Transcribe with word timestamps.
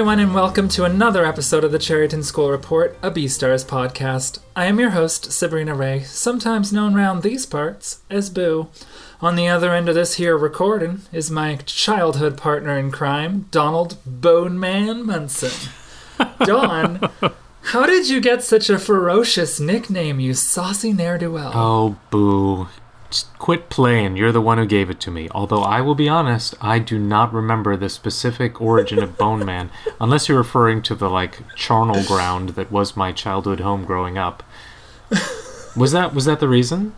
everyone, 0.00 0.18
and 0.18 0.34
welcome 0.34 0.66
to 0.66 0.84
another 0.84 1.26
episode 1.26 1.62
of 1.62 1.72
the 1.72 1.78
Cherryton 1.78 2.24
School 2.24 2.50
Report, 2.50 2.96
a 3.02 3.10
Beastars 3.10 3.62
podcast. 3.62 4.38
I 4.56 4.64
am 4.64 4.80
your 4.80 4.92
host, 4.92 5.30
Sabrina 5.30 5.74
Ray, 5.74 6.04
sometimes 6.04 6.72
known 6.72 6.94
round 6.94 7.22
these 7.22 7.44
parts 7.44 8.00
as 8.08 8.30
Boo. 8.30 8.68
On 9.20 9.36
the 9.36 9.46
other 9.46 9.74
end 9.74 9.90
of 9.90 9.94
this 9.94 10.14
here 10.14 10.38
recording 10.38 11.02
is 11.12 11.30
my 11.30 11.56
childhood 11.66 12.38
partner 12.38 12.78
in 12.78 12.90
crime, 12.90 13.44
Donald 13.50 13.98
Boneman 14.06 15.04
Munson. 15.04 15.70
Don, 16.46 17.10
how 17.64 17.84
did 17.84 18.08
you 18.08 18.22
get 18.22 18.42
such 18.42 18.70
a 18.70 18.78
ferocious 18.78 19.60
nickname, 19.60 20.18
you 20.18 20.32
saucy 20.32 20.94
ne'er-do-well? 20.94 21.52
Oh, 21.54 21.96
boo. 22.08 22.68
Just 23.10 23.36
quit 23.38 23.68
playing. 23.68 24.16
You're 24.16 24.32
the 24.32 24.40
one 24.40 24.58
who 24.58 24.66
gave 24.66 24.88
it 24.88 25.00
to 25.00 25.10
me. 25.10 25.28
Although 25.32 25.62
I 25.62 25.80
will 25.80 25.96
be 25.96 26.08
honest, 26.08 26.54
I 26.60 26.78
do 26.78 26.98
not 26.98 27.32
remember 27.32 27.76
the 27.76 27.88
specific 27.88 28.60
origin 28.60 29.02
of 29.02 29.18
Bone 29.18 29.44
Man, 29.44 29.70
unless 30.00 30.28
you're 30.28 30.38
referring 30.38 30.82
to 30.82 30.94
the 30.94 31.10
like 31.10 31.42
charnel 31.56 32.04
ground 32.04 32.50
that 32.50 32.70
was 32.70 32.96
my 32.96 33.12
childhood 33.12 33.60
home 33.60 33.84
growing 33.84 34.16
up. 34.16 34.42
Was 35.76 35.92
that 35.92 36.14
was 36.14 36.24
that 36.24 36.40
the 36.40 36.48
reason? 36.48 36.94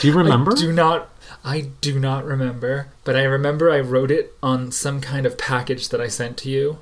Do 0.00 0.06
you 0.08 0.14
remember? 0.14 0.52
I 0.52 0.60
do 0.60 0.72
not. 0.72 1.08
I 1.44 1.68
do 1.80 1.98
not 1.98 2.24
remember, 2.24 2.88
but 3.04 3.16
I 3.16 3.24
remember 3.24 3.70
I 3.70 3.80
wrote 3.80 4.10
it 4.10 4.34
on 4.42 4.70
some 4.70 5.00
kind 5.00 5.26
of 5.26 5.38
package 5.38 5.88
that 5.88 6.00
I 6.00 6.08
sent 6.08 6.36
to 6.38 6.50
you. 6.50 6.78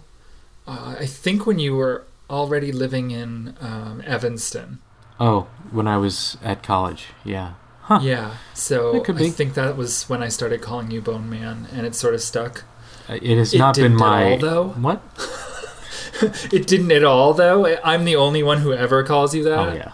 Uh, 0.67 0.96
I 0.98 1.06
think 1.06 1.46
when 1.46 1.58
you 1.58 1.77
were 1.77 2.05
already 2.28 2.70
living 2.72 3.11
in 3.11 3.55
um, 3.61 4.02
Evanston. 4.06 4.78
Oh, 5.19 5.48
when 5.70 5.86
I 5.86 5.96
was 5.96 6.36
at 6.42 6.62
college. 6.62 7.08
Yeah. 7.24 7.55
Yeah, 8.00 8.36
so 8.55 8.94
It 8.94 9.05
could 9.05 9.20
I 9.20 9.30
think 9.30 9.55
that 9.55 9.77
was 9.77 10.05
when 10.08 10.22
I 10.22 10.28
started 10.28 10.60
calling 10.62 10.91
you 10.91 11.00
Bone 11.00 11.28
Man, 11.28 11.66
and 11.72 11.84
it 11.86 11.94
sort 11.94 12.14
of 12.14 12.22
stuck. 12.22 12.64
Uh, 13.08 13.19
It 13.20 13.36
has 13.36 13.52
It 13.52 13.58
not 13.58 13.74
been 13.74 13.84
didn't 13.92 13.98
my 13.98 14.33
all, 14.33 14.38
though? 14.38 14.69
What? 14.70 15.00
It 16.52 16.66
didn't 16.66 16.92
at 16.92 17.02
all, 17.02 17.33
though. 17.33 17.66
I- 17.66 17.80
I'm 17.83 18.05
the 18.05 18.14
only 18.16 18.42
one 18.42 18.58
who 18.58 18.72
ever 18.74 19.02
calls 19.02 19.34
you 19.34 19.42
that. 19.44 19.58
Oh 19.58 19.72
yeah. 19.72 19.92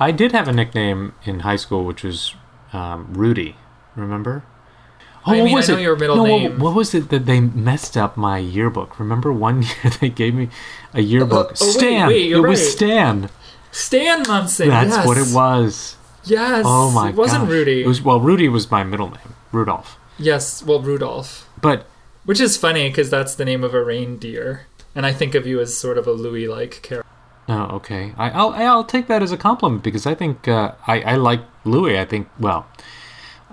I 0.00 0.10
did 0.10 0.32
have 0.32 0.48
a 0.48 0.52
nickname 0.52 1.14
in 1.24 1.40
high 1.40 1.56
school, 1.56 1.84
which 1.84 2.02
was 2.02 2.34
um, 2.72 3.14
Rudy. 3.14 3.56
Remember? 3.94 4.42
Oh, 5.26 5.32
I 5.32 5.36
what 5.38 5.44
mean, 5.44 5.54
I 5.54 5.56
was 5.56 5.68
know 5.68 5.76
it? 5.78 5.82
your 5.82 5.96
middle 5.96 6.16
no, 6.16 6.22
what- 6.24 6.28
name. 6.28 6.58
What, 6.58 6.74
was 6.74 6.94
it 6.94 7.08
that 7.10 7.26
they 7.26 7.40
messed 7.40 7.96
up 7.96 8.16
my 8.16 8.38
yearbook? 8.38 8.98
Remember 8.98 9.32
one 9.32 9.62
year 9.62 9.92
they 10.00 10.08
gave 10.10 10.34
me 10.34 10.48
a 10.92 11.00
yearbook? 11.00 11.52
oh, 11.60 11.66
wait, 11.66 11.72
Stan. 11.74 12.08
wait, 12.08 12.28
you're 12.28 12.44
it 12.44 12.50
was. 12.50 12.72
Stan. 12.72 13.30
Stan 13.70 14.22
Munson. 14.26 14.68
That's 14.68 14.96
yes. 14.96 15.06
what 15.06 15.16
it 15.16 15.32
was. 15.34 15.96
Yes. 16.24 16.64
Oh 16.66 16.90
my 16.90 17.10
It 17.10 17.14
wasn't 17.16 17.42
gosh. 17.44 17.50
Rudy. 17.50 17.82
It 17.82 17.86
was 17.86 18.02
well, 18.02 18.20
Rudy 18.20 18.48
was 18.48 18.70
my 18.70 18.84
middle 18.84 19.10
name, 19.10 19.34
Rudolph. 19.52 19.98
Yes. 20.18 20.62
Well, 20.62 20.80
Rudolph. 20.80 21.48
But 21.60 21.86
Which 22.24 22.40
is 22.40 22.56
funny 22.56 22.88
because 22.88 23.10
that's 23.10 23.34
the 23.34 23.44
name 23.44 23.64
of 23.64 23.74
a 23.74 23.84
reindeer, 23.84 24.66
and 24.94 25.04
I 25.06 25.12
think 25.12 25.34
of 25.34 25.46
you 25.46 25.60
as 25.60 25.76
sort 25.76 25.98
of 25.98 26.06
a 26.06 26.12
Louis-like 26.12 26.80
character. 26.82 27.08
oh, 27.48 27.64
okay. 27.76 28.12
I, 28.16 28.30
I'll 28.30 28.50
I'll 28.50 28.84
take 28.84 29.06
that 29.08 29.22
as 29.22 29.32
a 29.32 29.36
compliment 29.36 29.82
because 29.82 30.06
I 30.06 30.14
think 30.14 30.48
uh, 30.48 30.72
I 30.86 31.00
I 31.02 31.14
like 31.16 31.40
Louis. 31.64 31.98
I 31.98 32.04
think 32.04 32.28
well. 32.38 32.66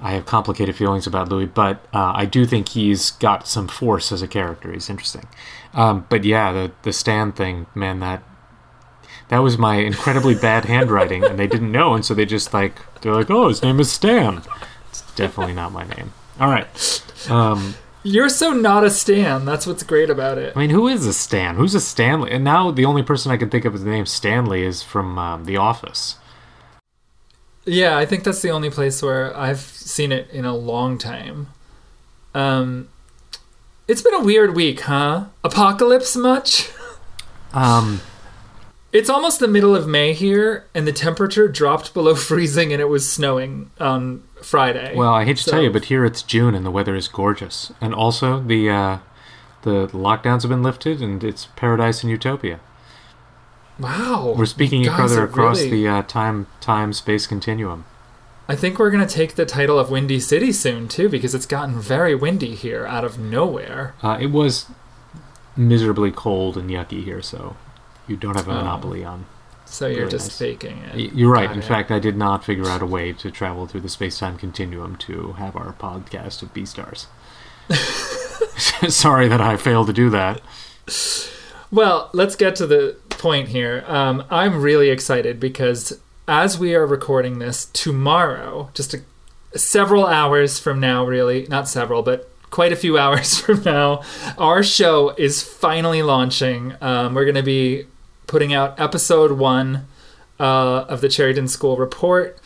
I 0.04 0.14
have 0.14 0.26
complicated 0.26 0.76
feelings 0.76 1.06
about 1.06 1.30
Louis, 1.30 1.46
but 1.46 1.86
uh, 1.94 2.12
I 2.16 2.26
do 2.26 2.44
think 2.48 2.70
he's 2.70 3.12
got 3.12 3.48
some 3.48 3.68
force 3.68 4.12
as 4.12 4.24
a 4.24 4.28
character. 4.28 4.72
He's 4.72 4.90
interesting. 4.90 5.28
Um, 5.76 6.08
but 6.10 6.24
yeah, 6.24 6.52
the 6.52 6.72
the 6.82 6.92
Stan 6.92 7.32
thing, 7.34 7.68
man, 7.76 8.00
that 8.00 8.24
that 9.32 9.40
was 9.40 9.58
my 9.58 9.78
incredibly 9.78 10.36
bad 10.36 10.66
handwriting, 10.66 11.24
and 11.24 11.40
they 11.40 11.48
didn't 11.48 11.72
know, 11.72 11.94
and 11.94 12.06
so 12.06 12.14
they 12.14 12.26
just 12.26 12.54
like 12.54 12.80
they're 13.02 13.16
like, 13.16 13.32
oh, 13.32 13.48
his 13.48 13.64
name 13.64 13.80
is 13.80 13.90
Stan. 13.90 14.44
It's 14.90 15.02
definitely 15.14 15.54
not 15.54 15.72
my 15.72 15.86
name. 15.86 16.12
All 16.38 16.50
right. 16.50 17.02
Um, 17.30 17.76
You're 18.04 18.28
so 18.28 18.52
not 18.52 18.84
a 18.84 18.90
Stan. 18.90 19.46
That's 19.46 19.66
what's 19.66 19.84
great 19.84 20.10
about 20.10 20.38
it. 20.38 20.52
I 20.54 20.60
mean, 20.60 20.70
who 20.70 20.86
is 20.90 21.06
a 21.06 21.14
Stan? 21.14 21.56
Who's 21.56 21.74
a 21.74 21.80
Stanley? 21.80 22.30
And 22.30 22.44
now 22.44 22.72
the 22.72 22.84
only 22.84 23.04
person 23.04 23.32
I 23.32 23.38
can 23.38 23.50
think 23.50 23.64
of 23.64 23.72
with 23.72 23.86
the 23.86 23.90
name 23.90 24.06
Stanley 24.06 24.64
is 24.64 24.84
from 24.84 25.18
um, 25.18 25.46
The 25.46 25.56
Office. 25.56 26.18
Yeah, 27.64 27.98
I 27.98 28.06
think 28.06 28.26
that's 28.26 28.42
the 28.42 28.50
only 28.50 28.70
place 28.70 29.02
where 29.02 29.36
I've 29.38 29.62
seen 29.62 30.12
it 30.12 30.30
in 30.32 30.44
a 30.44 30.56
long 30.56 30.98
time. 30.98 31.48
Um, 32.36 32.90
it's 33.88 34.02
been 34.02 34.16
a 34.16 34.24
weird 34.24 34.58
week, 34.58 34.82
huh? 34.82 35.28
Apocalypse 35.42 36.18
much? 36.18 36.70
Um, 37.54 38.02
It's 38.94 39.10
almost 39.10 39.40
the 39.40 39.48
middle 39.48 39.74
of 39.76 39.88
May 39.88 40.14
here, 40.14 40.66
and 40.76 40.86
the 40.86 40.92
temperature 40.92 41.48
dropped 41.48 41.94
below 41.94 42.14
freezing, 42.30 42.74
and 42.74 42.82
it 42.82 42.90
was 42.90 43.10
snowing 43.10 43.72
on 43.80 44.24
Friday. 44.42 44.94
well, 44.96 45.14
I 45.14 45.24
hate 45.26 45.38
to 45.38 45.44
So- 45.44 45.52
tell 45.52 45.62
you, 45.62 45.70
but 45.70 45.86
here 45.86 46.04
it's 46.04 46.22
June 46.24 46.56
and 46.56 46.66
the 46.66 46.72
weather 46.72 46.96
is 46.96 47.08
gorgeous. 47.08 47.72
And 47.80 47.94
also 47.94 48.40
the 48.42 48.70
uh, 48.70 48.98
the 49.62 49.88
lockdowns 49.90 50.42
have 50.42 50.50
been 50.50 50.64
lifted 50.64 51.02
and 51.02 51.24
it's 51.24 51.48
paradise 51.56 52.04
and 52.04 52.10
utopia. 52.12 52.60
wow, 53.80 54.34
We're 54.38 54.46
speaking 54.46 54.82
each 54.82 54.88
other 54.90 55.24
across 55.24 55.60
really- 55.62 55.84
the 55.84 55.88
uh, 55.88 56.02
time 56.04 56.48
time 56.60 56.92
space 56.94 57.28
continuum. 57.28 57.86
I 58.50 58.56
think 58.56 58.78
we're 58.80 58.92
gonna 58.92 59.08
take 59.08 59.36
the 59.36 59.46
title 59.46 59.80
of 59.80 59.90
Windy 59.90 60.20
City 60.20 60.52
soon 60.52 60.88
too, 60.90 61.08
because 61.08 61.34
it's 61.34 61.46
gotten 61.46 61.80
very 61.80 62.14
windy 62.14 62.56
here 62.56 62.86
out 62.86 63.06
of 63.06 63.18
nowhere. 63.18 63.94
Uh, 64.04 64.18
it 64.20 64.32
was 64.32 64.66
miserably 65.56 66.12
cold 66.12 66.58
and 66.58 66.70
yucky 66.70 67.04
here, 67.04 67.22
so 67.22 67.56
you 68.12 68.18
don't 68.18 68.36
have 68.36 68.48
a 68.48 68.52
Oh. 68.52 68.56
monopoly 68.56 69.04
on. 69.04 69.26
So 69.66 69.88
you're 69.88 70.00
Really 70.00 70.12
just 70.12 70.28
nice. 70.28 70.38
faking 70.38 70.78
it. 70.94 71.14
You're 71.14 71.32
right. 71.32 71.48
Got 71.48 71.54
In 71.54 71.60
it. 71.60 71.66
fact, 71.66 71.92
I 71.92 72.00
did 72.00 72.18
not 72.18 72.44
figure 72.44 72.68
out 72.68 72.82
a 72.82 72.86
way 72.86 73.14
to 73.14 73.32
travel 73.32 73.66
through 73.68 73.82
the 73.82 73.90
space 73.90 74.20
time 74.20 74.38
continuum 74.38 74.98
to 74.98 75.34
have 75.34 75.56
our 75.56 75.74
podcast 75.74 76.42
of 76.44 76.54
Beastars. 76.54 77.06
Sorry 78.90 79.28
that 79.28 79.40
I 79.42 79.56
failed 79.58 79.88
to 79.88 79.94
do 79.94 80.10
that. 80.10 80.42
Well, 81.72 82.10
let's 82.14 82.36
get 82.36 82.56
to 82.58 82.68
the 82.68 82.98
point 83.10 83.48
here. 83.50 83.84
Um, 83.88 84.24
I'm 84.30 84.62
really 84.62 84.90
excited 84.90 85.40
because 85.40 86.00
as 86.28 86.60
we 86.60 86.76
are 86.76 86.86
recording 86.86 87.40
this 87.40 87.66
tomorrow, 87.68 88.70
just 88.74 88.94
a, 88.94 89.02
several 89.58 90.06
hours 90.06 90.60
from 90.60 90.80
now, 90.80 91.06
really, 91.06 91.48
not 91.50 91.68
several, 91.70 92.04
but 92.04 92.30
quite 92.50 92.74
a 92.74 92.76
few 92.76 92.98
hours 93.04 93.40
from 93.40 93.64
now, 93.64 94.02
our 94.38 94.64
show 94.64 95.12
is 95.18 95.42
finally 95.42 96.02
launching. 96.02 96.74
Um, 96.82 97.14
we're 97.14 97.26
going 97.26 97.36
to 97.36 97.44
be 97.44 97.86
putting 98.28 98.54
out 98.54 98.80
episode 98.80 99.34
one 99.34 99.88
uh, 100.40 100.86
of 100.88 101.02
the 101.02 101.08
Cherryton 101.08 101.48
School 101.50 101.78
Report. 101.78 102.38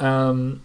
Um, 0.00 0.62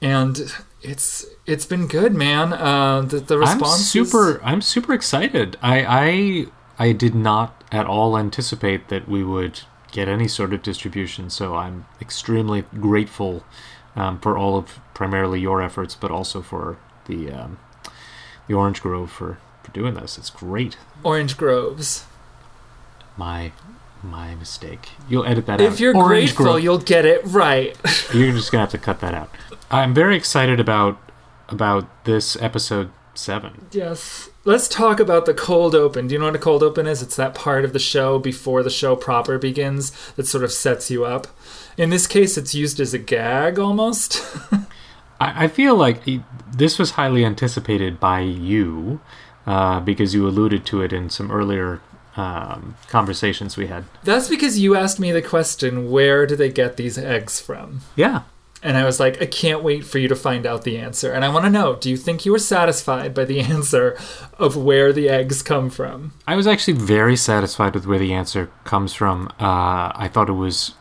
and 0.00 0.52
it's 0.82 1.26
it's 1.46 1.66
been 1.66 1.86
good, 1.86 2.14
man. 2.14 2.52
Uh, 2.52 3.00
the, 3.02 3.18
the 3.20 3.34
I'm 3.34 3.40
response 3.40 3.80
is- 3.80 3.90
super. 3.90 4.40
I'm 4.44 4.60
super 4.62 4.92
excited. 4.92 5.56
I 5.62 6.46
I 6.78 6.86
I 6.88 6.92
did 6.92 7.14
not 7.14 7.64
at 7.72 7.86
all 7.86 8.16
anticipate 8.16 8.88
that 8.88 9.08
we 9.08 9.24
would 9.24 9.60
get 9.90 10.08
any 10.08 10.28
sort 10.28 10.52
of 10.52 10.62
distribution. 10.62 11.30
So 11.30 11.56
I'm 11.56 11.86
extremely 12.00 12.62
grateful 12.80 13.44
um, 13.96 14.20
for 14.20 14.36
all 14.36 14.56
of 14.58 14.78
primarily 14.94 15.40
your 15.40 15.62
efforts, 15.62 15.94
but 15.94 16.10
also 16.10 16.42
for 16.42 16.76
the 17.06 17.32
um, 17.32 17.58
the 18.46 18.54
Orange 18.54 18.82
Grove 18.82 19.10
for 19.10 19.38
for 19.64 19.72
doing 19.72 19.94
this. 19.94 20.18
It's 20.18 20.30
great. 20.30 20.76
Orange 21.02 21.36
Groves. 21.36 22.04
My 23.16 23.52
my 24.06 24.34
mistake. 24.36 24.88
You'll 25.08 25.24
edit 25.26 25.46
that 25.46 25.60
out. 25.60 25.66
If 25.66 25.80
you're 25.80 25.96
Orange 25.96 26.08
grateful, 26.34 26.44
Grove. 26.44 26.62
you'll 26.62 26.78
get 26.78 27.04
it 27.04 27.20
right. 27.24 27.76
You're 28.14 28.32
just 28.32 28.50
gonna 28.52 28.62
have 28.62 28.70
to 28.70 28.78
cut 28.78 29.00
that 29.00 29.14
out. 29.14 29.30
I'm 29.70 29.92
very 29.94 30.16
excited 30.16 30.60
about 30.60 30.98
about 31.48 32.04
this 32.04 32.36
episode 32.40 32.90
seven. 33.14 33.66
yes. 33.72 34.30
Let's 34.44 34.68
talk 34.68 35.00
about 35.00 35.26
the 35.26 35.34
cold 35.34 35.74
open. 35.74 36.06
Do 36.06 36.12
you 36.14 36.20
know 36.20 36.26
what 36.26 36.36
a 36.36 36.38
cold 36.38 36.62
open 36.62 36.86
is? 36.86 37.02
It's 37.02 37.16
that 37.16 37.34
part 37.34 37.64
of 37.64 37.72
the 37.72 37.80
show 37.80 38.20
before 38.20 38.62
the 38.62 38.70
show 38.70 38.94
proper 38.94 39.38
begins 39.38 39.90
that 40.14 40.26
sort 40.28 40.44
of 40.44 40.52
sets 40.52 40.88
you 40.88 41.04
up. 41.04 41.26
In 41.76 41.90
this 41.90 42.06
case, 42.06 42.36
it's 42.38 42.54
used 42.54 42.78
as 42.78 42.94
a 42.94 42.98
gag 42.98 43.58
almost. 43.58 44.22
I, 45.20 45.44
I 45.44 45.48
feel 45.48 45.74
like 45.74 46.06
e- 46.06 46.22
this 46.56 46.78
was 46.78 46.92
highly 46.92 47.24
anticipated 47.24 47.98
by 47.98 48.20
you 48.20 49.00
uh, 49.46 49.80
because 49.80 50.14
you 50.14 50.28
alluded 50.28 50.64
to 50.66 50.80
it 50.82 50.92
in 50.92 51.10
some 51.10 51.32
earlier 51.32 51.80
um, 52.16 52.76
conversations 52.88 53.56
we 53.56 53.66
had. 53.66 53.84
That's 54.04 54.28
because 54.28 54.58
you 54.58 54.74
asked 54.74 54.98
me 54.98 55.12
the 55.12 55.22
question, 55.22 55.90
where 55.90 56.26
do 56.26 56.36
they 56.36 56.50
get 56.50 56.76
these 56.76 56.98
eggs 56.98 57.40
from? 57.40 57.80
Yeah. 57.94 58.22
And 58.62 58.76
I 58.76 58.84
was 58.84 58.98
like, 58.98 59.20
I 59.20 59.26
can't 59.26 59.62
wait 59.62 59.84
for 59.84 59.98
you 59.98 60.08
to 60.08 60.16
find 60.16 60.46
out 60.46 60.64
the 60.64 60.78
answer. 60.78 61.12
And 61.12 61.24
I 61.24 61.28
want 61.28 61.44
to 61.44 61.50
know, 61.50 61.76
do 61.76 61.90
you 61.90 61.96
think 61.96 62.24
you 62.24 62.32
were 62.32 62.38
satisfied 62.38 63.14
by 63.14 63.24
the 63.24 63.40
answer 63.54 63.96
of 64.38 64.56
where 64.56 64.92
the 64.92 65.08
eggs 65.08 65.42
come 65.42 65.70
from? 65.70 66.14
I 66.26 66.36
was 66.36 66.46
actually 66.46 66.74
very 66.74 67.16
satisfied 67.16 67.74
with 67.74 67.86
where 67.86 67.98
the 67.98 68.12
answer 68.12 68.50
comes 68.64 68.94
from. 68.94 69.28
Uh, 69.38 69.92
I 69.94 70.10
thought 70.12 70.28
it 70.28 70.32
was, 70.32 70.74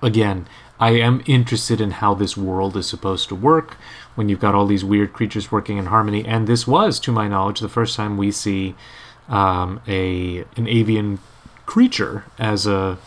again, 0.00 0.48
I 0.80 0.90
am 0.90 1.22
interested 1.26 1.80
in 1.80 1.90
how 1.90 2.14
this 2.14 2.36
world 2.36 2.76
is 2.76 2.86
supposed 2.86 3.28
to 3.28 3.34
work 3.34 3.76
when 4.14 4.28
you've 4.28 4.40
got 4.40 4.54
all 4.54 4.66
these 4.66 4.84
weird 4.84 5.12
creatures 5.12 5.50
working 5.50 5.76
in 5.76 5.86
harmony. 5.86 6.24
And 6.24 6.46
this 6.46 6.66
was, 6.66 7.00
to 7.00 7.12
my 7.12 7.26
knowledge, 7.26 7.60
the 7.60 7.68
first 7.68 7.96
time 7.96 8.16
we 8.16 8.30
see 8.30 8.76
um, 9.28 9.80
a 9.86 10.44
an 10.56 10.66
avian 10.66 11.18
creature 11.66 12.24
as 12.38 12.66
a 12.66 12.98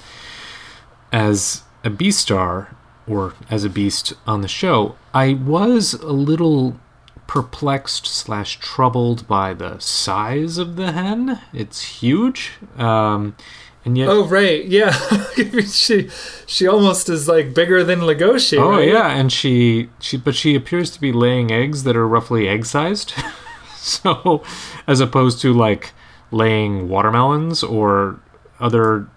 as 1.12 1.64
a 1.84 1.90
Beastar 1.90 2.68
or 3.08 3.34
as 3.50 3.64
a 3.64 3.70
beast 3.70 4.14
on 4.28 4.42
the 4.42 4.48
show. 4.48 4.96
I 5.14 5.34
was 5.34 5.94
a 5.94 6.12
little 6.12 6.80
perplexed 7.28 8.06
slash 8.06 8.60
troubled 8.60 9.28
by 9.28 9.54
the 9.54 9.80
size 9.80 10.58
of 10.58 10.76
the 10.76 10.92
hen. 10.92 11.40
It's 11.54 11.82
huge, 12.02 12.52
um, 12.78 13.36
and 13.84 13.98
yet. 13.98 14.10
Oh 14.10 14.28
right, 14.28 14.64
yeah. 14.66 14.92
she 15.66 16.10
she 16.46 16.68
almost 16.68 17.10
is 17.10 17.28
like 17.28 17.54
bigger 17.54 17.84
than 17.84 18.02
Legoshi. 18.02 18.58
Oh 18.58 18.72
right? 18.72 18.88
yeah, 18.88 19.12
and 19.12 19.32
she 19.32 19.90
she 20.00 20.18
but 20.18 20.36
she 20.36 20.56
appears 20.56 20.92
to 20.92 21.02
be 21.02 21.12
laying 21.12 21.52
eggs 21.52 21.84
that 21.84 21.96
are 21.96 22.08
roughly 22.08 22.48
egg 22.48 22.66
sized. 22.66 23.14
so, 23.78 24.44
as 24.88 25.00
opposed 25.00 25.42
to 25.42 25.54
like 25.54 25.94
laying 26.31 26.88
watermelons 26.89 27.63
or 27.63 28.19
other 28.60 29.07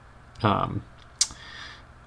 um, 0.42 0.82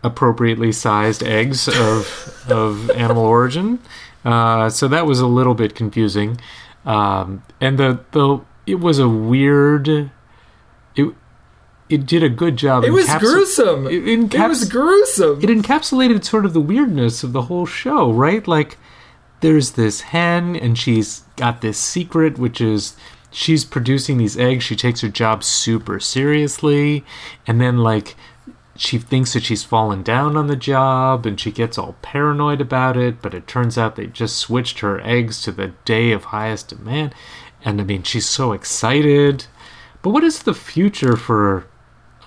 appropriately 0.03 0.71
sized 0.71 1.23
eggs 1.23 1.67
of 1.67 2.45
of 2.49 2.89
animal 2.91 3.25
origin. 3.25 3.79
Uh, 4.25 4.69
so 4.69 4.87
that 4.87 5.05
was 5.05 5.19
a 5.19 5.27
little 5.27 5.53
bit 5.53 5.75
confusing, 5.75 6.39
um, 6.85 7.43
and 7.61 7.77
the 7.77 7.99
the 8.11 8.39
it 8.65 8.79
was 8.79 8.99
a 8.99 9.07
weird. 9.09 9.87
It 10.95 11.13
it 11.89 12.05
did 12.05 12.21
a 12.23 12.29
good 12.29 12.57
job. 12.57 12.83
It 12.83 12.91
was 12.91 13.07
gruesome. 13.15 13.87
It, 13.87 14.07
It 14.07 14.47
was 14.49 14.67
gruesome. 14.67 15.39
it 15.41 15.49
encapsulated 15.49 16.23
sort 16.25 16.45
of 16.45 16.53
the 16.53 16.59
weirdness 16.61 17.23
of 17.23 17.31
the 17.31 17.43
whole 17.43 17.65
show, 17.65 18.11
right? 18.11 18.45
Like 18.45 18.77
there's 19.39 19.71
this 19.71 20.01
hen 20.01 20.55
and 20.55 20.77
she's 20.77 21.21
got 21.35 21.61
this 21.61 21.77
secret 21.77 22.37
which 22.39 22.59
is 22.59 22.95
she's 23.37 23.63
producing 23.63 24.17
these 24.17 24.35
eggs. 24.35 24.63
She 24.63 24.75
takes 24.75 25.01
her 25.01 25.09
job 25.09 25.43
super 25.43 25.99
seriously 25.99 27.05
and 27.45 27.61
then 27.61 27.77
like 27.77 28.15
she 28.75 28.97
thinks 28.97 29.33
that 29.33 29.43
she's 29.43 29.63
fallen 29.63 30.01
down 30.01 30.35
on 30.35 30.47
the 30.47 30.55
job 30.55 31.27
and 31.27 31.39
she 31.39 31.51
gets 31.51 31.77
all 31.77 31.95
paranoid 32.01 32.61
about 32.61 32.97
it, 32.97 33.21
but 33.21 33.35
it 33.35 33.47
turns 33.47 33.77
out 33.77 33.95
they 33.95 34.07
just 34.07 34.37
switched 34.37 34.79
her 34.79 34.99
eggs 35.01 35.43
to 35.43 35.51
the 35.51 35.67
day 35.85 36.11
of 36.11 36.25
highest 36.25 36.69
demand. 36.69 37.13
And 37.63 37.79
I 37.79 37.83
mean, 37.83 38.01
she's 38.01 38.27
so 38.27 38.53
excited. 38.53 39.45
But 40.01 40.09
what 40.11 40.23
is 40.23 40.41
the 40.41 40.55
future 40.55 41.15
for 41.15 41.67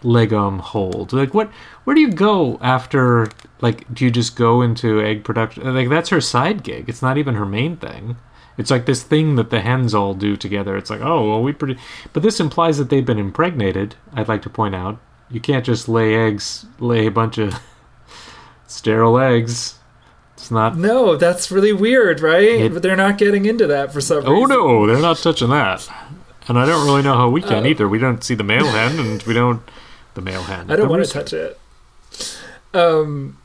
Legom 0.02 0.60
hold? 0.60 1.12
Like 1.12 1.34
what 1.34 1.50
where 1.82 1.94
do 1.94 2.00
you 2.00 2.12
go 2.12 2.56
after 2.60 3.26
like 3.60 3.92
do 3.92 4.04
you 4.04 4.12
just 4.12 4.36
go 4.36 4.62
into 4.62 5.00
egg 5.00 5.24
production? 5.24 5.74
Like 5.74 5.88
that's 5.88 6.10
her 6.10 6.20
side 6.20 6.62
gig. 6.62 6.88
It's 6.88 7.02
not 7.02 7.18
even 7.18 7.34
her 7.34 7.46
main 7.46 7.76
thing. 7.78 8.16
It's 8.60 8.70
like 8.70 8.84
this 8.86 9.02
thing 9.02 9.34
that 9.36 9.50
the 9.50 9.60
hens 9.60 9.94
all 9.94 10.14
do 10.14 10.36
together. 10.36 10.76
It's 10.76 10.90
like, 10.90 11.00
oh, 11.00 11.28
well, 11.30 11.42
we 11.42 11.52
pretty. 11.52 11.78
But 12.12 12.22
this 12.22 12.38
implies 12.38 12.78
that 12.78 12.90
they've 12.90 13.04
been 13.04 13.18
impregnated. 13.18 13.96
I'd 14.12 14.28
like 14.28 14.42
to 14.42 14.50
point 14.50 14.74
out, 14.74 14.98
you 15.30 15.40
can't 15.40 15.64
just 15.64 15.88
lay 15.88 16.14
eggs, 16.14 16.66
lay 16.78 17.06
a 17.06 17.10
bunch 17.10 17.38
of 17.38 17.58
sterile 18.66 19.18
eggs. 19.18 19.76
It's 20.34 20.50
not. 20.50 20.76
no, 20.76 21.16
that's 21.16 21.50
really 21.50 21.72
weird, 21.72 22.20
right? 22.20 22.42
It- 22.42 22.72
but 22.74 22.82
they're 22.82 22.96
not 22.96 23.18
getting 23.18 23.44
into 23.46 23.66
that 23.66 23.92
for 23.92 24.00
some 24.00 24.24
Oh 24.26 24.32
reason. 24.32 24.52
Oh 24.52 24.56
no, 24.78 24.86
they're 24.86 25.02
not 25.02 25.18
touching 25.18 25.50
that. 25.50 25.88
And 26.48 26.58
I 26.58 26.64
don't 26.66 26.84
really 26.86 27.02
know 27.02 27.14
how 27.14 27.28
we 27.28 27.42
can 27.42 27.64
Uh, 27.64 27.68
either. 27.68 27.86
We 27.88 27.98
don't 27.98 28.24
see 28.24 28.34
the 28.34 28.42
male 28.44 28.66
hen, 28.66 28.98
and 28.98 29.22
we 29.24 29.34
don't 29.34 29.62
the 30.14 30.20
male 30.22 30.42
hen. 30.42 30.70
I 30.70 30.76
don't 30.76 30.88
want 30.88 31.04
to 31.04 31.10
touch 31.10 31.32
it. 31.32 31.58
Um, 32.74 33.38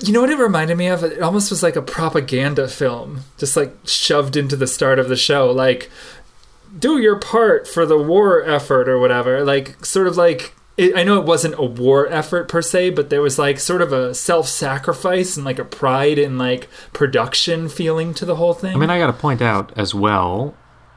you 0.00 0.12
know 0.12 0.22
what 0.22 0.30
it 0.30 0.38
reminded 0.38 0.76
me 0.76 0.86
of? 0.88 1.04
It 1.04 1.20
almost 1.20 1.50
was 1.50 1.62
like 1.62 1.76
a 1.76 1.82
propaganda 1.82 2.68
film, 2.68 3.20
just 3.36 3.56
like 3.56 3.74
shoved 3.84 4.36
into 4.36 4.56
the 4.56 4.66
start 4.66 4.98
of 4.98 5.08
the 5.08 5.16
show. 5.16 5.50
Like, 5.50 5.90
do 6.78 6.98
your 6.98 7.18
part 7.18 7.68
for 7.68 7.84
the 7.84 7.98
war 7.98 8.42
effort 8.42 8.88
or 8.88 8.98
whatever. 8.98 9.44
Like, 9.44 9.84
sort 9.84 10.06
of 10.06 10.16
like. 10.16 10.54
It, 10.76 10.96
I 10.96 11.04
know 11.04 11.20
it 11.20 11.24
wasn't 11.24 11.54
a 11.56 11.62
war 11.62 12.08
effort 12.08 12.48
per 12.48 12.60
se, 12.60 12.90
but 12.90 13.08
there 13.08 13.22
was 13.22 13.38
like 13.38 13.60
sort 13.60 13.80
of 13.80 13.92
a 13.92 14.12
self-sacrifice 14.12 15.36
and 15.36 15.46
like 15.46 15.60
a 15.60 15.64
pride 15.64 16.18
in 16.18 16.36
like 16.36 16.68
production 16.92 17.68
feeling 17.68 18.12
to 18.14 18.24
the 18.24 18.34
whole 18.34 18.54
thing. 18.54 18.74
I 18.74 18.76
mean, 18.76 18.90
I 18.90 18.98
got 18.98 19.06
to 19.06 19.12
point 19.12 19.40
out 19.40 19.72
as 19.78 19.94
well. 19.94 20.56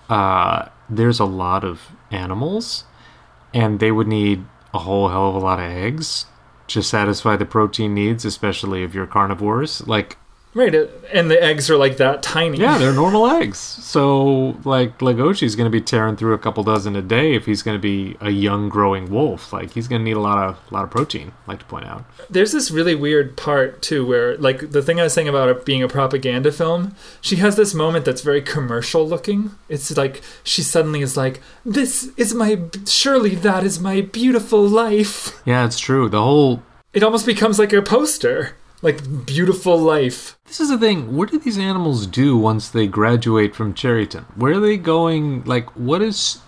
Uh, 0.10 0.70
there's 0.90 1.20
a 1.20 1.26
lot 1.26 1.64
of 1.64 1.92
animals, 2.10 2.86
and 3.54 3.80
they 3.80 3.92
would 3.92 4.08
need 4.08 4.46
a 4.74 4.80
whole 4.80 5.10
hell 5.10 5.30
of 5.30 5.36
a 5.36 5.40
lot 5.40 5.60
of 5.60 5.66
eggs 5.66 6.26
to 6.68 6.84
satisfy 6.84 7.36
the 7.36 7.46
protein 7.46 7.94
needs, 7.94 8.26
especially 8.26 8.84
if 8.84 8.94
you're 8.94 9.08
carnivores. 9.08 9.86
Like, 9.88 10.18
right, 10.54 10.74
uh, 10.74 10.88
and 11.14 11.30
the 11.32 11.42
eggs 11.42 11.70
are 11.70 11.78
like 11.78 11.98
that 11.98 12.22
tiny. 12.24 12.58
yeah, 12.58 12.78
they're 12.78 12.94
normal 12.94 13.28
eggs. 13.30 13.58
So, 13.58 14.58
like, 14.66 14.98
Legoshi's 15.00 15.56
going 15.56 15.66
to 15.66 15.72
be 15.72 15.82
tearing 15.82 16.16
through 16.18 16.34
a 16.34 16.38
couple 16.38 16.64
dozen 16.64 16.96
a 16.96 17.02
day 17.02 17.36
if 17.36 17.46
he's 17.46 17.62
going 17.62 17.76
to 17.78 17.82
be 17.82 18.18
a 18.20 18.30
young 18.30 18.68
growing 18.70 19.10
wolf. 19.10 19.54
Like, 19.54 19.72
he's 19.72 19.88
going 19.88 20.02
to 20.02 20.04
need 20.04 20.18
a 20.18 20.20
lot 20.20 20.38
of 20.50 20.72
lot 20.72 20.84
of 20.84 20.92
protein. 20.92 21.32
I'd 21.44 21.48
like 21.48 21.60
to 21.60 21.66
point 21.66 21.86
out. 21.86 22.04
There's 22.30 22.52
this 22.52 22.70
really 22.72 22.96
weird 22.96 23.38
part 23.38 23.82
too, 23.82 24.06
where 24.06 24.36
like 24.38 24.72
the 24.72 24.82
thing 24.82 25.00
I 25.00 25.04
was 25.04 25.14
saying 25.14 25.30
about 25.30 25.48
it 25.48 25.66
being 25.66 25.82
a 25.82 25.88
propaganda 25.88 26.52
film, 26.52 26.96
she 27.22 27.38
has 27.38 27.56
this 27.56 27.74
moment 27.74 28.04
that's 28.04 28.22
very 28.22 28.42
commercial 28.42 29.08
looking. 29.08 29.52
It's 29.70 29.96
like 29.96 30.22
she 30.44 30.62
suddenly 30.62 31.02
is 31.02 31.16
like, 31.16 31.40
"This 31.66 32.12
is 32.18 32.34
my 32.34 32.60
surely 32.86 33.36
that 33.36 33.64
is 33.64 33.80
my 33.80 34.02
beautiful 34.02 34.68
life." 34.68 35.42
Yeah, 35.46 35.66
it's 35.66 35.80
true. 35.80 36.10
The 36.10 36.22
whole 36.22 36.62
It 36.94 37.04
almost 37.04 37.26
becomes 37.26 37.60
like 37.60 37.72
a 37.72 37.82
poster, 37.82 38.57
like 38.82 39.26
beautiful 39.26 39.78
life. 39.78 40.38
This 40.46 40.60
is 40.60 40.70
the 40.70 40.78
thing. 40.78 41.16
What 41.16 41.32
do 41.32 41.40
these 41.40 41.58
animals 41.58 42.08
do 42.08 42.38
once 42.38 42.70
they 42.70 42.88
graduate 42.88 43.56
from 43.56 43.74
Cherryton? 43.74 44.26
Where 44.36 44.54
are 44.54 44.60
they 44.60 44.78
going? 44.78 45.44
Like, 45.44 45.70
what 45.76 46.02
is. 46.02 46.40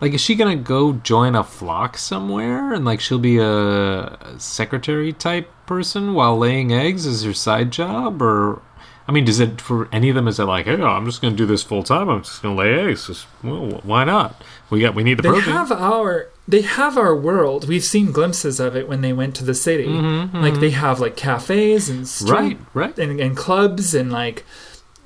Like, 0.00 0.14
is 0.14 0.20
she 0.22 0.34
gonna 0.34 0.56
go 0.56 0.94
join 0.94 1.34
a 1.34 1.44
flock 1.44 1.98
somewhere 1.98 2.72
and, 2.72 2.86
like, 2.86 3.00
she'll 3.00 3.18
be 3.18 3.38
a 3.38 4.18
secretary 4.38 5.12
type 5.12 5.50
person 5.66 6.14
while 6.14 6.38
laying 6.38 6.72
eggs 6.72 7.06
as 7.06 7.24
her 7.24 7.34
side 7.34 7.70
job? 7.70 8.22
Or. 8.22 8.62
I 9.08 9.12
mean, 9.12 9.24
does 9.24 9.40
it. 9.40 9.60
For 9.60 9.88
any 9.92 10.08
of 10.08 10.14
them, 10.14 10.28
is 10.28 10.38
it 10.38 10.44
like, 10.44 10.66
hey, 10.66 10.80
I'm 10.80 11.04
just 11.04 11.20
gonna 11.20 11.34
do 11.36 11.46
this 11.46 11.62
full 11.62 11.82
time? 11.82 12.08
I'm 12.08 12.22
just 12.22 12.42
gonna 12.42 12.54
lay 12.54 12.74
eggs. 12.74 13.08
Just, 13.08 13.26
well, 13.42 13.80
why 13.82 14.04
not? 14.04 14.40
We 14.70 14.80
got. 14.80 14.94
We 14.94 15.02
need 15.02 15.18
the 15.18 15.22
They 15.22 15.28
protein. 15.30 15.52
have 15.52 15.72
our 15.72 16.28
they 16.46 16.62
have 16.62 16.96
our 16.98 17.14
world. 17.14 17.68
We've 17.68 17.84
seen 17.84 18.12
glimpses 18.12 18.60
of 18.60 18.76
it 18.76 18.88
when 18.88 19.00
they 19.00 19.12
went 19.12 19.34
to 19.36 19.44
the 19.44 19.54
city. 19.54 19.86
Mm-hmm, 19.86 20.06
mm-hmm. 20.36 20.36
Like 20.42 20.54
they 20.60 20.70
have 20.70 21.00
like 21.00 21.16
cafes 21.16 21.88
and 21.88 22.06
street 22.06 22.30
right, 22.32 22.58
right. 22.74 22.98
and, 22.98 23.20
and 23.20 23.36
clubs 23.36 23.94
and 23.94 24.10
like 24.12 24.44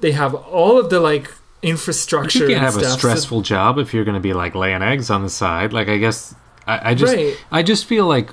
they 0.01 0.13
have 0.13 0.35
all 0.35 0.79
of 0.79 0.91
the 0.91 1.01
like 1.01 1.31
infrastructure. 1.63 2.41
You 2.41 2.49
can't 2.49 2.61
have 2.61 2.77
a 2.77 2.81
stuff, 2.81 2.93
so- 2.93 2.99
stressful 2.99 3.41
job 3.43 3.79
if 3.79 3.95
you're 3.95 4.05
going 4.05 4.17
to 4.17 4.21
be 4.21 4.33
like 4.33 4.55
laying 4.55 4.83
eggs 4.83 5.11
on 5.11 5.23
the 5.23 5.31
side. 5.31 5.73
Like 5.73 5.89
I 5.89 5.99
guess 5.99 6.35
I, 6.67 6.91
I 6.91 6.95
just 6.95 7.15
Right. 7.15 7.37
I 7.51 7.63
just 7.63 7.85
feel 7.87 8.07
like 8.07 8.31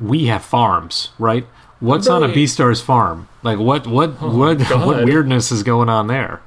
we 0.00 0.26
have 0.26 0.42
farms, 0.44 1.10
right? 1.18 1.46
What's 1.82 2.06
on 2.06 2.22
a 2.22 2.28
Right. 2.28 2.36
Beastar's 2.36 2.80
farm? 2.80 3.28
Like 3.42 3.58
what 3.58 3.88
what 3.88 4.14
Oh, 4.20 4.36
what 4.36 4.60
what 4.86 5.04
weirdness 5.04 5.50
is 5.50 5.64
going 5.64 5.88
on 5.88 6.06
there? 6.06 6.40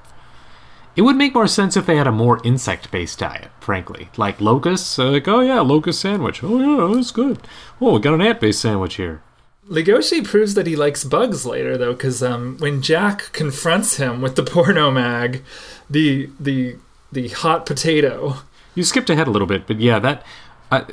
It 0.95 1.01
would 1.01 1.17
make 1.17 1.33
more 1.35 1.47
sense 1.47 1.75
if 1.75 1.85
they 1.85 1.97
had 1.97 2.07
a 2.07 2.11
more 2.11 2.39
insect-based 2.45 3.19
diet, 3.19 3.51
frankly. 3.59 4.07
Like 4.15 4.39
locusts, 4.39 4.97
uh, 4.97 5.11
like 5.11 5.27
oh 5.27 5.41
yeah, 5.41 5.59
locust 5.59 5.99
sandwich. 5.99 6.41
Oh 6.41 6.57
yeah, 6.57 6.95
that's 6.95 7.11
good. 7.11 7.39
Oh, 7.81 7.95
we 7.95 7.99
got 7.99 8.13
an 8.13 8.21
ant-based 8.21 8.61
sandwich 8.61 8.95
here. 8.95 9.21
Legoshi 9.69 10.23
proves 10.23 10.53
that 10.53 10.67
he 10.67 10.75
likes 10.77 11.03
bugs 11.03 11.45
later, 11.45 11.77
though, 11.77 11.91
because 11.91 12.23
um, 12.23 12.55
when 12.59 12.81
Jack 12.81 13.33
confronts 13.33 13.97
him 13.97 14.21
with 14.21 14.37
the 14.37 14.43
porno 14.43 14.89
mag, 14.89 15.43
the 15.89 16.29
the 16.39 16.77
the 17.11 17.27
hot 17.27 17.65
potato. 17.65 18.37
You 18.73 18.83
skipped 18.83 19.09
ahead 19.09 19.27
a 19.27 19.31
little 19.31 19.47
bit, 19.47 19.67
but 19.67 19.81
yeah, 19.81 19.99
that. 19.99 20.23
I 20.71 20.85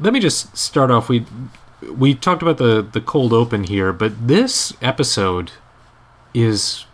let 0.00 0.14
me 0.14 0.20
just 0.20 0.56
start 0.56 0.90
off. 0.90 1.10
We 1.10 1.26
we 1.82 2.14
talked 2.14 2.42
about 2.42 2.58
the 2.58 2.82
the 2.82 3.00
cold 3.00 3.32
open 3.32 3.64
here, 3.64 3.92
but 3.92 4.26
this 4.28 4.72
episode 4.82 5.52
is 6.34 6.84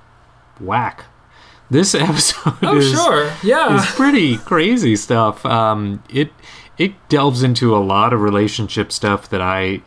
whack. 0.61 1.05
This 1.71 1.95
episode 2.09 2.55
Oh, 2.63 2.77
is 2.79 2.91
sure, 2.93 3.33
yeah. 3.43 3.77
is 3.77 3.87
pretty 3.95 4.37
crazy 4.39 4.97
stuff. 4.97 5.45
Um, 5.45 6.03
it 6.09 6.33
it 6.79 6.93
delves 7.09 7.43
into 7.43 7.75
a 7.75 7.79
lot 7.79 8.13
of 8.13 8.21
relationship 8.21 8.93
stuff 8.93 9.29
that 9.31 9.41
I 9.41 9.83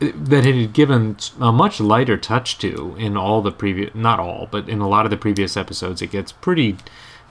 that 0.00 0.44
it 0.44 0.54
had 0.54 0.72
given 0.72 1.16
a 1.40 1.50
much 1.52 1.80
lighter 1.80 2.16
touch 2.16 2.58
to 2.58 2.94
in 2.98 3.16
all 3.16 3.40
the 3.40 3.52
previous 3.52 3.94
not 3.94 4.18
all 4.20 4.48
but 4.50 4.68
in 4.68 4.80
a 4.80 4.88
lot 4.88 5.06
of 5.06 5.10
the 5.10 5.16
previous 5.16 5.56
episodes 5.56 6.02
it 6.02 6.10
gets 6.10 6.30
pretty 6.32 6.76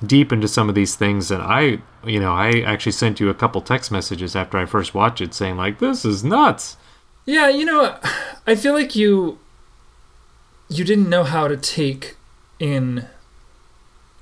deep 0.04 0.32
into 0.32 0.48
some 0.48 0.70
of 0.70 0.74
these 0.74 0.96
things 0.96 1.30
and 1.30 1.44
i 1.44 1.78
you 2.06 2.20
know 2.20 2.32
i 2.34 2.62
actually 2.62 2.92
sent 2.94 3.20
you 3.20 3.30
a 3.30 3.34
couple 3.34 3.62
text 3.62 3.92
messages 3.92 4.36
after 4.36 4.58
i 4.58 4.66
first 4.66 4.96
watched 4.96 5.22
it 5.22 5.34
saying 5.34 5.56
like 5.58 5.80
this 5.80 6.04
is 6.06 6.24
nuts 6.24 6.78
Yeah, 7.26 7.50
you 7.50 7.66
know, 7.66 7.98
I 8.48 8.56
feel 8.56 8.74
like 8.74 8.96
you 8.96 9.40
you 10.70 10.84
didn't 10.84 11.10
know 11.10 11.24
how 11.24 11.48
to 11.48 11.58
take 11.58 12.16
in 12.60 13.08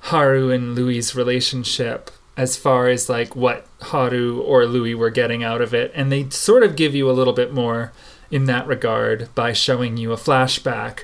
Haru 0.00 0.50
and 0.50 0.74
Louis' 0.74 1.14
relationship 1.14 2.10
as 2.36 2.56
far 2.56 2.88
as 2.88 3.08
like 3.08 3.36
what 3.36 3.66
Haru 3.80 4.40
or 4.40 4.66
Louis 4.66 4.94
were 4.94 5.10
getting 5.10 5.42
out 5.42 5.60
of 5.60 5.74
it, 5.74 5.92
and 5.94 6.10
they 6.10 6.28
sort 6.30 6.62
of 6.62 6.76
give 6.76 6.94
you 6.94 7.10
a 7.10 7.12
little 7.12 7.32
bit 7.32 7.52
more 7.52 7.92
in 8.30 8.46
that 8.46 8.66
regard 8.66 9.28
by 9.34 9.52
showing 9.52 9.96
you 9.96 10.12
a 10.12 10.16
flashback 10.16 11.00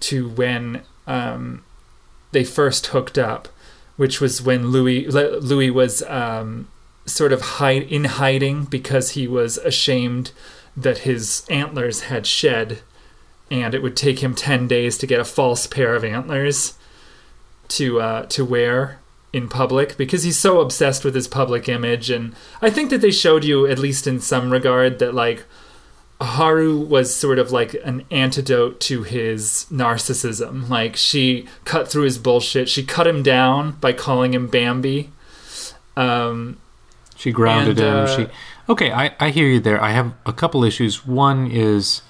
to 0.00 0.28
when 0.28 0.82
um, 1.06 1.62
they 2.32 2.44
first 2.44 2.86
hooked 2.88 3.18
up, 3.18 3.48
which 3.96 4.20
was 4.20 4.40
when 4.40 4.68
Louis 4.68 5.06
Louis 5.08 5.70
was 5.70 6.02
um, 6.04 6.68
sort 7.06 7.32
of 7.32 7.40
hide 7.42 7.82
in 7.82 8.04
hiding 8.04 8.64
because 8.64 9.10
he 9.10 9.26
was 9.26 9.58
ashamed 9.58 10.30
that 10.82 10.98
his 10.98 11.44
antlers 11.50 12.02
had 12.02 12.26
shed 12.26 12.80
and 13.50 13.74
it 13.74 13.82
would 13.82 13.96
take 13.96 14.20
him 14.20 14.34
10 14.34 14.68
days 14.68 14.96
to 14.98 15.06
get 15.06 15.18
a 15.20 15.24
false 15.24 15.66
pair 15.66 15.94
of 15.94 16.04
antlers 16.04 16.74
to 17.68 18.00
uh, 18.00 18.26
to 18.26 18.44
wear 18.44 18.98
in 19.32 19.48
public 19.48 19.96
because 19.96 20.22
he's 20.24 20.38
so 20.38 20.60
obsessed 20.60 21.04
with 21.04 21.14
his 21.14 21.28
public 21.28 21.68
image 21.68 22.10
and 22.10 22.34
I 22.60 22.70
think 22.70 22.90
that 22.90 23.00
they 23.00 23.10
showed 23.12 23.44
you 23.44 23.66
at 23.66 23.78
least 23.78 24.06
in 24.06 24.20
some 24.20 24.50
regard 24.50 24.98
that 24.98 25.14
like 25.14 25.44
Haru 26.20 26.78
was 26.80 27.14
sort 27.14 27.38
of 27.38 27.50
like 27.50 27.74
an 27.84 28.04
antidote 28.10 28.78
to 28.80 29.04
his 29.04 29.66
narcissism. 29.72 30.68
Like 30.68 30.94
she 30.96 31.46
cut 31.64 31.88
through 31.88 32.02
his 32.02 32.18
bullshit. 32.18 32.68
She 32.68 32.84
cut 32.84 33.06
him 33.06 33.22
down 33.22 33.72
by 33.80 33.94
calling 33.94 34.34
him 34.34 34.46
Bambi. 34.46 35.10
Um, 35.96 36.58
She 37.16 37.32
grounded 37.32 37.80
And, 37.80 37.88
him. 37.88 38.04
uh, 38.04 38.16
she 38.26 38.32
okay. 38.70 38.90
I 38.92 39.14
I 39.20 39.30
hear 39.30 39.46
you 39.46 39.60
there. 39.60 39.82
I 39.82 39.90
have 39.90 40.14
a 40.24 40.32
couple 40.32 40.64
issues. 40.64 41.04
One 41.06 41.50
is, 41.50 42.02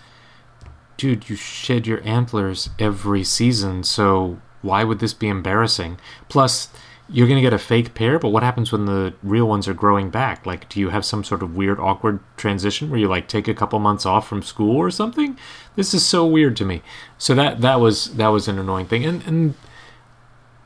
dude, 0.96 1.28
you 1.28 1.36
shed 1.36 1.86
your 1.86 2.00
antlers 2.04 2.70
every 2.78 3.24
season, 3.24 3.82
so 3.84 4.38
why 4.62 4.84
would 4.84 4.98
this 5.00 5.14
be 5.14 5.28
embarrassing? 5.28 5.98
Plus. 6.28 6.68
You're 7.12 7.26
gonna 7.26 7.40
get 7.40 7.52
a 7.52 7.58
fake 7.58 7.94
pair, 7.94 8.20
but 8.20 8.28
what 8.28 8.44
happens 8.44 8.70
when 8.70 8.84
the 8.84 9.12
real 9.24 9.48
ones 9.48 9.66
are 9.66 9.74
growing 9.74 10.10
back? 10.10 10.46
Like, 10.46 10.68
do 10.68 10.78
you 10.78 10.90
have 10.90 11.04
some 11.04 11.24
sort 11.24 11.42
of 11.42 11.56
weird, 11.56 11.80
awkward 11.80 12.20
transition 12.36 12.88
where 12.88 13.00
you 13.00 13.08
like 13.08 13.26
take 13.26 13.48
a 13.48 13.52
couple 13.60 13.80
months 13.80 14.06
off 14.06 14.28
from 14.28 14.42
school 14.44 14.76
or 14.76 14.92
something? 14.92 15.36
This 15.74 15.92
is 15.92 16.06
so 16.06 16.24
weird 16.24 16.54
to 16.58 16.64
me. 16.64 16.82
So 17.18 17.34
that 17.34 17.62
that 17.62 17.80
was 17.80 18.14
that 18.14 18.28
was 18.28 18.46
an 18.46 18.60
annoying 18.60 18.86
thing, 18.86 19.04
and 19.04 19.24
and 19.26 19.54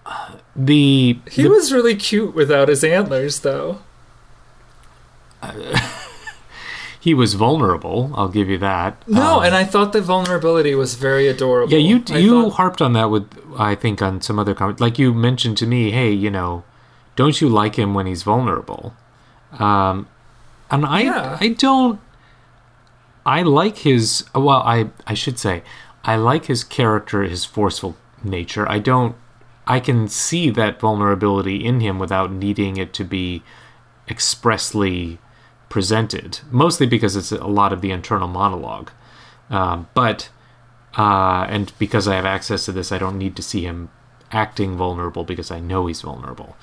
uh, 0.04 0.32
the 0.54 1.18
he 1.30 1.44
the- 1.44 1.48
was 1.48 1.72
really 1.72 1.96
cute 1.96 2.34
without 2.34 2.68
his 2.68 2.84
antlers, 2.84 3.40
though. 3.40 3.78
he 7.00 7.12
was 7.14 7.34
vulnerable. 7.34 8.10
I'll 8.14 8.28
give 8.28 8.48
you 8.48 8.58
that. 8.58 9.06
No, 9.08 9.38
Um, 9.38 9.44
and 9.44 9.54
I 9.54 9.64
thought 9.64 9.92
the 9.92 10.00
vulnerability 10.00 10.74
was 10.74 10.94
very 10.94 11.28
adorable. 11.28 11.72
Yeah, 11.72 11.78
you 11.78 12.02
I 12.10 12.18
you 12.18 12.42
thought- 12.44 12.52
harped 12.54 12.80
on 12.82 12.92
that 12.94 13.10
with 13.10 13.28
I 13.58 13.74
think 13.74 14.00
on 14.02 14.20
some 14.20 14.38
other 14.38 14.54
comment. 14.54 14.80
Like 14.80 14.98
you 14.98 15.12
mentioned 15.14 15.56
to 15.58 15.66
me, 15.66 15.90
hey, 15.92 16.10
you 16.10 16.30
know, 16.30 16.64
don't 17.16 17.40
you 17.40 17.48
like 17.48 17.76
him 17.76 17.94
when 17.94 18.06
he's 18.06 18.22
vulnerable? 18.22 18.94
Um, 19.58 20.08
and 20.70 20.84
I 20.86 21.02
Yeah. 21.02 21.38
I 21.40 21.48
don't. 21.48 22.00
I 23.26 23.42
like 23.42 23.78
his 23.78 24.24
well. 24.34 24.62
I 24.64 24.88
I 25.06 25.14
should 25.14 25.38
say 25.38 25.62
I 26.04 26.16
like 26.16 26.46
his 26.46 26.64
character, 26.64 27.22
his 27.22 27.44
forceful 27.44 27.96
nature. 28.22 28.68
I 28.68 28.78
don't. 28.80 29.14
I 29.66 29.80
can 29.80 30.08
see 30.08 30.50
that 30.50 30.78
vulnerability 30.80 31.64
in 31.64 31.80
him 31.80 31.98
without 31.98 32.30
needing 32.32 32.76
it 32.76 32.92
to 32.94 33.04
be 33.04 33.42
expressly 34.10 35.18
presented. 35.74 36.38
Mostly 36.52 36.86
because 36.86 37.16
it's 37.16 37.32
a 37.32 37.48
lot 37.48 37.72
of 37.72 37.80
the 37.80 37.90
internal 37.90 38.28
monologue. 38.28 38.92
Um, 39.50 39.88
but 39.92 40.28
uh, 40.96 41.46
and 41.48 41.72
because 41.80 42.06
I 42.06 42.14
have 42.14 42.24
access 42.24 42.64
to 42.66 42.72
this, 42.72 42.92
I 42.92 42.98
don't 42.98 43.18
need 43.18 43.34
to 43.34 43.42
see 43.42 43.64
him 43.64 43.90
acting 44.30 44.76
vulnerable 44.76 45.24
because 45.24 45.50
I 45.50 45.58
know 45.58 45.88
he's 45.88 46.00
vulnerable. 46.00 46.56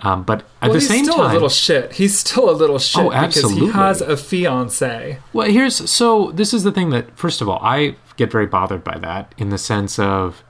Um, 0.00 0.24
but 0.24 0.40
at 0.60 0.68
well, 0.68 0.72
the 0.74 0.80
same 0.82 1.06
time, 1.06 1.08
he's 1.08 1.12
still 1.14 1.26
a 1.26 1.32
little 1.32 1.48
shit. 1.48 1.92
He's 1.92 2.18
still 2.18 2.50
a 2.50 2.52
little 2.52 2.78
shit 2.78 3.02
Oh, 3.02 3.08
because 3.08 3.50
he 3.50 3.68
has 3.68 4.02
a 4.02 4.14
fiance. 4.14 5.18
well, 5.32 5.48
here's 5.48 5.90
so 5.90 6.30
this 6.32 6.52
is 6.52 6.62
the 6.62 6.70
thing 6.70 6.90
that 6.90 7.16
first 7.16 7.40
of 7.40 7.48
all, 7.48 7.60
I 7.62 7.96
get 8.18 8.30
very 8.30 8.46
bothered 8.46 8.84
by 8.84 8.98
that 8.98 9.34
in 9.38 9.48
the 9.48 9.56
sense 9.56 9.98
of 9.98 10.44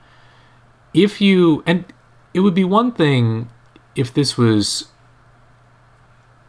if 0.93 1.21
you 1.21 1.63
and 1.65 1.85
it 2.33 2.41
would 2.41 2.55
be 2.55 2.65
one 2.65 2.91
thing 2.91 3.49
if 3.95 4.13
this 4.13 4.37
was 4.37 4.90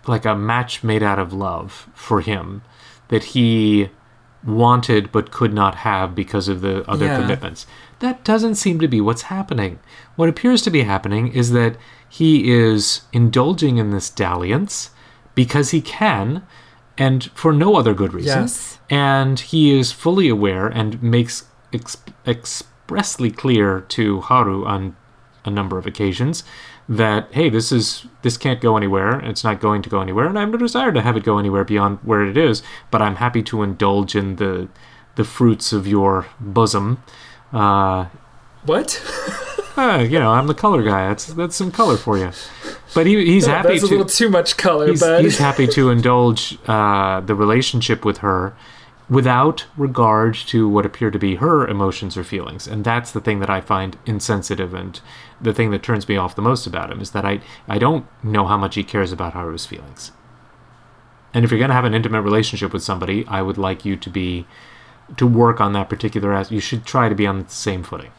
like 0.06 0.24
a 0.24 0.34
match 0.34 0.82
made 0.82 1.02
out 1.02 1.18
of 1.18 1.32
love 1.32 1.88
for 1.94 2.20
him 2.20 2.62
that 3.08 3.24
he 3.24 3.88
wanted 4.44 5.12
but 5.12 5.30
could 5.30 5.54
not 5.54 5.76
have 5.76 6.14
because 6.14 6.48
of 6.48 6.60
the 6.62 6.88
other 6.90 7.06
Yeah. 7.06 7.20
commitments. 7.20 7.66
That 8.00 8.24
doesn't 8.24 8.56
seem 8.56 8.80
to 8.80 8.88
be 8.88 9.00
what's 9.00 9.22
happening. 9.22 9.78
What 10.16 10.28
appears 10.28 10.62
to 10.62 10.70
be 10.70 10.82
happening 10.82 11.28
is 11.28 11.52
that 11.52 11.76
he 12.08 12.50
is 12.50 13.02
indulging 13.12 13.76
in 13.78 13.90
this 13.90 14.10
dalliance 14.10 14.90
because 15.36 15.70
he 15.70 15.80
can 15.80 16.42
and 16.98 17.30
for 17.34 17.52
no 17.52 17.76
other 17.76 17.94
good 17.94 18.12
reason. 18.12 18.42
Yes. 18.42 18.78
And 18.90 19.38
he 19.38 19.78
is 19.78 19.92
fully 19.92 20.28
aware 20.28 20.66
and 20.66 21.00
makes 21.02 21.44
ex- 21.72 21.96
expressly 22.26 23.30
clear 23.30 23.80
to 23.90 24.20
Haru 24.22 24.64
on 24.66 24.96
a 25.44 25.50
number 25.50 25.78
of 25.78 25.86
occasions 25.86 26.44
that 26.88 27.32
hey 27.32 27.48
this 27.48 27.70
is 27.72 28.06
this 28.22 28.36
can't 28.36 28.60
go 28.60 28.76
anywhere. 28.76 29.20
It's 29.20 29.44
not 29.44 29.60
going 29.60 29.82
to 29.82 29.90
go 29.90 30.00
anywhere. 30.00 30.26
And 30.26 30.36
i 30.38 30.40
have 30.42 30.50
no 30.50 30.58
desire 30.58 30.92
to 30.92 31.00
have 31.00 31.16
it 31.16 31.24
go 31.24 31.38
anywhere 31.38 31.64
beyond 31.64 31.98
where 32.02 32.24
it 32.24 32.36
is 32.36 32.62
but 32.90 33.00
i'm 33.00 33.16
happy 33.16 33.42
to 33.44 33.62
indulge 33.62 34.14
in 34.16 34.36
the 34.36 34.68
the 35.14 35.24
fruits 35.24 35.72
of 35.72 35.86
your 35.86 36.26
bosom. 36.40 37.02
Uh 37.52 38.06
What? 38.64 39.00
uh, 39.76 40.04
you 40.08 40.18
know 40.18 40.30
i'm 40.32 40.46
the 40.46 40.54
color 40.54 40.82
guy. 40.82 41.08
That's 41.08 41.26
that's 41.26 41.56
some 41.56 41.70
color 41.70 41.96
for 41.96 42.18
you. 42.18 42.30
But 42.94 43.06
he, 43.06 43.24
he's 43.24 43.46
happy 43.46 43.68
That's 43.68 43.84
a 43.84 43.86
to 43.86 43.92
little 43.92 44.06
too 44.06 44.28
much 44.28 44.58
color, 44.58 44.88
he's, 44.88 45.00
bud. 45.00 45.24
he's 45.24 45.38
happy 45.38 45.66
to 45.68 45.88
indulge 45.88 46.58
uh, 46.66 47.20
the 47.20 47.34
relationship 47.34 48.04
with 48.04 48.18
her 48.18 48.54
without 49.08 49.66
regard 49.76 50.34
to 50.34 50.68
what 50.68 50.86
appear 50.86 51.10
to 51.10 51.18
be 51.18 51.36
her 51.36 51.66
emotions 51.66 52.16
or 52.16 52.24
feelings. 52.24 52.66
And 52.66 52.84
that's 52.84 53.10
the 53.10 53.20
thing 53.20 53.40
that 53.40 53.50
i 53.50 53.60
find 53.60 53.96
insensitive 54.06 54.74
and 54.74 55.00
the 55.40 55.52
thing 55.52 55.70
that 55.70 55.82
turns 55.82 56.08
me 56.08 56.16
off 56.16 56.36
the 56.36 56.42
most 56.42 56.66
about 56.66 56.90
him 56.90 57.00
is 57.00 57.10
that 57.10 57.24
i, 57.24 57.40
I 57.68 57.78
don't 57.78 58.06
know 58.22 58.46
how 58.46 58.56
much 58.56 58.74
he 58.74 58.84
cares 58.84 59.12
about 59.12 59.34
haru's 59.34 59.66
feelings. 59.66 60.12
And 61.34 61.44
if 61.44 61.50
you're 61.50 61.58
going 61.58 61.70
to 61.70 61.74
have 61.74 61.86
an 61.86 61.94
intimate 61.94 62.22
relationship 62.22 62.72
with 62.72 62.82
somebody 62.82 63.26
i 63.26 63.42
would 63.42 63.58
like 63.58 63.84
you 63.84 63.96
to 63.96 64.10
be 64.10 64.46
to 65.16 65.26
work 65.26 65.60
on 65.60 65.72
that 65.72 65.88
particular 65.88 66.32
as 66.32 66.50
you 66.50 66.60
should 66.60 66.86
try 66.86 67.08
to 67.08 67.14
be 67.14 67.26
on 67.26 67.42
the 67.42 67.48
same 67.50 67.82
footing. 67.82 68.12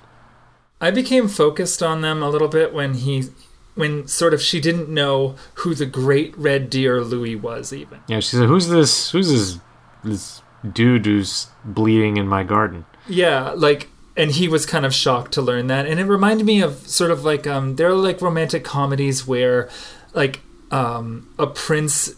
I 0.82 0.92
became 0.92 1.28
focused 1.28 1.82
on 1.82 2.02
them 2.02 2.22
a 2.22 2.30
little 2.30 2.50
bit 2.50 2.74
when 2.74 2.96
he, 2.96 3.30
when 3.74 4.06
sort 4.08 4.34
of 4.34 4.42
she 4.42 4.60
didn't 4.60 4.90
know 4.90 5.36
who 5.56 5.74
the 5.74 5.86
great 5.86 6.38
red 6.38 6.70
deer 6.70 7.02
Louis 7.02 7.36
was 7.36 7.72
even. 7.72 8.02
yeah 8.08 8.20
she 8.20 8.36
said 8.36 8.48
who's 8.48 8.68
this? 8.68 9.12
Who's 9.12 9.30
this 9.30 9.60
this 10.04 10.43
dude 10.72 11.06
who's 11.06 11.48
bleeding 11.66 12.18
in 12.18 12.28
my 12.28 12.44
garden 12.44 12.86
Yeah, 13.08 13.52
like, 13.56 13.90
and 14.16 14.32
he 14.32 14.48
was 14.48 14.66
kind 14.66 14.86
of 14.86 14.94
shocked 14.94 15.34
to 15.34 15.42
learn 15.42 15.68
that, 15.68 15.86
and 15.86 16.00
it 16.00 16.06
reminded 16.06 16.46
me 16.46 16.62
of 16.62 16.88
sort 16.88 17.12
of 17.12 17.26
like 17.26 17.46
um, 17.48 17.76
there 17.76 17.90
are 17.90 17.96
like 17.96 18.22
romantic 18.22 18.64
comedies 18.64 19.28
where, 19.28 19.70
like, 20.14 20.40
um, 20.72 21.28
a 21.38 21.48
prince 21.48 22.16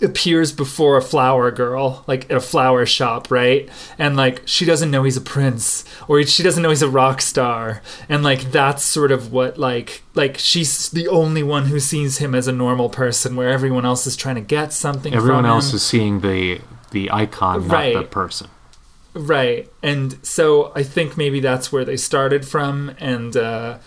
appears 0.00 0.50
before 0.52 0.96
a 0.96 1.02
flower 1.02 1.50
girl, 1.50 2.04
like 2.06 2.24
at 2.30 2.36
a 2.36 2.40
flower 2.40 2.84
shop, 2.86 3.30
right? 3.30 3.68
And 3.98 4.16
like 4.16 4.42
she 4.46 4.64
doesn't 4.64 4.90
know 4.90 5.04
he's 5.04 5.16
a 5.16 5.20
prince, 5.20 5.84
or 6.08 6.22
she 6.24 6.42
doesn't 6.42 6.62
know 6.62 6.70
he's 6.70 6.82
a 6.82 6.88
rock 6.90 7.20
star, 7.20 7.82
and 8.08 8.22
like 8.24 8.50
that's 8.50 8.82
sort 8.82 9.12
of 9.12 9.32
what 9.32 9.58
like 9.58 10.02
like 10.14 10.38
she's 10.38 10.88
the 10.90 11.06
only 11.08 11.42
one 11.42 11.66
who 11.66 11.78
sees 11.78 12.18
him 12.18 12.34
as 12.34 12.48
a 12.48 12.52
normal 12.52 12.88
person, 12.88 13.36
where 13.36 13.50
everyone 13.50 13.84
else 13.84 14.06
is 14.06 14.16
trying 14.16 14.34
to 14.36 14.40
get 14.40 14.72
something. 14.72 15.14
everyone 15.14 15.44
from 15.44 15.50
else 15.50 15.70
him. 15.70 15.76
is 15.76 15.82
seeing 15.82 16.20
the 16.20 16.60
the 16.92 17.10
icon 17.10 17.66
not 17.66 17.92
the 17.92 18.02
person. 18.04 18.48
Right. 19.14 19.68
And 19.82 20.24
so 20.24 20.72
I 20.74 20.82
think 20.82 21.16
maybe 21.16 21.40
that's 21.40 21.70
where 21.70 21.84
they 21.84 21.96
started 21.96 22.46
from 22.46 22.94
and 22.98 23.36
uh 23.36 23.78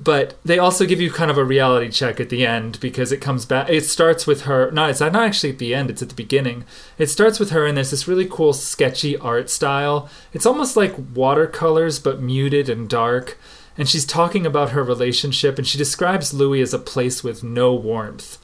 but 0.00 0.34
they 0.44 0.58
also 0.58 0.86
give 0.86 1.00
you 1.00 1.08
kind 1.08 1.30
of 1.30 1.38
a 1.38 1.44
reality 1.44 1.88
check 1.88 2.18
at 2.18 2.28
the 2.28 2.44
end 2.44 2.80
because 2.80 3.12
it 3.12 3.20
comes 3.20 3.46
back 3.46 3.68
it 3.68 3.86
starts 3.86 4.26
with 4.26 4.42
her 4.42 4.68
no 4.72 4.86
it's 4.86 4.98
not 4.98 5.14
actually 5.14 5.50
at 5.50 5.58
the 5.58 5.72
end 5.74 5.90
it's 5.90 6.02
at 6.02 6.08
the 6.08 6.14
beginning. 6.14 6.64
It 6.98 7.06
starts 7.08 7.38
with 7.38 7.50
her 7.50 7.66
and 7.66 7.76
there's 7.76 7.92
this 7.92 8.08
really 8.08 8.26
cool 8.26 8.52
sketchy 8.52 9.16
art 9.16 9.48
style. 9.48 10.08
It's 10.32 10.46
almost 10.46 10.76
like 10.76 10.94
watercolors 11.14 12.00
but 12.00 12.20
muted 12.20 12.68
and 12.68 12.88
dark. 12.88 13.38
And 13.76 13.88
she's 13.88 14.06
talking 14.06 14.46
about 14.46 14.70
her 14.70 14.82
relationship 14.82 15.58
and 15.58 15.66
she 15.66 15.78
describes 15.78 16.34
louis 16.34 16.60
as 16.60 16.74
a 16.74 16.78
place 16.78 17.22
with 17.22 17.44
no 17.44 17.74
warmth. 17.74 18.38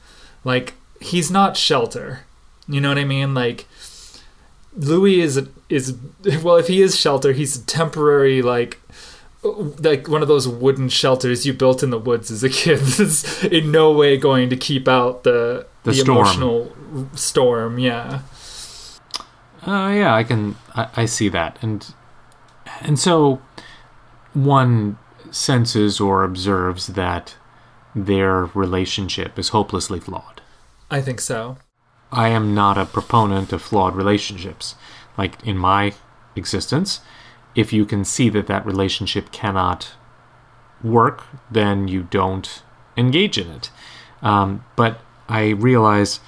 Like 0.45 0.75
he's 1.01 1.29
not 1.29 1.57
shelter. 1.57 2.21
You 2.67 2.79
know 2.79 2.89
what 2.89 2.97
i 2.97 3.03
mean? 3.03 3.33
Like 3.33 3.67
Louis 4.75 5.21
is 5.21 5.47
is 5.69 5.95
well, 6.43 6.55
if 6.57 6.67
he 6.67 6.81
is 6.81 6.97
shelter, 6.97 7.33
he's 7.33 7.55
a 7.57 7.65
temporary 7.65 8.41
like 8.41 8.79
like 9.43 10.07
one 10.07 10.21
of 10.21 10.27
those 10.27 10.47
wooden 10.47 10.87
shelters 10.87 11.45
you 11.45 11.53
built 11.53 11.81
in 11.83 11.89
the 11.89 11.97
woods 11.99 12.29
as 12.31 12.43
a 12.43 12.49
kid. 12.49 12.79
That's 12.97 13.43
in 13.43 13.71
no 13.71 13.91
way 13.91 14.17
going 14.17 14.49
to 14.49 14.55
keep 14.57 14.87
out 14.87 15.23
the 15.23 15.65
The 15.83 15.93
storm. 15.93 16.17
emotional 16.19 16.71
storm. 17.15 17.79
Yeah, 17.79 18.21
Uh, 19.65 19.91
yeah, 19.93 20.13
I 20.15 20.23
can. 20.23 20.55
I, 20.75 20.87
I 20.95 21.05
see 21.05 21.29
that, 21.29 21.57
and 21.61 21.93
and 22.81 22.97
so 22.99 23.41
one 24.33 24.97
senses 25.31 25.99
or 25.99 26.23
observes 26.23 26.87
that 26.87 27.35
their 27.95 28.45
relationship 28.53 29.37
is 29.39 29.49
hopelessly 29.49 29.99
flawed. 29.99 30.41
I 30.89 31.01
think 31.01 31.19
so. 31.21 31.57
I 32.11 32.29
am 32.29 32.53
not 32.53 32.77
a 32.77 32.85
proponent 32.85 33.53
of 33.53 33.61
flawed 33.61 33.95
relationships. 33.95 34.75
Like 35.17 35.41
in 35.45 35.57
my 35.57 35.93
existence, 36.35 37.01
if 37.55 37.71
you 37.73 37.85
can 37.85 38.05
see 38.05 38.29
that 38.29 38.47
that 38.47 38.65
relationship 38.65 39.31
cannot 39.31 39.93
work, 40.83 41.23
then 41.49 41.87
you 41.87 42.03
don't 42.03 42.63
engage 42.97 43.37
in 43.37 43.49
it. 43.51 43.69
Um, 44.21 44.65
but 44.75 45.01
I 45.29 45.49
realize 45.49 46.19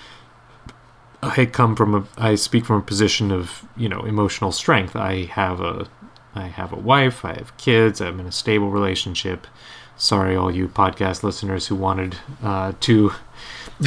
I 1.21 1.45
come 1.45 1.75
from 1.75 1.95
a 1.95 2.03
I 2.17 2.35
speak 2.35 2.65
from 2.65 2.77
a 2.77 2.81
position 2.81 3.31
of 3.31 3.65
you 3.77 3.87
know 3.87 4.01
emotional 4.01 4.51
strength. 4.51 4.95
I 4.95 5.23
have 5.25 5.61
a 5.61 5.87
I 6.35 6.47
have 6.47 6.73
a 6.73 6.77
wife. 6.77 7.23
I 7.23 7.33
have 7.33 7.55
kids. 7.57 8.01
I'm 8.01 8.19
in 8.19 8.25
a 8.25 8.31
stable 8.31 8.69
relationship. 8.69 9.47
sorry, 9.95 10.35
all 10.35 10.51
you 10.51 10.67
podcast 10.67 11.23
listeners 11.23 11.67
who 11.67 11.75
wanted 11.75 12.17
uh, 12.41 12.73
two 12.79 13.11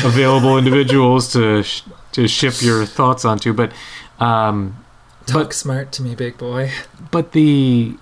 available 0.05 0.59
individuals 0.59 1.33
to 1.33 1.63
sh- 1.63 1.83
to 2.13 2.27
ship 2.29 2.55
your 2.63 2.87
thoughts 2.87 3.25
onto, 3.25 3.53
but 3.53 3.73
um, 4.19 4.77
Talk 5.27 5.53
smart 5.53 5.93
to 5.93 6.03
me, 6.03 6.15
big 6.15 6.39
boy. 6.39 6.71
but 7.11 7.33
the 7.33 7.97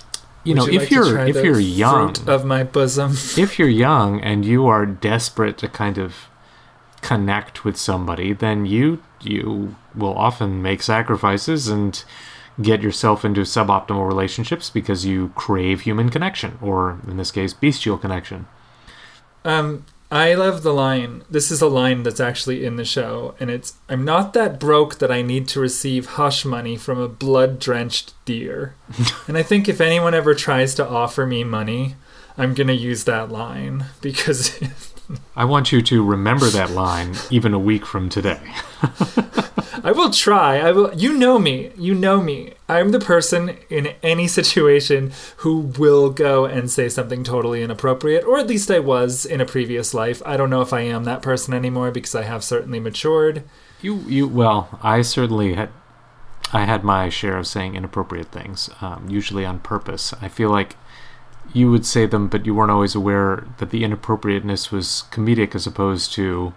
you 0.44 0.54
Would 0.54 0.56
know 0.56 0.64
like 0.64 0.74
if 0.74 0.88
to 0.88 0.94
you're 0.94 1.18
if 1.26 1.36
you're 1.36 1.58
young 1.58 2.14
of 2.28 2.44
my 2.44 2.64
bosom, 2.64 3.12
if 3.36 3.58
you're 3.58 3.68
young 3.68 4.20
and 4.20 4.44
you 4.44 4.66
are 4.66 4.84
desperate 4.86 5.56
to 5.58 5.68
kind 5.68 5.96
of 5.98 6.14
connect 7.00 7.64
with 7.64 7.76
somebody, 7.76 8.32
then 8.32 8.66
you 8.66 9.02
you 9.20 9.74
will 9.94 10.14
often 10.14 10.60
make 10.62 10.82
sacrifices 10.82 11.68
and 11.68 12.04
get 12.62 12.82
yourself 12.82 13.24
into 13.24 13.40
suboptimal 13.40 14.06
relationships 14.06 14.70
because 14.70 15.04
you 15.04 15.30
crave 15.34 15.80
human 15.80 16.08
connection, 16.08 16.56
or 16.62 17.00
in 17.08 17.16
this 17.16 17.30
case, 17.32 17.52
bestial 17.54 17.98
connection. 17.98 18.46
um, 19.44 19.84
I 20.14 20.34
love 20.34 20.62
the 20.62 20.72
line. 20.72 21.24
This 21.28 21.50
is 21.50 21.60
a 21.60 21.66
line 21.66 22.04
that's 22.04 22.20
actually 22.20 22.64
in 22.64 22.76
the 22.76 22.84
show, 22.84 23.34
and 23.40 23.50
it's 23.50 23.74
I'm 23.88 24.04
not 24.04 24.32
that 24.34 24.60
broke 24.60 25.00
that 25.00 25.10
I 25.10 25.22
need 25.22 25.48
to 25.48 25.60
receive 25.60 26.06
hush 26.06 26.44
money 26.44 26.76
from 26.76 27.00
a 27.00 27.08
blood 27.08 27.58
drenched 27.58 28.14
deer. 28.24 28.76
and 29.26 29.36
I 29.36 29.42
think 29.42 29.68
if 29.68 29.80
anyone 29.80 30.14
ever 30.14 30.32
tries 30.32 30.76
to 30.76 30.88
offer 30.88 31.26
me 31.26 31.42
money, 31.42 31.96
I'm 32.38 32.54
gonna 32.54 32.74
use 32.74 33.02
that 33.04 33.32
line 33.32 33.86
because 34.00 34.60
I 35.36 35.44
want 35.44 35.72
you 35.72 35.82
to 35.82 36.04
remember 36.04 36.46
that 36.46 36.70
line 36.70 37.14
even 37.30 37.54
a 37.54 37.58
week 37.58 37.84
from 37.84 38.08
today. 38.08 38.40
I 39.82 39.92
will 39.92 40.10
try. 40.10 40.58
I 40.58 40.72
will. 40.72 40.94
You 40.94 41.12
know 41.16 41.38
me. 41.38 41.70
You 41.76 41.94
know 41.94 42.22
me. 42.22 42.54
I'm 42.68 42.90
the 42.90 43.00
person 43.00 43.58
in 43.68 43.88
any 44.02 44.26
situation 44.26 45.12
who 45.38 45.58
will 45.58 46.08
go 46.10 46.46
and 46.46 46.70
say 46.70 46.88
something 46.88 47.22
totally 47.22 47.62
inappropriate, 47.62 48.24
or 48.24 48.38
at 48.38 48.46
least 48.46 48.70
I 48.70 48.78
was 48.78 49.26
in 49.26 49.42
a 49.42 49.46
previous 49.46 49.92
life. 49.92 50.22
I 50.24 50.38
don't 50.38 50.48
know 50.48 50.62
if 50.62 50.72
I 50.72 50.80
am 50.80 51.04
that 51.04 51.20
person 51.20 51.52
anymore 51.52 51.90
because 51.90 52.14
I 52.14 52.22
have 52.22 52.42
certainly 52.42 52.80
matured. 52.80 53.44
You 53.82 53.96
you 54.06 54.26
well, 54.26 54.78
I 54.82 55.02
certainly 55.02 55.52
had 55.54 55.68
I 56.52 56.64
had 56.64 56.82
my 56.82 57.10
share 57.10 57.36
of 57.36 57.46
saying 57.46 57.74
inappropriate 57.74 58.28
things, 58.28 58.70
um, 58.80 59.06
usually 59.10 59.44
on 59.44 59.58
purpose. 59.58 60.14
I 60.22 60.28
feel 60.28 60.50
like 60.50 60.76
you 61.52 61.70
would 61.70 61.86
say 61.86 62.06
them, 62.06 62.28
but 62.28 62.46
you 62.46 62.54
weren't 62.54 62.70
always 62.70 62.94
aware 62.94 63.46
that 63.58 63.70
the 63.70 63.84
inappropriateness 63.84 64.72
was 64.72 65.04
comedic 65.10 65.54
as 65.54 65.66
opposed 65.66 66.12
to 66.14 66.52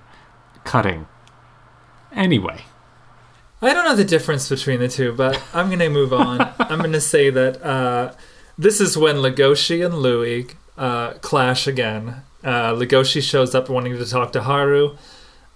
cutting. 0.64 1.08
Anyway, 2.12 2.64
I 3.62 3.74
don't 3.74 3.86
know 3.86 3.96
the 3.96 4.04
difference 4.04 4.50
between 4.50 4.80
the 4.80 4.88
two, 4.88 5.14
but 5.14 5.42
I'm 5.54 5.68
going 5.68 5.80
to 5.80 5.90
move 5.90 6.14
on. 6.14 6.42
I'm 6.60 6.80
going 6.80 6.92
to 6.94 7.02
say 7.02 7.30
that 7.30 7.62
uh, 7.64 8.14
this 8.58 8.82
is 8.82 8.98
when 8.98 9.18
Legoshi 9.18 9.86
and 9.86 9.96
Louis 9.96 10.48
uh, 10.78 11.14
clash 11.14 11.68
again. 11.68 12.24
Uh, 12.44 12.74
Legoshi 12.74 13.22
shows 13.22 13.54
up 13.54 13.70
wanting 13.70 13.98
to 13.98 14.06
talk 14.06 14.32
to 14.34 14.44
Haru, 14.44 14.96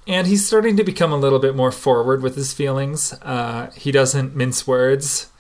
and 0.07 0.27
he's 0.27 0.45
starting 0.45 0.77
to 0.77 0.83
become 0.83 1.11
a 1.11 1.17
little 1.17 1.39
bit 1.39 1.55
more 1.55 1.71
forward 1.71 2.21
with 2.21 2.35
his 2.35 2.53
feelings. 2.53 3.13
Uh, 3.21 3.71
he 3.75 3.91
doesn't 3.91 4.35
mince 4.35 4.67
words. 4.67 5.30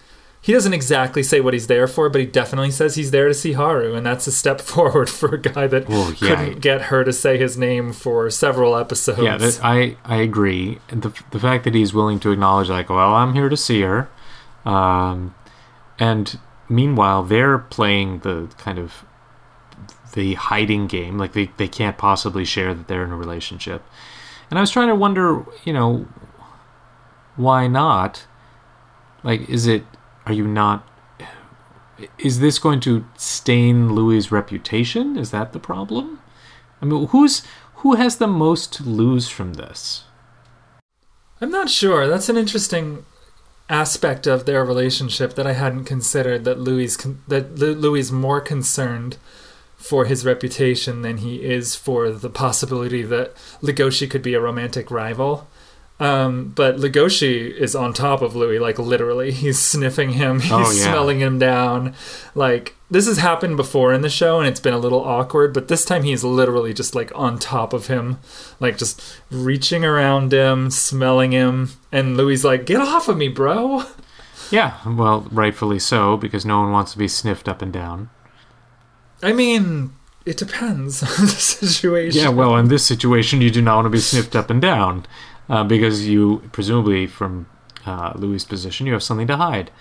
He 0.43 0.53
doesn't 0.53 0.73
exactly 0.73 1.21
say 1.21 1.39
what 1.39 1.53
he's 1.53 1.67
there 1.67 1.87
for, 1.87 2.09
but 2.09 2.19
he 2.19 2.25
definitely 2.25 2.71
says 2.71 2.95
he's 2.95 3.11
there 3.11 3.27
to 3.27 3.33
see 3.33 3.53
Haru, 3.53 3.93
and 3.93 4.03
that's 4.03 4.25
a 4.25 4.31
step 4.31 4.59
forward 4.61 5.09
for 5.09 5.35
a 5.35 5.39
guy 5.39 5.67
that 5.67 5.87
yeah. 5.87 6.13
couldn't 6.15 6.61
get 6.61 6.83
her 6.83 7.03
to 7.03 7.13
say 7.13 7.37
his 7.37 7.57
name 7.57 7.93
for 7.93 8.29
several 8.31 8.75
episodes. 8.75 9.19
yeah, 9.19 9.37
that, 9.37 9.59
I 9.63 9.97
I 10.03 10.17
agree. 10.17 10.79
The 10.87 11.13
the 11.29 11.39
fact 11.39 11.63
that 11.65 11.75
he's 11.75 11.93
willing 11.93 12.19
to 12.21 12.31
acknowledge, 12.31 12.69
like, 12.69 12.89
well, 12.89 13.13
I'm 13.13 13.33
here 13.35 13.49
to 13.49 13.57
see 13.57 13.81
her, 13.81 14.09
um, 14.65 15.35
and 15.99 16.39
meanwhile 16.67 17.21
they're 17.21 17.59
playing 17.59 18.19
the 18.19 18.49
kind 18.57 18.79
of 18.79 19.05
the 20.13 20.33
hiding 20.35 20.87
game, 20.87 21.17
like 21.17 21.33
they 21.33 21.51
they 21.57 21.67
can't 21.67 21.97
possibly 21.97 22.45
share 22.45 22.73
that 22.73 22.87
they're 22.87 23.03
in 23.03 23.11
a 23.11 23.15
relationship. 23.15 23.83
And 24.49 24.57
I 24.57 24.61
was 24.61 24.71
trying 24.71 24.89
to 24.89 24.95
wonder, 24.95 25.45
you 25.63 25.71
know, 25.71 26.07
why 27.35 27.67
not? 27.67 28.25
Like, 29.23 29.49
is 29.49 29.67
it? 29.67 29.83
Are 30.31 30.33
you 30.33 30.47
not? 30.47 30.87
Is 32.17 32.39
this 32.39 32.57
going 32.57 32.79
to 32.81 33.05
stain 33.17 33.93
Louis' 33.93 34.31
reputation? 34.31 35.17
Is 35.17 35.31
that 35.31 35.51
the 35.51 35.59
problem? 35.59 36.21
I 36.81 36.85
mean, 36.85 37.07
who's 37.07 37.43
who 37.83 37.95
has 37.95 38.15
the 38.15 38.27
most 38.27 38.71
to 38.75 38.83
lose 38.83 39.27
from 39.27 39.55
this? 39.55 40.05
I'm 41.41 41.51
not 41.51 41.69
sure. 41.69 42.07
That's 42.07 42.29
an 42.29 42.37
interesting 42.37 43.03
aspect 43.67 44.25
of 44.25 44.45
their 44.45 44.63
relationship 44.63 45.33
that 45.33 45.45
I 45.45 45.51
hadn't 45.51 45.83
considered. 45.83 46.45
That 46.45 46.61
Louis 46.61 46.95
that 47.27 47.59
Louis 47.59 47.99
is 47.99 48.11
more 48.13 48.39
concerned 48.39 49.17
for 49.75 50.05
his 50.05 50.25
reputation 50.25 51.01
than 51.01 51.17
he 51.17 51.43
is 51.43 51.75
for 51.75 52.09
the 52.09 52.29
possibility 52.29 53.03
that 53.03 53.35
Legoshi 53.61 54.09
could 54.09 54.21
be 54.21 54.35
a 54.35 54.39
romantic 54.39 54.89
rival. 54.89 55.49
Um, 56.01 56.49
but 56.55 56.77
Legoshi 56.77 57.55
is 57.55 57.75
on 57.75 57.93
top 57.93 58.23
of 58.23 58.35
Louis, 58.35 58.57
like 58.57 58.79
literally. 58.79 59.31
He's 59.43 59.59
sniffing 59.59 60.13
him, 60.13 60.39
he's 60.39 60.51
Oh, 60.51 60.71
yeah. 60.71 60.83
smelling 60.83 61.19
him 61.19 61.37
down. 61.37 61.93
Like, 62.33 62.75
this 62.89 63.05
has 63.05 63.19
happened 63.19 63.55
before 63.55 63.93
in 63.93 64.01
the 64.01 64.09
show 64.09 64.39
and 64.39 64.47
it's 64.47 64.59
been 64.59 64.73
a 64.73 64.79
little 64.79 65.03
awkward, 65.03 65.53
but 65.53 65.67
this 65.67 65.85
time 65.85 66.01
he's 66.03 66.23
literally 66.23 66.73
just 66.73 66.95
like 66.95 67.11
on 67.13 67.37
top 67.37 67.71
of 67.71 67.85
him, 67.85 68.17
like 68.59 68.77
just 68.79 68.99
reaching 69.29 69.85
around 69.85 70.33
him, 70.33 70.71
smelling 70.71 71.33
him. 71.33 71.69
And 71.91 72.17
Louis 72.17 72.43
like, 72.43 72.65
get 72.65 72.81
off 72.81 73.07
of 73.07 73.17
me, 73.17 73.27
bro. 73.27 73.83
Yeah, 74.49 74.75
well, 74.85 75.21
rightfully 75.31 75.79
so, 75.79 76.17
because 76.17 76.45
no 76.45 76.59
one 76.59 76.73
wants 76.73 76.91
to 76.91 76.97
be 76.97 77.07
sniffed 77.07 77.47
up 77.47 77.61
and 77.61 77.71
down. 77.71 78.09
I 79.23 79.31
mean, 79.31 79.93
it 80.25 80.35
depends 80.35 81.01
on 81.03 81.09
the 81.25 81.31
situation. 81.31 82.19
Yeah, 82.21 82.27
well, 82.29 82.57
in 82.57 82.67
this 82.67 82.85
situation, 82.85 83.39
you 83.39 83.49
do 83.49 83.61
not 83.61 83.75
want 83.75 83.85
to 83.85 83.89
be 83.91 83.99
sniffed 83.99 84.35
up 84.35 84.49
and 84.49 84.61
down, 84.61 85.05
uh, 85.49 85.63
because 85.63 86.07
you 86.07 86.49
presumably, 86.51 87.07
from 87.07 87.47
uh, 87.85 88.13
Louis' 88.15 88.45
position, 88.45 88.87
you 88.87 88.93
have 88.93 89.03
something 89.03 89.27
to 89.27 89.37
hide. 89.37 89.71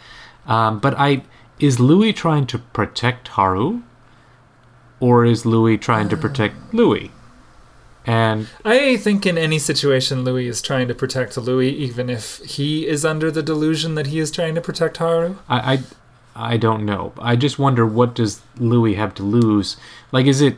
Um, 0.47 0.79
but 0.79 0.95
I 0.99 1.23
is 1.59 1.79
Louis 1.79 2.13
trying 2.13 2.47
to 2.47 2.59
protect 2.59 3.29
Haru, 3.29 3.83
or 4.99 5.25
is 5.25 5.45
Louis 5.45 5.77
trying 5.77 6.09
to 6.09 6.17
protect 6.17 6.73
Louis? 6.73 7.11
And 8.07 8.49
I 8.65 8.97
think 8.97 9.27
in 9.27 9.37
any 9.37 9.59
situation, 9.59 10.25
Louis 10.25 10.49
is 10.49 10.63
trying 10.63 10.89
to 10.89 10.95
protect 10.95 11.37
Louis, 11.37 11.69
even 11.69 12.09
if 12.09 12.39
he 12.39 12.87
is 12.87 13.05
under 13.05 13.31
the 13.31 13.43
delusion 13.43 13.95
that 13.95 14.07
he 14.07 14.19
is 14.19 14.31
trying 14.31 14.55
to 14.55 14.61
protect 14.61 14.97
Haru. 14.97 15.37
I, 15.49 15.75
I, 16.35 16.53
I 16.53 16.57
don't 16.57 16.87
know. 16.87 17.13
I 17.19 17.37
just 17.37 17.59
wonder 17.59 17.85
what 17.85 18.15
does 18.15 18.41
Louis 18.57 18.95
have 18.95 19.15
to 19.17 19.23
lose? 19.23 19.77
Like, 20.13 20.27
is 20.27 20.41
it 20.41 20.57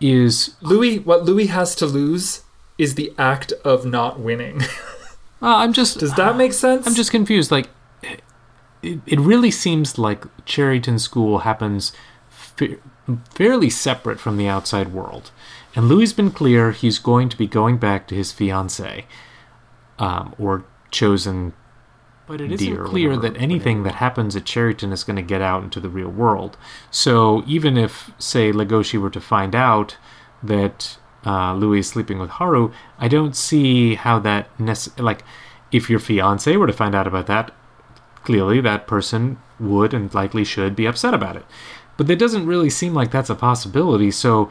is 0.00 0.56
Louis, 0.60 0.98
what 0.98 1.24
Louis 1.24 1.46
has 1.46 1.74
to 1.76 1.86
lose 1.86 2.42
is 2.78 2.94
the 2.94 3.12
act 3.18 3.52
of 3.64 3.84
not 3.84 4.20
winning. 4.20 4.62
uh, 5.42 5.56
I'm 5.56 5.72
just 5.72 5.98
Does 5.98 6.14
that 6.14 6.36
make 6.36 6.52
sense? 6.52 6.86
I'm 6.86 6.94
just 6.94 7.10
confused. 7.10 7.50
Like, 7.50 7.68
it, 8.82 9.00
it 9.06 9.20
really 9.20 9.50
seems 9.50 9.98
like 9.98 10.22
Cherryton 10.44 11.00
School 11.00 11.38
happens 11.38 11.92
fa- 12.28 12.76
fairly 13.30 13.70
separate 13.70 14.20
from 14.20 14.36
the 14.36 14.48
outside 14.48 14.92
world. 14.92 15.30
And 15.74 15.88
Louis 15.88 16.02
has 16.02 16.12
been 16.12 16.30
clear 16.30 16.72
he's 16.72 16.98
going 16.98 17.28
to 17.28 17.36
be 17.36 17.46
going 17.46 17.78
back 17.78 18.06
to 18.08 18.14
his 18.14 18.32
fiancee, 18.32 19.04
um, 19.98 20.34
or 20.38 20.64
chosen 20.90 21.52
but 22.26 22.40
it 22.40 22.50
isn't 22.52 22.84
clear 22.86 23.16
that 23.16 23.36
anything 23.36 23.84
that 23.84 23.96
happens 23.96 24.34
at 24.34 24.44
Cherryton 24.44 24.92
is 24.92 25.04
going 25.04 25.16
to 25.16 25.22
get 25.22 25.40
out 25.40 25.62
into 25.62 25.78
the 25.78 25.88
real 25.88 26.08
world. 26.08 26.56
So 26.90 27.44
even 27.46 27.76
if, 27.76 28.10
say, 28.18 28.50
Legoshi 28.52 29.00
were 29.00 29.10
to 29.10 29.20
find 29.20 29.54
out 29.54 29.96
that 30.42 30.98
uh, 31.26 31.52
Louis 31.54 31.82
sleeping 31.82 32.18
with 32.18 32.30
Haru, 32.30 32.70
I 32.98 33.08
don't 33.08 33.36
see 33.36 33.96
how 33.96 34.18
that 34.20 34.56
nece- 34.58 34.98
like 35.02 35.24
if 35.72 35.90
your 35.90 35.98
fiance 35.98 36.56
were 36.56 36.66
to 36.68 36.72
find 36.72 36.94
out 36.94 37.06
about 37.06 37.26
that, 37.26 37.50
clearly 38.24 38.60
that 38.60 38.86
person 38.86 39.38
would 39.58 39.92
and 39.92 40.12
likely 40.14 40.44
should 40.44 40.76
be 40.76 40.86
upset 40.86 41.12
about 41.14 41.36
it. 41.36 41.44
But 41.96 42.06
that 42.08 42.18
doesn't 42.18 42.46
really 42.46 42.70
seem 42.70 42.94
like 42.94 43.10
that's 43.10 43.30
a 43.30 43.34
possibility. 43.34 44.10
So 44.10 44.50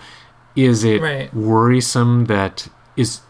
is 0.55 0.83
it 0.83 1.01
Right. 1.01 1.33
worrisome 1.33 2.25
that 2.25 2.67
is 2.97 3.21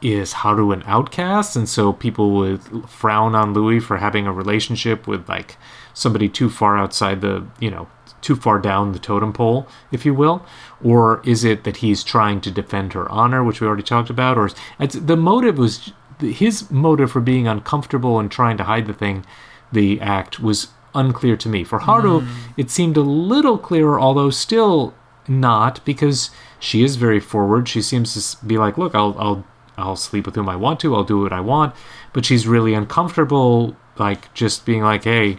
is 0.00 0.32
Haru 0.32 0.72
an 0.72 0.82
outcast 0.84 1.54
and 1.54 1.68
so 1.68 1.92
people 1.92 2.32
would 2.32 2.60
frown 2.90 3.36
on 3.36 3.54
Louis 3.54 3.78
for 3.78 3.98
having 3.98 4.26
a 4.26 4.32
relationship 4.32 5.06
with 5.06 5.28
like 5.28 5.56
somebody 5.94 6.28
too 6.28 6.50
far 6.50 6.76
outside 6.76 7.20
the, 7.20 7.46
you 7.60 7.70
know, 7.70 7.86
too 8.20 8.34
far 8.34 8.58
down 8.58 8.92
the 8.92 8.98
totem 8.98 9.32
pole, 9.32 9.68
if 9.92 10.04
you 10.04 10.12
will? 10.12 10.44
Or 10.84 11.22
is 11.24 11.44
it 11.44 11.64
that 11.64 11.78
he's 11.78 12.02
trying 12.02 12.40
to 12.42 12.50
defend 12.50 12.92
her 12.92 13.08
honor, 13.10 13.44
which 13.44 13.60
we 13.60 13.66
already 13.66 13.82
talked 13.82 14.10
about? 14.10 14.36
Or 14.36 14.50
the 14.78 15.16
motive 15.16 15.58
was 15.58 15.92
his 16.20 16.70
motive 16.70 17.10
for 17.12 17.20
being 17.20 17.48
uncomfortable 17.48 18.18
and 18.18 18.30
trying 18.30 18.56
to 18.56 18.64
hide 18.64 18.86
the 18.86 18.92
thing, 18.92 19.24
the 19.72 20.00
act, 20.00 20.40
was 20.40 20.68
unclear 20.94 21.36
to 21.36 21.48
me. 21.48 21.64
For 21.64 21.80
Haru, 21.80 22.20
mm. 22.20 22.28
it 22.56 22.70
seemed 22.70 22.96
a 22.96 23.02
little 23.02 23.58
clearer, 23.58 23.98
although 23.98 24.30
still 24.30 24.94
not, 25.28 25.84
because 25.84 26.30
she 26.58 26.82
is 26.84 26.96
very 26.96 27.20
forward. 27.20 27.68
She 27.68 27.82
seems 27.82 28.36
to 28.36 28.46
be 28.46 28.58
like, 28.58 28.78
"Look, 28.78 28.94
I'll, 28.94 29.16
I'll, 29.18 29.44
I'll 29.76 29.96
sleep 29.96 30.26
with 30.26 30.34
whom 30.34 30.48
I 30.48 30.56
want 30.56 30.80
to. 30.80 30.94
I'll 30.94 31.04
do 31.04 31.20
what 31.20 31.32
I 31.32 31.40
want," 31.40 31.74
but 32.12 32.24
she's 32.24 32.46
really 32.46 32.74
uncomfortable, 32.74 33.76
like 33.98 34.32
just 34.34 34.66
being 34.66 34.82
like, 34.82 35.04
"Hey, 35.04 35.38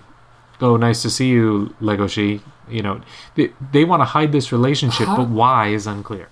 oh, 0.61 0.77
nice 0.77 1.01
to 1.03 1.09
see 1.09 1.29
you, 1.29 1.75
Legoshi. 1.81 2.41
You 2.69 2.81
know, 2.81 3.01
they, 3.35 3.51
they 3.71 3.85
want 3.85 4.01
to 4.01 4.05
hide 4.05 4.31
this 4.31 4.51
relationship, 4.51 5.07
but 5.07 5.29
why 5.29 5.67
is 5.67 5.87
unclear. 5.87 6.29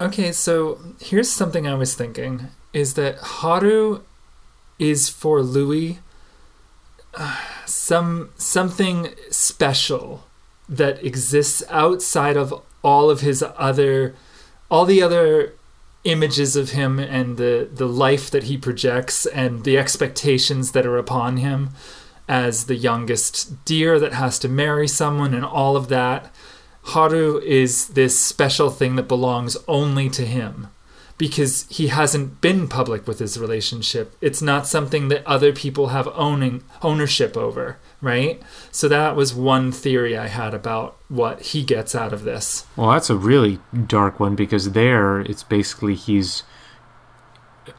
Okay, 0.00 0.32
so 0.32 0.78
here's 1.00 1.30
something 1.30 1.66
I 1.66 1.74
was 1.74 1.94
thinking 1.94 2.48
is 2.72 2.94
that 2.94 3.18
Haru 3.18 4.02
is 4.78 5.08
for 5.08 5.42
Louis 5.42 5.98
uh, 7.14 7.36
some 7.66 8.30
something 8.36 9.08
special 9.30 10.24
that 10.68 11.02
exists 11.04 11.62
outside 11.68 12.36
of 12.36 12.62
all 12.84 13.10
of 13.10 13.22
his 13.22 13.42
other 13.56 14.14
all 14.70 14.84
the 14.84 15.02
other 15.02 15.54
images 16.04 16.54
of 16.54 16.70
him 16.70 16.98
and 16.98 17.36
the 17.36 17.68
the 17.72 17.88
life 17.88 18.30
that 18.30 18.44
he 18.44 18.56
projects 18.56 19.26
and 19.26 19.64
the 19.64 19.76
expectations 19.76 20.72
that 20.72 20.86
are 20.86 20.98
upon 20.98 21.38
him 21.38 21.70
as 22.28 22.66
the 22.66 22.76
youngest 22.76 23.64
deer 23.64 23.98
that 23.98 24.12
has 24.12 24.38
to 24.38 24.48
marry 24.48 24.86
someone 24.86 25.34
and 25.34 25.44
all 25.44 25.76
of 25.76 25.88
that 25.88 26.30
Haru 26.88 27.38
is 27.40 27.88
this 27.88 28.18
special 28.18 28.70
thing 28.70 28.96
that 28.96 29.08
belongs 29.08 29.58
only 29.66 30.08
to 30.10 30.24
him 30.24 30.68
because 31.18 31.66
he 31.68 31.88
hasn't 31.88 32.40
been 32.40 32.68
public 32.68 33.06
with 33.06 33.18
his 33.18 33.38
relationship. 33.38 34.16
It's 34.20 34.40
not 34.40 34.66
something 34.66 35.08
that 35.08 35.26
other 35.26 35.52
people 35.52 35.88
have 35.88 36.08
owning 36.14 36.62
ownership 36.80 37.36
over, 37.36 37.76
right? 38.00 38.40
So 38.70 38.88
that 38.88 39.16
was 39.16 39.34
one 39.34 39.72
theory 39.72 40.16
I 40.16 40.28
had 40.28 40.54
about 40.54 40.96
what 41.08 41.42
he 41.42 41.62
gets 41.62 41.94
out 41.94 42.12
of 42.12 42.22
this. 42.22 42.64
Well, 42.76 42.92
that's 42.92 43.10
a 43.10 43.16
really 43.16 43.58
dark 43.86 44.18
one 44.18 44.36
because 44.36 44.72
there 44.72 45.20
it's 45.20 45.42
basically 45.42 45.94
he's 45.94 46.44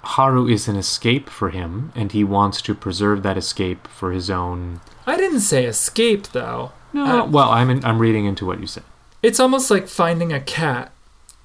Haru 0.03 0.47
is 0.47 0.67
an 0.67 0.75
escape 0.75 1.29
for 1.29 1.49
him, 1.49 1.91
and 1.95 2.11
he 2.11 2.23
wants 2.23 2.61
to 2.63 2.73
preserve 2.75 3.23
that 3.23 3.37
escape 3.37 3.87
for 3.87 4.11
his 4.11 4.29
own. 4.29 4.81
I 5.07 5.17
didn't 5.17 5.41
say 5.41 5.65
escape 5.65 6.27
though. 6.29 6.71
No, 6.93 7.05
Uh, 7.23 7.25
well, 7.25 7.49
I'm 7.49 7.69
in, 7.69 7.83
I'm 7.85 7.99
reading 7.99 8.25
into 8.25 8.45
what 8.45 8.59
you 8.59 8.67
said. 8.67 8.83
It's 9.21 9.39
almost 9.39 9.69
like 9.69 9.87
finding 9.87 10.31
a 10.33 10.39
cat 10.39 10.91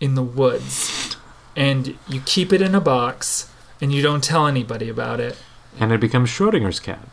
in 0.01 0.15
the 0.15 0.23
woods 0.23 1.17
and 1.57 1.97
you 2.09 2.21
keep 2.25 2.53
it 2.53 2.61
in 2.63 2.75
a 2.75 2.81
box 2.81 3.49
and 3.81 3.93
you 3.93 4.03
don't 4.03 4.23
tell 4.25 4.47
anybody 4.47 4.89
about 4.89 5.21
it. 5.21 5.37
and 5.79 5.93
it 5.93 6.01
becomes 6.01 6.29
Schrodinger's 6.31 6.81
cat. 6.81 7.07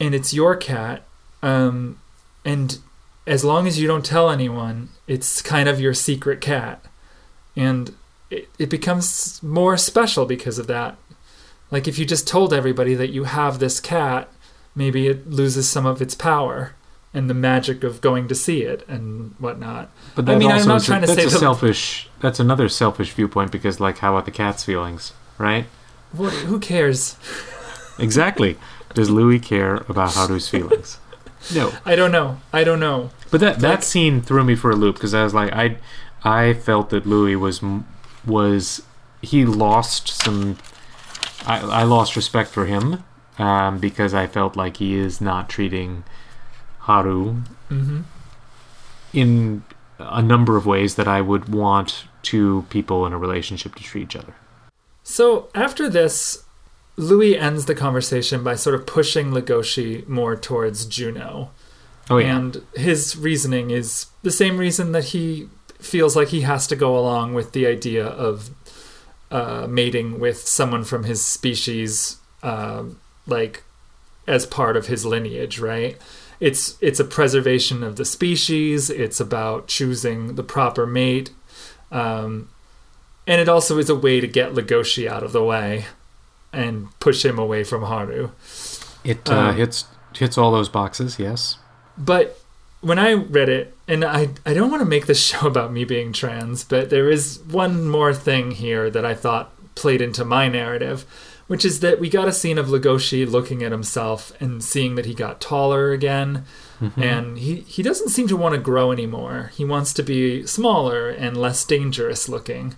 and 0.00 0.14
it's 0.14 0.32
your 0.34 0.54
cat 0.56 1.02
um, 1.42 1.98
and 2.44 2.78
as 3.26 3.44
long 3.44 3.66
as 3.66 3.78
you 3.80 3.86
don't 3.86 4.04
tell 4.04 4.30
anyone 4.30 4.88
it's 5.06 5.40
kind 5.42 5.68
of 5.68 5.80
your 5.80 5.94
secret 5.94 6.40
cat 6.40 6.84
and 7.56 7.94
it, 8.32 8.48
it 8.58 8.70
becomes 8.70 9.42
more 9.42 9.76
special 9.76 10.24
because 10.26 10.58
of 10.58 10.66
that 10.66 10.96
like 11.70 11.86
if 11.88 11.98
you 11.98 12.04
just 12.04 12.26
told 12.28 12.52
everybody 12.52 12.94
that 12.94 13.10
you 13.10 13.24
have 13.24 13.58
this 13.58 13.80
cat 13.80 14.28
maybe 14.74 15.06
it 15.06 15.28
loses 15.30 15.68
some 15.68 15.86
of 15.86 16.00
its 16.02 16.14
power 16.14 16.74
and 17.14 17.28
the 17.28 17.34
magic 17.34 17.84
of 17.84 18.00
going 18.00 18.26
to 18.28 18.34
see 18.34 18.62
it 18.62 18.86
and 18.88 19.34
whatnot 19.38 19.90
But 20.14 20.28
I 20.30 20.36
mean, 20.36 20.50
I'm 20.50 20.66
not 20.66 20.82
trying 20.82 21.02
to 21.02 21.06
that's 21.06 21.20
say 21.20 21.26
a 21.26 21.30
selfish. 21.30 22.08
That's 22.20 22.40
another 22.40 22.68
selfish 22.70 23.12
viewpoint 23.12 23.52
because, 23.52 23.80
like, 23.80 23.98
how 23.98 24.12
about 24.14 24.24
the 24.24 24.30
cat's 24.30 24.64
feelings, 24.64 25.12
right? 25.36 25.66
what, 26.12 26.32
who 26.48 26.58
cares 26.58 27.16
Exactly. 27.98 28.56
Does 28.94 29.10
Louis 29.10 29.38
care 29.40 29.76
about 29.88 30.12
Haru's 30.14 30.48
feelings? 30.48 30.98
No. 31.54 31.72
i 31.84 31.96
don't 31.96 32.12
know 32.12 32.40
i 32.52 32.62
don't 32.64 32.78
know 32.80 33.10
But 33.32 33.40
that 33.40 33.58
that 33.60 33.68
Like- 33.68 33.82
scene 33.82 34.22
threw 34.22 34.44
me 34.44 34.54
for 34.54 34.70
a 34.70 34.76
loop 34.76 34.94
because 34.96 35.12
I 35.12 35.24
was 35.24 35.34
like, 35.34 35.52
I 35.52 35.76
I 36.24 36.54
felt 36.54 36.90
that 36.90 37.04
Louis 37.04 37.34
was 37.36 37.62
m- 37.62 37.84
was 38.26 38.82
he 39.20 39.44
lost 39.44 40.08
some. 40.08 40.58
I 41.46 41.60
I 41.60 41.82
lost 41.82 42.16
respect 42.16 42.50
for 42.50 42.66
him 42.66 43.04
um, 43.38 43.78
because 43.78 44.14
I 44.14 44.26
felt 44.26 44.56
like 44.56 44.78
he 44.78 44.94
is 44.94 45.20
not 45.20 45.48
treating 45.48 46.04
Haru 46.80 47.42
hmm 47.68 48.00
in 49.12 49.62
a 49.98 50.22
number 50.22 50.56
of 50.56 50.64
ways 50.64 50.94
that 50.94 51.06
I 51.06 51.20
would 51.20 51.48
want 51.48 52.04
two 52.22 52.64
people 52.70 53.04
in 53.06 53.12
a 53.12 53.18
relationship 53.18 53.74
to 53.74 53.82
treat 53.82 54.04
each 54.04 54.16
other. 54.16 54.34
So 55.02 55.48
after 55.54 55.88
this, 55.88 56.44
Louis 56.96 57.36
ends 57.36 57.66
the 57.66 57.74
conversation 57.74 58.42
by 58.42 58.54
sort 58.54 58.74
of 58.74 58.86
pushing 58.86 59.30
Legoshi 59.30 60.06
more 60.08 60.36
towards 60.36 60.86
Juno. 60.86 61.50
Oh 62.10 62.18
yeah, 62.18 62.36
And 62.36 62.62
his 62.74 63.16
reasoning 63.16 63.70
is 63.70 64.06
the 64.22 64.30
same 64.30 64.58
reason 64.58 64.92
that 64.92 65.04
he 65.06 65.48
feels 65.84 66.16
like 66.16 66.28
he 66.28 66.42
has 66.42 66.66
to 66.68 66.76
go 66.76 66.98
along 66.98 67.34
with 67.34 67.52
the 67.52 67.66
idea 67.66 68.06
of 68.06 68.50
uh, 69.30 69.66
mating 69.68 70.20
with 70.20 70.38
someone 70.38 70.84
from 70.84 71.04
his 71.04 71.24
species, 71.24 72.18
um, 72.42 73.00
like 73.26 73.62
as 74.26 74.46
part 74.46 74.76
of 74.76 74.86
his 74.86 75.04
lineage, 75.04 75.58
right? 75.58 75.96
It's 76.40 76.76
it's 76.80 77.00
a 77.00 77.04
preservation 77.04 77.82
of 77.82 77.96
the 77.96 78.04
species. 78.04 78.90
It's 78.90 79.20
about 79.20 79.68
choosing 79.68 80.34
the 80.34 80.42
proper 80.42 80.86
mate, 80.86 81.30
um, 81.90 82.48
and 83.26 83.40
it 83.40 83.48
also 83.48 83.78
is 83.78 83.88
a 83.88 83.94
way 83.94 84.20
to 84.20 84.26
get 84.26 84.52
Legoshi 84.52 85.06
out 85.06 85.22
of 85.22 85.32
the 85.32 85.44
way 85.44 85.86
and 86.52 86.88
push 87.00 87.24
him 87.24 87.38
away 87.38 87.64
from 87.64 87.82
Haru. 87.82 88.30
it 89.04 89.30
uh, 89.30 89.34
um, 89.34 89.56
hits 89.56 89.86
hits 90.14 90.36
all 90.36 90.52
those 90.52 90.68
boxes. 90.68 91.18
Yes. 91.18 91.56
But 91.96 92.38
when 92.80 92.98
I 92.98 93.12
read 93.12 93.48
it, 93.48 93.74
and 93.92 94.04
I, 94.06 94.28
I 94.46 94.54
don't 94.54 94.70
want 94.70 94.80
to 94.80 94.88
make 94.88 95.06
this 95.06 95.22
show 95.26 95.46
about 95.46 95.72
me 95.72 95.84
being 95.84 96.12
trans, 96.12 96.64
but 96.64 96.88
there 96.88 97.10
is 97.10 97.40
one 97.50 97.88
more 97.88 98.14
thing 98.14 98.52
here 98.52 98.88
that 98.90 99.04
I 99.04 99.14
thought 99.14 99.52
played 99.74 100.00
into 100.00 100.24
my 100.24 100.48
narrative, 100.48 101.04
which 101.46 101.64
is 101.64 101.80
that 101.80 102.00
we 102.00 102.08
got 102.08 102.28
a 102.28 102.32
scene 102.32 102.56
of 102.56 102.68
Legoshi 102.68 103.28
looking 103.28 103.62
at 103.62 103.72
himself 103.72 104.32
and 104.40 104.64
seeing 104.64 104.94
that 104.94 105.04
he 105.06 105.14
got 105.14 105.40
taller 105.40 105.92
again. 105.92 106.44
Mhm. 106.80 107.02
And 107.02 107.38
he, 107.38 107.56
he 107.56 107.82
doesn't 107.82 108.08
seem 108.08 108.28
to 108.28 108.36
want 108.36 108.54
to 108.54 108.60
grow 108.60 108.92
anymore. 108.92 109.52
He 109.54 109.64
wants 109.64 109.92
to 109.94 110.02
be 110.02 110.46
smaller 110.46 111.10
and 111.10 111.36
less 111.36 111.64
dangerous 111.64 112.28
looking 112.28 112.74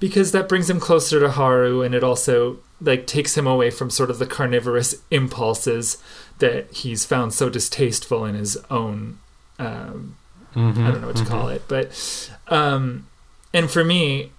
because 0.00 0.32
that 0.32 0.48
brings 0.48 0.68
him 0.68 0.80
closer 0.80 1.20
to 1.20 1.30
Haru 1.30 1.82
and 1.82 1.94
it 1.94 2.04
also 2.04 2.58
like 2.80 3.06
takes 3.06 3.36
him 3.38 3.46
away 3.46 3.70
from 3.70 3.88
sort 3.88 4.10
of 4.10 4.18
the 4.18 4.26
carnivorous 4.26 4.96
impulses 5.10 5.96
that 6.38 6.70
he's 6.72 7.06
found 7.06 7.32
so 7.32 7.48
distasteful 7.48 8.24
in 8.24 8.34
his 8.34 8.58
own 8.68 9.18
um, 9.58 10.16
Mhm, 10.56 10.86
I 10.86 10.90
don't 10.90 11.00
know 11.02 11.06
what 11.08 11.16
to 11.16 11.24
mhm. 11.24 11.28
call 11.28 11.48
it, 11.48 11.62
but 11.68 12.30
um, 12.48 13.06
and 13.52 13.70
for 13.70 13.84
me, 13.84 14.32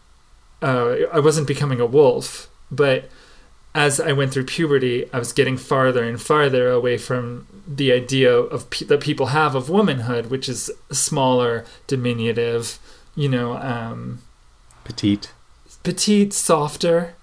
uh, 0.61 0.95
I 1.13 1.19
wasn't 1.19 1.47
becoming 1.47 1.79
a 1.79 1.85
wolf, 1.85 2.49
but 2.71 3.09
as 3.75 3.99
I 3.99 4.11
went 4.13 4.31
through 4.33 4.45
puberty, 4.45 5.05
I 5.13 5.19
was 5.19 5.31
getting 5.31 5.55
farther 5.57 6.03
and 6.03 6.19
farther 6.19 6.69
away 6.71 6.97
from 6.97 7.45
the 7.67 7.91
idea 7.91 8.33
of 8.35 8.69
pe- 8.71 8.85
that 8.87 9.01
people 9.01 9.27
have 9.27 9.53
of 9.53 9.69
womanhood, 9.69 10.31
which 10.31 10.49
is 10.49 10.71
smaller, 10.91 11.63
diminutive, 11.85 12.79
you 13.15 13.29
know, 13.29 13.53
um, 13.57 14.21
Petite. 14.83 15.31
petite, 15.83 16.33
softer. 16.33 17.13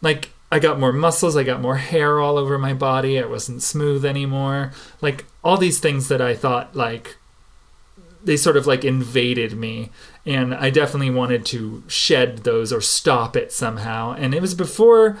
Like 0.00 0.30
I 0.52 0.60
got 0.60 0.78
more 0.78 0.92
muscles, 0.92 1.36
I 1.36 1.42
got 1.42 1.60
more 1.60 1.76
hair 1.76 2.20
all 2.20 2.38
over 2.38 2.56
my 2.58 2.74
body. 2.74 3.18
I 3.18 3.26
wasn't 3.26 3.62
smooth 3.62 4.04
anymore. 4.04 4.72
Like 5.00 5.24
all 5.42 5.56
these 5.56 5.80
things 5.80 6.06
that 6.08 6.20
I 6.20 6.36
thought 6.36 6.76
like 6.76 7.16
they 8.28 8.36
sort 8.36 8.56
of 8.56 8.66
like 8.66 8.84
invaded 8.84 9.54
me 9.56 9.90
and 10.24 10.54
I 10.54 10.70
definitely 10.70 11.10
wanted 11.10 11.44
to 11.46 11.82
shed 11.88 12.38
those 12.44 12.72
or 12.72 12.80
stop 12.80 13.34
it 13.36 13.50
somehow. 13.52 14.12
And 14.12 14.34
it 14.34 14.40
was 14.42 14.54
before 14.54 15.18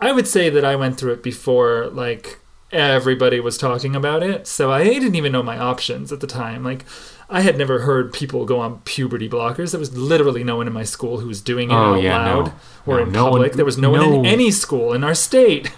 I 0.00 0.12
would 0.12 0.28
say 0.28 0.50
that 0.50 0.64
I 0.64 0.76
went 0.76 0.98
through 0.98 1.14
it 1.14 1.22
before 1.22 1.86
like 1.88 2.38
everybody 2.70 3.40
was 3.40 3.58
talking 3.58 3.94
about 3.96 4.22
it. 4.22 4.46
So 4.46 4.70
I 4.72 4.84
didn't 4.84 5.14
even 5.14 5.32
know 5.32 5.42
my 5.42 5.58
options 5.58 6.12
at 6.12 6.20
the 6.20 6.26
time. 6.26 6.62
Like 6.64 6.84
I 7.30 7.40
had 7.40 7.56
never 7.56 7.80
heard 7.80 8.12
people 8.12 8.44
go 8.44 8.60
on 8.60 8.80
puberty 8.84 9.28
blockers. 9.28 9.70
There 9.70 9.80
was 9.80 9.96
literally 9.96 10.44
no 10.44 10.56
one 10.56 10.66
in 10.66 10.72
my 10.72 10.84
school 10.84 11.20
who 11.20 11.28
was 11.28 11.40
doing 11.40 11.70
it 11.70 11.74
Oh, 11.74 11.94
out 11.94 12.02
yeah, 12.02 12.24
no. 12.24 12.38
loud 12.40 12.52
or 12.86 12.96
No, 12.98 13.02
in 13.04 13.12
no 13.12 13.22
one- 13.24 13.32
public. 13.32 13.52
there 13.54 13.64
was 13.64 13.78
no, 13.78 13.90
one 13.90 14.02
in 14.12 14.26
any 14.26 14.50
school 14.50 14.92
in 14.92 15.02
our 15.04 15.14
state. 15.14 15.72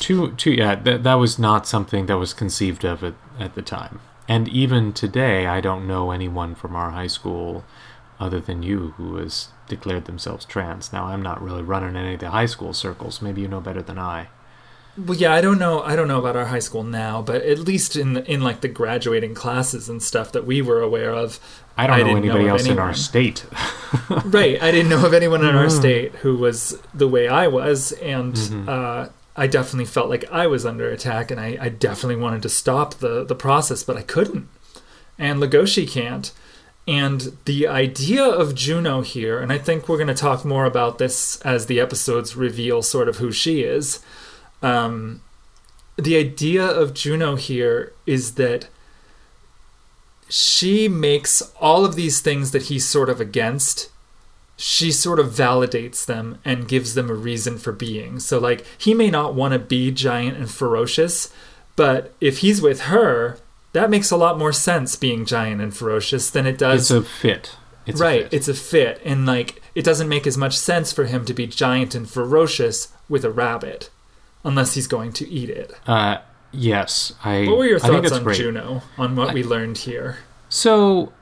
Two, 0.00 0.32
two, 0.36 0.52
yeah, 0.52 0.74
that, 0.76 1.02
that 1.02 1.14
was 1.14 1.38
not 1.38 1.66
something 1.66 2.06
that 2.06 2.16
was 2.18 2.32
conceived 2.32 2.84
of 2.84 3.02
at, 3.04 3.14
at 3.38 3.54
the 3.54 3.62
time. 3.62 4.00
And 4.28 4.48
even 4.48 4.92
today, 4.92 5.46
I 5.46 5.60
don't 5.60 5.86
know 5.86 6.10
anyone 6.10 6.54
from 6.54 6.74
our 6.74 6.90
high 6.90 7.06
school 7.06 7.64
other 8.18 8.40
than 8.40 8.62
you 8.62 8.94
who 8.96 9.16
has 9.16 9.48
declared 9.68 10.06
themselves 10.06 10.44
trans. 10.44 10.92
Now, 10.92 11.04
I'm 11.06 11.22
not 11.22 11.42
really 11.42 11.62
running 11.62 11.96
any 11.96 12.14
of 12.14 12.20
the 12.20 12.30
high 12.30 12.46
school 12.46 12.72
circles. 12.72 13.20
Maybe 13.22 13.42
you 13.42 13.48
know 13.48 13.60
better 13.60 13.82
than 13.82 13.98
I. 13.98 14.28
Well, 14.98 15.16
yeah, 15.18 15.34
I 15.34 15.42
don't 15.42 15.58
know. 15.58 15.82
I 15.82 15.94
don't 15.94 16.08
know 16.08 16.18
about 16.18 16.36
our 16.36 16.46
high 16.46 16.58
school 16.60 16.82
now, 16.82 17.20
but 17.20 17.42
at 17.42 17.58
least 17.58 17.96
in 17.96 18.16
in 18.24 18.40
like 18.40 18.62
the 18.62 18.68
graduating 18.68 19.34
classes 19.34 19.90
and 19.90 20.02
stuff 20.02 20.32
that 20.32 20.46
we 20.46 20.62
were 20.62 20.80
aware 20.80 21.12
of, 21.12 21.38
I 21.76 21.86
don't 21.86 21.96
I 21.96 21.98
know 22.02 22.10
know 22.12 22.16
anybody 22.16 22.44
of 22.46 22.50
else 22.52 22.66
in 22.66 22.78
our 22.78 22.94
state. 22.94 23.44
right? 24.24 24.60
I 24.62 24.70
didn't 24.70 24.88
know 24.88 25.04
of 25.04 25.12
anyone 25.12 25.44
in 25.44 25.54
our 25.54 25.66
Mm. 25.70 25.70
state 25.78 26.14
who 26.16 26.36
was 26.38 26.78
the 26.94 27.06
way 27.08 27.28
I 27.28 27.46
was, 27.46 27.92
and 27.92 28.32
Mhm. 28.34 28.68
uh, 28.68 29.08
I 29.36 29.46
definitely 29.46 29.84
felt 29.84 30.08
like 30.08 30.24
I 30.32 30.46
was 30.46 30.64
under 30.64 30.88
attack, 30.88 31.30
and 31.30 31.40
I, 31.40 31.58
I 31.60 31.68
definitely 31.68 32.16
wanted 32.16 32.42
to 32.42 32.48
stop 32.48 32.94
the 32.94 33.24
the 33.24 33.34
process, 33.34 33.82
but 33.82 33.96
I 33.96 34.02
couldn't, 34.02 34.48
and 35.18 35.40
Legoshi 35.40 35.88
can't. 35.88 36.32
And 36.88 37.36
the 37.46 37.66
idea 37.66 38.24
of 38.24 38.54
Juno 38.54 39.00
here, 39.00 39.40
and 39.40 39.52
I 39.52 39.58
think 39.58 39.88
we're 39.88 39.96
going 39.96 40.06
to 40.06 40.14
talk 40.14 40.44
more 40.44 40.64
about 40.64 40.98
this 40.98 41.40
as 41.40 41.66
the 41.66 41.80
episodes 41.80 42.36
reveal 42.36 42.80
sort 42.80 43.08
of 43.08 43.16
who 43.16 43.32
she 43.32 43.62
is. 43.62 44.00
Um, 44.62 45.22
the 45.96 46.16
idea 46.16 46.64
of 46.64 46.94
Juno 46.94 47.34
here 47.34 47.92
is 48.06 48.34
that 48.34 48.68
she 50.28 50.88
makes 50.88 51.42
all 51.60 51.84
of 51.84 51.96
these 51.96 52.20
things 52.20 52.52
that 52.52 52.64
he's 52.64 52.86
sort 52.86 53.08
of 53.08 53.20
against 53.20 53.90
she 54.56 54.90
sort 54.90 55.18
of 55.18 55.26
validates 55.32 56.04
them 56.06 56.38
and 56.44 56.66
gives 56.68 56.94
them 56.94 57.10
a 57.10 57.14
reason 57.14 57.58
for 57.58 57.72
being. 57.72 58.18
So 58.20 58.38
like 58.38 58.64
he 58.78 58.94
may 58.94 59.10
not 59.10 59.34
want 59.34 59.52
to 59.52 59.58
be 59.58 59.90
giant 59.90 60.38
and 60.38 60.50
ferocious, 60.50 61.32
but 61.76 62.14
if 62.20 62.38
he's 62.38 62.62
with 62.62 62.82
her, 62.82 63.38
that 63.74 63.90
makes 63.90 64.10
a 64.10 64.16
lot 64.16 64.38
more 64.38 64.52
sense 64.52 64.96
being 64.96 65.26
giant 65.26 65.60
and 65.60 65.76
ferocious 65.76 66.30
than 66.30 66.46
it 66.46 66.56
does 66.56 66.90
It's 66.90 66.90
a 66.90 67.02
fit. 67.02 67.56
It's 67.84 68.00
right, 68.00 68.22
A 68.22 68.24
fit. 68.24 68.32
it's 68.34 68.48
a 68.48 68.54
fit 68.54 69.00
and 69.04 69.26
like 69.26 69.60
it 69.74 69.84
doesn't 69.84 70.08
make 70.08 70.26
as 70.26 70.38
much 70.38 70.56
sense 70.56 70.90
for 70.92 71.04
him 71.04 71.24
to 71.26 71.34
be 71.34 71.46
giant 71.46 71.94
and 71.94 72.08
ferocious 72.08 72.88
with 73.08 73.24
a 73.24 73.30
rabbit 73.30 73.90
unless 74.42 74.72
he's 74.74 74.86
going 74.86 75.12
to 75.12 75.28
eat 75.28 75.50
it. 75.50 75.72
uh, 75.86 76.18
yes, 76.52 77.12
I. 77.22 77.46
What 77.46 77.58
were 77.58 77.66
your 77.66 77.78
thoughts 77.78 78.10
on 78.12 78.24
great. 78.24 78.38
Juno 78.38 78.82
on 78.96 79.14
what 79.16 79.34
we 79.34 79.42
learned 79.44 79.78
here? 79.78 80.18
So, 80.48 81.12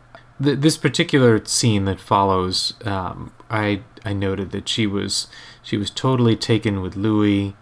th- 0.43 0.61
this 0.61 0.77
particular 0.77 1.45
scene 1.45 1.85
that 1.85 2.01
follows, 2.01 2.75
um, 2.85 3.33
I 3.51 3.83
I 4.05 4.13
noted 4.13 4.51
that 4.51 4.69
she 4.69 4.87
was 4.87 5.29
she 5.63 5.77
was 5.77 5.91
totally 5.91 6.37
taken 6.37 6.81
with 6.81 6.97
Louis. 6.97 7.57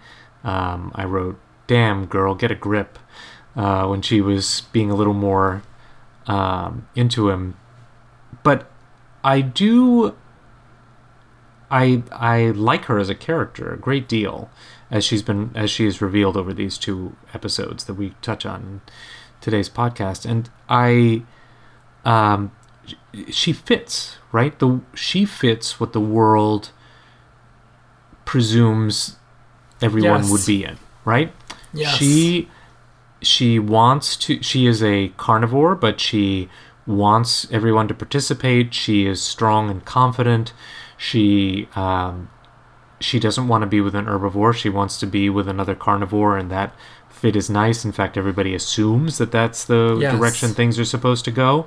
Um, 0.45 0.93
I 0.95 1.05
wrote, 1.05 1.39
"Damn 1.67 2.07
girl, 2.07 2.35
get 2.35 2.51
a 2.51 2.57
grip," 2.57 2.99
uh, 3.57 3.87
when 3.87 4.03
she 4.03 4.21
was 4.21 4.63
being 4.73 4.91
a 4.91 4.95
little 4.95 5.15
more 5.15 5.63
um, 6.27 6.89
into 6.95 7.31
him. 7.31 7.57
But 8.43 8.71
I 9.23 9.41
do. 9.41 10.17
I 11.71 12.03
I 12.13 12.51
like 12.51 12.85
her 12.87 12.99
as 12.99 13.09
a 13.09 13.15
character 13.15 13.73
a 13.73 13.79
great 13.79 14.09
deal, 14.09 14.51
as 14.91 15.05
she's 15.05 15.23
been 15.23 15.53
as 15.55 15.71
she 15.71 15.87
is 15.87 16.03
revealed 16.03 16.37
over 16.37 16.53
these 16.53 16.77
two 16.77 17.17
episodes 17.33 17.85
that 17.85 17.95
we 17.95 18.15
touch 18.21 18.45
on 18.45 18.61
in 18.63 18.81
today's 19.41 19.71
podcast, 19.71 20.29
and 20.29 20.51
I 20.69 21.23
um, 22.05 22.53
she 23.31 23.53
fits 23.53 24.17
right. 24.33 24.59
The 24.59 24.81
she 24.95 25.25
fits 25.25 25.79
what 25.81 25.93
the 25.93 26.01
world 26.01 26.71
presumes 28.25 29.17
everyone 29.81 30.21
Yes. 30.23 30.31
would 30.31 30.47
be 30.47 30.65
in. 30.65 30.77
Right. 31.05 31.33
Yes. 31.73 31.97
She 31.97 32.49
she 33.21 33.59
wants 33.59 34.17
to. 34.17 34.43
She 34.43 34.67
is 34.67 34.83
a 34.83 35.09
carnivore, 35.17 35.75
but 35.75 36.01
she 36.01 36.49
wants 36.87 37.47
everyone 37.53 37.87
to 37.89 37.95
participate. 37.95 38.75
She 38.75 39.07
is 39.07 39.23
strong 39.23 39.71
and 39.71 39.85
confident. 39.85 40.53
She 40.97 41.69
um, 41.77 42.29
she 43.01 43.19
doesn't 43.19 43.49
want 43.49 43.63
to 43.63 43.67
be 43.67 43.81
with 43.81 43.95
an 43.95 44.07
herbivore. 44.07 44.55
She 44.55 44.69
wants 44.69 44.99
to 45.01 45.07
be 45.07 45.29
with 45.31 45.49
another 45.49 45.75
carnivore, 45.75 46.37
and 46.37 46.51
that 46.51 46.75
fit 47.23 47.37
is 47.37 47.49
nice. 47.49 47.85
In 47.85 47.93
fact, 47.93 48.17
everybody 48.19 48.53
assumes 48.55 49.17
that 49.19 49.31
that's 49.31 49.65
the 49.65 49.97
Yes. 50.01 50.13
direction 50.19 50.49
things 50.55 50.79
are 50.79 50.85
supposed 50.85 51.25
to 51.25 51.31
go. 51.31 51.67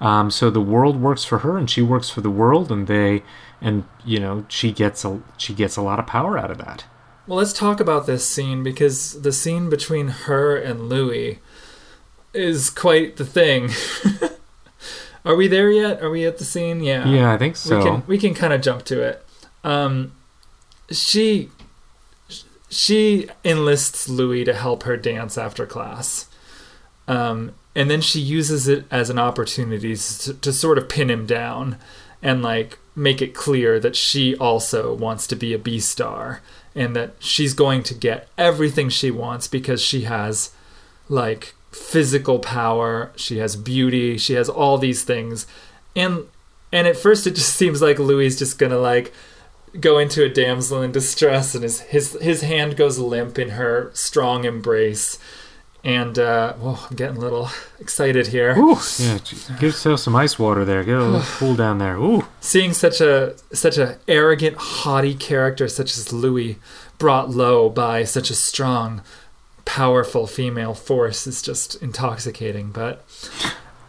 Um, 0.00 0.30
so 0.30 0.50
the 0.50 0.60
world 0.62 1.00
works 1.00 1.24
for 1.24 1.38
her, 1.40 1.56
and 1.58 1.68
she 1.70 1.82
works 1.82 2.08
for 2.10 2.22
the 2.22 2.30
world, 2.30 2.72
and 2.72 2.86
they, 2.88 3.22
and 3.60 3.84
you 4.04 4.18
know, 4.18 4.44
she 4.48 4.72
gets 4.72 5.04
a 5.04 5.20
she 5.36 5.52
gets 5.54 5.76
a 5.76 5.82
lot 5.82 5.98
of 5.98 6.06
power 6.06 6.36
out 6.38 6.50
of 6.50 6.58
that. 6.58 6.84
Well, 7.26 7.38
let's 7.38 7.52
talk 7.52 7.80
about 7.80 8.06
this 8.06 8.28
scene 8.28 8.62
because 8.62 9.22
the 9.22 9.32
scene 9.32 9.70
between 9.70 10.08
her 10.26 10.56
and 10.56 10.88
Louis 10.88 11.38
is 12.32 12.68
quite 12.70 13.16
the 13.16 13.24
thing. 13.24 13.70
Are 15.24 15.34
we 15.36 15.48
there 15.48 15.70
yet? 15.70 16.02
Are 16.02 16.10
we 16.10 16.26
at 16.26 16.36
the 16.38 16.44
scene? 16.44 16.82
Yeah. 16.82 17.06
Yeah, 17.08 17.32
I 17.32 17.38
think 17.38 17.56
so. 17.56 17.78
We 17.78 17.84
can 17.84 18.02
we 18.06 18.18
can 18.18 18.34
kind 18.34 18.52
of 18.52 18.60
jump 18.60 18.84
to 18.86 19.00
it. 19.02 19.24
Um, 19.62 20.12
she 20.90 21.50
she 22.74 23.28
enlists 23.44 24.08
Louis 24.08 24.44
to 24.44 24.52
help 24.52 24.82
her 24.82 24.96
dance 24.96 25.38
after 25.38 25.66
class, 25.66 26.26
um, 27.06 27.54
and 27.74 27.90
then 27.90 28.00
she 28.00 28.20
uses 28.20 28.68
it 28.68 28.84
as 28.90 29.10
an 29.10 29.18
opportunity 29.18 29.96
to, 29.96 30.34
to 30.34 30.52
sort 30.52 30.78
of 30.78 30.88
pin 30.88 31.10
him 31.10 31.26
down 31.26 31.76
and 32.22 32.42
like 32.42 32.78
make 32.96 33.20
it 33.20 33.34
clear 33.34 33.78
that 33.78 33.94
she 33.94 34.36
also 34.36 34.94
wants 34.94 35.26
to 35.26 35.36
be 35.36 35.52
a 35.52 35.58
Beastar 35.58 36.40
and 36.74 36.96
that 36.96 37.14
she's 37.18 37.54
going 37.54 37.82
to 37.84 37.94
get 37.94 38.28
everything 38.38 38.88
she 38.88 39.10
wants 39.10 39.46
because 39.46 39.80
she 39.82 40.02
has 40.02 40.50
like 41.08 41.54
physical 41.70 42.38
power, 42.38 43.12
she 43.16 43.38
has 43.38 43.56
beauty, 43.56 44.16
she 44.16 44.34
has 44.34 44.48
all 44.48 44.78
these 44.78 45.04
things. 45.04 45.46
And 45.94 46.26
and 46.72 46.86
at 46.88 46.96
first 46.96 47.26
it 47.26 47.34
just 47.34 47.54
seems 47.56 47.82
like 47.82 47.98
Louis 47.98 48.26
is 48.26 48.38
just 48.38 48.58
gonna 48.58 48.78
like 48.78 49.12
go 49.80 49.98
into 49.98 50.24
a 50.24 50.28
damsel 50.28 50.82
in 50.82 50.92
distress 50.92 51.54
and 51.54 51.62
his 51.62 51.80
his 51.80 52.12
his 52.20 52.42
hand 52.42 52.76
goes 52.76 52.98
limp 52.98 53.38
in 53.38 53.50
her 53.50 53.90
strong 53.94 54.44
embrace. 54.44 55.18
And 55.82 56.18
uh 56.18 56.54
whoa, 56.54 56.78
I'm 56.88 56.96
getting 56.96 57.18
a 57.18 57.20
little 57.20 57.50
excited 57.78 58.28
here. 58.28 58.56
Ooh, 58.58 58.78
yeah, 58.98 59.18
give 59.58 59.62
yourself 59.62 60.00
some 60.00 60.16
ice 60.16 60.38
water 60.38 60.64
there. 60.64 60.82
Get 60.82 60.96
a 60.96 61.04
little 61.04 61.20
cool 61.38 61.54
down 61.54 61.78
there. 61.78 61.96
Ooh, 61.96 62.26
Seeing 62.40 62.72
such 62.72 63.00
a 63.00 63.36
such 63.52 63.76
a 63.76 63.98
arrogant, 64.08 64.56
haughty 64.56 65.14
character 65.14 65.68
such 65.68 65.96
as 65.96 66.12
Louis 66.12 66.58
brought 66.98 67.30
low 67.30 67.68
by 67.68 68.04
such 68.04 68.30
a 68.30 68.34
strong, 68.34 69.02
powerful 69.64 70.26
female 70.26 70.74
force 70.74 71.26
is 71.26 71.42
just 71.42 71.82
intoxicating. 71.82 72.70
But 72.70 73.04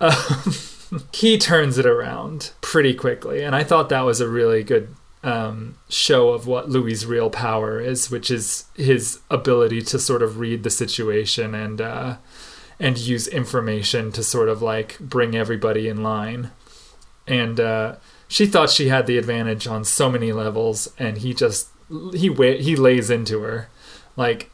um, 0.01 0.53
he 1.13 1.37
turns 1.37 1.77
it 1.77 1.85
around 1.85 2.51
pretty 2.59 2.93
quickly, 2.93 3.41
and 3.41 3.55
I 3.55 3.63
thought 3.63 3.87
that 3.89 4.01
was 4.01 4.19
a 4.19 4.27
really 4.27 4.63
good 4.63 4.93
um, 5.25 5.75
show 5.89 6.29
of 6.29 6.45
what 6.45 6.69
Louis's 6.69 7.05
real 7.05 7.31
power 7.31 7.81
is, 7.81 8.11
which 8.11 8.29
is 8.29 8.65
his 8.75 9.19
ability 9.31 9.81
to 9.81 9.97
sort 9.97 10.21
of 10.21 10.37
read 10.39 10.61
the 10.61 10.69
situation 10.69 11.55
and 11.55 11.81
uh, 11.81 12.17
and 12.79 12.97
use 12.99 13.27
information 13.27 14.11
to 14.11 14.23
sort 14.23 14.49
of 14.49 14.61
like 14.61 14.99
bring 14.99 15.35
everybody 15.35 15.87
in 15.87 16.03
line. 16.03 16.51
And 17.27 17.59
uh, 17.59 17.95
she 18.27 18.45
thought 18.45 18.69
she 18.69 18.89
had 18.89 19.07
the 19.07 19.17
advantage 19.17 19.65
on 19.65 19.83
so 19.83 20.11
many 20.11 20.31
levels, 20.31 20.93
and 20.99 21.17
he 21.17 21.33
just 21.33 21.69
he 22.13 22.31
he 22.59 22.75
lays 22.75 23.09
into 23.09 23.41
her, 23.41 23.67
like 24.15 24.51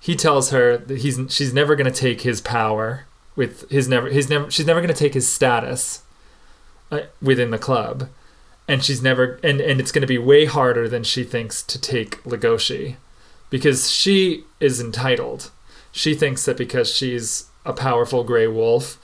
he 0.00 0.16
tells 0.16 0.50
her 0.50 0.76
that 0.76 0.98
he's 0.98 1.20
she's 1.28 1.54
never 1.54 1.76
gonna 1.76 1.92
take 1.92 2.22
his 2.22 2.40
power 2.40 3.06
with 3.36 3.70
his 3.70 3.86
never 3.86 4.08
he's 4.10 4.28
never 4.28 4.50
she's 4.50 4.66
never 4.66 4.80
gonna 4.80 4.92
take 4.92 5.14
his 5.14 5.30
status 5.32 6.02
uh, 6.90 7.02
within 7.22 7.52
the 7.52 7.58
club, 7.58 8.08
and 8.68 8.84
she's 8.84 9.02
never 9.02 9.40
and 9.42 9.60
and 9.60 9.80
it's 9.80 9.90
gonna 9.90 10.06
be 10.06 10.18
way 10.18 10.44
harder 10.44 10.88
than 10.88 11.02
she 11.02 11.24
thinks 11.24 11.62
to 11.62 11.80
take 11.80 12.22
Legoshi, 12.22 12.96
because 13.50 13.90
she 13.90 14.44
is 14.60 14.80
entitled. 14.80 15.50
She 15.90 16.14
thinks 16.14 16.44
that 16.44 16.58
because 16.58 16.94
she's 16.94 17.46
a 17.64 17.72
powerful 17.72 18.22
gray 18.22 18.46
wolf, 18.46 18.98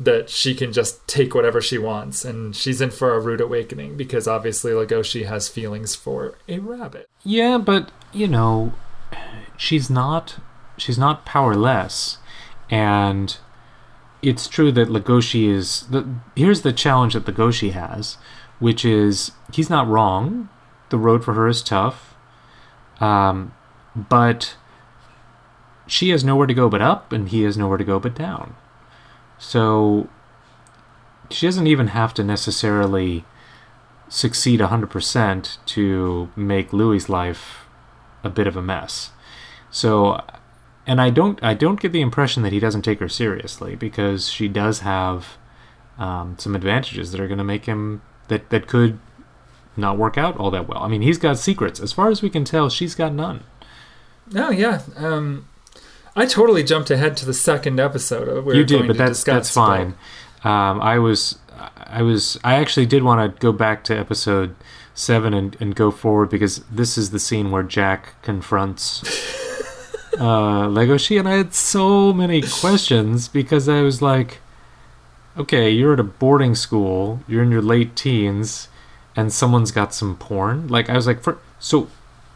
that 0.00 0.28
she 0.28 0.54
can 0.54 0.72
just 0.72 1.06
take 1.08 1.34
whatever 1.34 1.60
she 1.60 1.78
wants, 1.78 2.24
and 2.24 2.54
she's 2.54 2.80
in 2.80 2.90
for 2.90 3.14
a 3.14 3.20
rude 3.20 3.40
awakening 3.40 3.96
because 3.96 4.28
obviously 4.28 4.72
Legoshi 4.72 5.26
has 5.26 5.48
feelings 5.48 5.94
for 5.94 6.36
a 6.48 6.58
rabbit. 6.58 7.08
yeah, 7.24 7.56
but 7.56 7.90
you 8.12 8.26
know, 8.26 8.74
she's 9.56 9.88
not 9.88 10.36
she's 10.76 10.98
not 10.98 11.24
powerless, 11.24 12.18
and 12.68 13.36
it's 14.22 14.48
true 14.48 14.72
that 14.72 14.88
Legoshi 14.88 15.48
is 15.48 15.82
the. 15.90 16.06
Here's 16.34 16.62
the 16.62 16.72
challenge 16.72 17.14
that 17.14 17.26
Legoshi 17.26 17.72
has, 17.72 18.16
which 18.58 18.84
is 18.84 19.32
he's 19.52 19.70
not 19.70 19.88
wrong. 19.88 20.48
The 20.90 20.98
road 20.98 21.24
for 21.24 21.34
her 21.34 21.48
is 21.48 21.62
tough, 21.62 22.14
um, 23.00 23.54
but 23.94 24.56
she 25.86 26.10
has 26.10 26.24
nowhere 26.24 26.46
to 26.46 26.54
go 26.54 26.68
but 26.68 26.82
up, 26.82 27.12
and 27.12 27.28
he 27.28 27.42
has 27.42 27.58
nowhere 27.58 27.78
to 27.78 27.84
go 27.84 27.98
but 27.98 28.14
down. 28.14 28.56
So 29.38 30.08
she 31.30 31.46
doesn't 31.46 31.66
even 31.66 31.88
have 31.88 32.14
to 32.14 32.24
necessarily 32.24 33.24
succeed 34.08 34.60
100% 34.60 35.58
to 35.66 36.30
make 36.34 36.72
Louis's 36.72 37.08
life 37.08 37.66
a 38.24 38.30
bit 38.30 38.46
of 38.46 38.56
a 38.56 38.62
mess. 38.62 39.10
So 39.70 40.22
and 40.88 41.02
I 41.02 41.10
don't 41.10 41.38
I 41.44 41.52
don't 41.52 41.78
get 41.78 41.92
the 41.92 42.00
impression 42.00 42.42
that 42.42 42.52
he 42.52 42.58
doesn't 42.58 42.82
take 42.82 42.98
her 43.00 43.10
seriously 43.10 43.76
because 43.76 44.30
she 44.30 44.48
does 44.48 44.80
have 44.80 45.36
um, 45.98 46.36
some 46.38 46.56
advantages 46.56 47.12
that 47.12 47.20
are 47.20 47.28
going 47.28 47.38
to 47.38 47.44
make 47.44 47.66
him 47.66 48.00
that 48.28 48.50
that 48.50 48.66
could 48.66 48.98
not 49.76 49.98
work 49.98 50.18
out 50.18 50.36
all 50.36 50.50
that 50.50 50.68
well. 50.68 50.82
I 50.82 50.88
mean, 50.88 51.02
he's 51.02 51.18
got 51.18 51.38
secrets. 51.38 51.80
As 51.80 51.92
far 51.92 52.10
as 52.10 52.22
we 52.22 52.30
can 52.30 52.44
tell, 52.44 52.68
she's 52.68 52.94
got 52.94 53.12
none. 53.12 53.44
Oh 54.34 54.50
yeah, 54.50 54.82
um, 54.96 55.48
I 56.14 56.26
totally 56.26 56.62
jumped 56.62 56.90
ahead 56.90 57.16
to 57.18 57.26
the 57.26 57.34
second 57.34 57.80
episode. 57.80 58.28
Of, 58.28 58.44
where 58.44 58.54
we're 58.54 58.54
you 58.56 58.64
did, 58.64 58.86
but 58.86 58.96
that's 58.96 59.24
that's 59.24 59.50
fine. 59.50 59.94
Um, 60.44 60.80
I 60.80 60.98
was 60.98 61.38
I 61.76 62.02
was 62.02 62.38
I 62.44 62.54
actually 62.54 62.86
did 62.86 63.02
want 63.02 63.34
to 63.34 63.40
go 63.40 63.52
back 63.52 63.84
to 63.84 63.98
episode 63.98 64.54
seven 64.94 65.32
and, 65.32 65.56
and 65.60 65.74
go 65.74 65.90
forward 65.90 66.28
because 66.28 66.58
this 66.70 66.98
is 66.98 67.10
the 67.10 67.20
scene 67.20 67.50
where 67.50 67.62
Jack 67.62 68.20
confronts 68.22 69.02
uh, 70.18 70.66
Legoshi, 70.66 71.18
and 71.18 71.28
I 71.28 71.36
had 71.36 71.54
so 71.54 72.12
many 72.12 72.42
questions 72.42 73.28
because 73.28 73.68
I 73.68 73.82
was 73.82 74.02
like, 74.02 74.40
okay, 75.38 75.70
you're 75.70 75.92
at 75.94 76.00
a 76.00 76.04
boarding 76.04 76.54
school, 76.54 77.20
you're 77.28 77.42
in 77.42 77.50
your 77.50 77.62
late 77.62 77.96
teens, 77.96 78.68
and 79.16 79.32
someone's 79.32 79.70
got 79.70 79.94
some 79.94 80.16
porn. 80.16 80.68
Like 80.68 80.88
I 80.90 80.94
was 80.94 81.06
like, 81.06 81.22
for, 81.22 81.38
so 81.58 81.88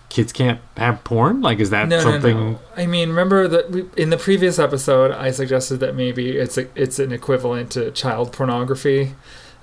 kids 0.08 0.32
can't 0.32 0.60
have 0.76 1.02
porn? 1.04 1.40
Like, 1.40 1.58
is 1.58 1.70
that 1.70 1.88
No, 1.88 2.00
something? 2.00 2.36
no, 2.36 2.50
no. 2.52 2.58
I 2.76 2.86
mean, 2.86 3.08
remember 3.08 3.48
that 3.48 3.70
we, 3.70 3.84
in 3.96 4.10
the 4.10 4.18
previous 4.18 4.58
episode, 4.58 5.10
I 5.10 5.30
suggested 5.30 5.78
that 5.80 5.94
maybe 5.94 6.36
it's 6.36 6.58
a, 6.58 6.66
it's 6.74 6.98
an 6.98 7.12
equivalent 7.12 7.72
to 7.72 7.90
child 7.92 8.32
pornography 8.32 9.14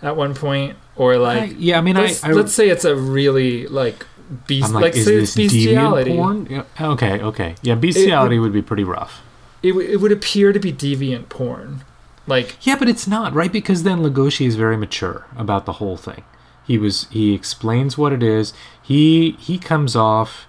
at 0.01 0.15
one 0.15 0.33
point, 0.33 0.75
or 0.95 1.17
like 1.17 1.41
I- 1.41 1.55
yeah, 1.57 1.77
I 1.77 1.81
mean, 1.81 1.97
I, 1.97 2.01
let's, 2.01 2.23
I 2.23 2.31
let's 2.31 2.53
say 2.53 2.69
it's 2.69 2.85
a 2.85 2.95
really 2.95 3.67
like 3.67 4.05
beast, 4.47 4.67
I'm 4.69 4.73
like, 4.73 4.81
like, 4.83 4.95
is 4.95 5.05
say 5.05 5.15
this 5.17 5.37
it's 5.37 5.53
bestiality. 5.53 6.11
deviant 6.11 6.15
porn? 6.17 6.47
Yeah, 6.49 6.63
okay, 6.93 7.21
okay, 7.21 7.55
yeah, 7.61 7.75
bestiality 7.75 8.39
would 8.39 8.53
be 8.53 8.61
pretty 8.61 8.83
rough. 8.85 9.21
It, 9.61 9.69
w- 9.71 9.87
it 9.87 9.97
would 9.97 10.11
appear 10.13 10.51
to 10.53 10.59
be 10.59 10.71
deviant 10.73 11.29
porn, 11.29 11.83
like 12.29 12.57
Yeah, 12.61 12.77
but 12.77 12.87
it's 12.87 13.07
not 13.07 13.33
right 13.33 13.51
because 13.51 13.83
then 13.83 13.99
Legoshi 13.99 14.45
is 14.45 14.55
very 14.55 14.77
mature 14.77 15.25
about 15.35 15.65
the 15.65 15.73
whole 15.73 15.97
thing. 15.97 16.23
He 16.65 16.77
was 16.77 17.07
he 17.09 17.33
explains 17.33 17.97
what 17.97 18.13
it 18.13 18.23
is. 18.23 18.53
He 18.81 19.31
he 19.39 19.57
comes 19.57 19.95
off 19.95 20.45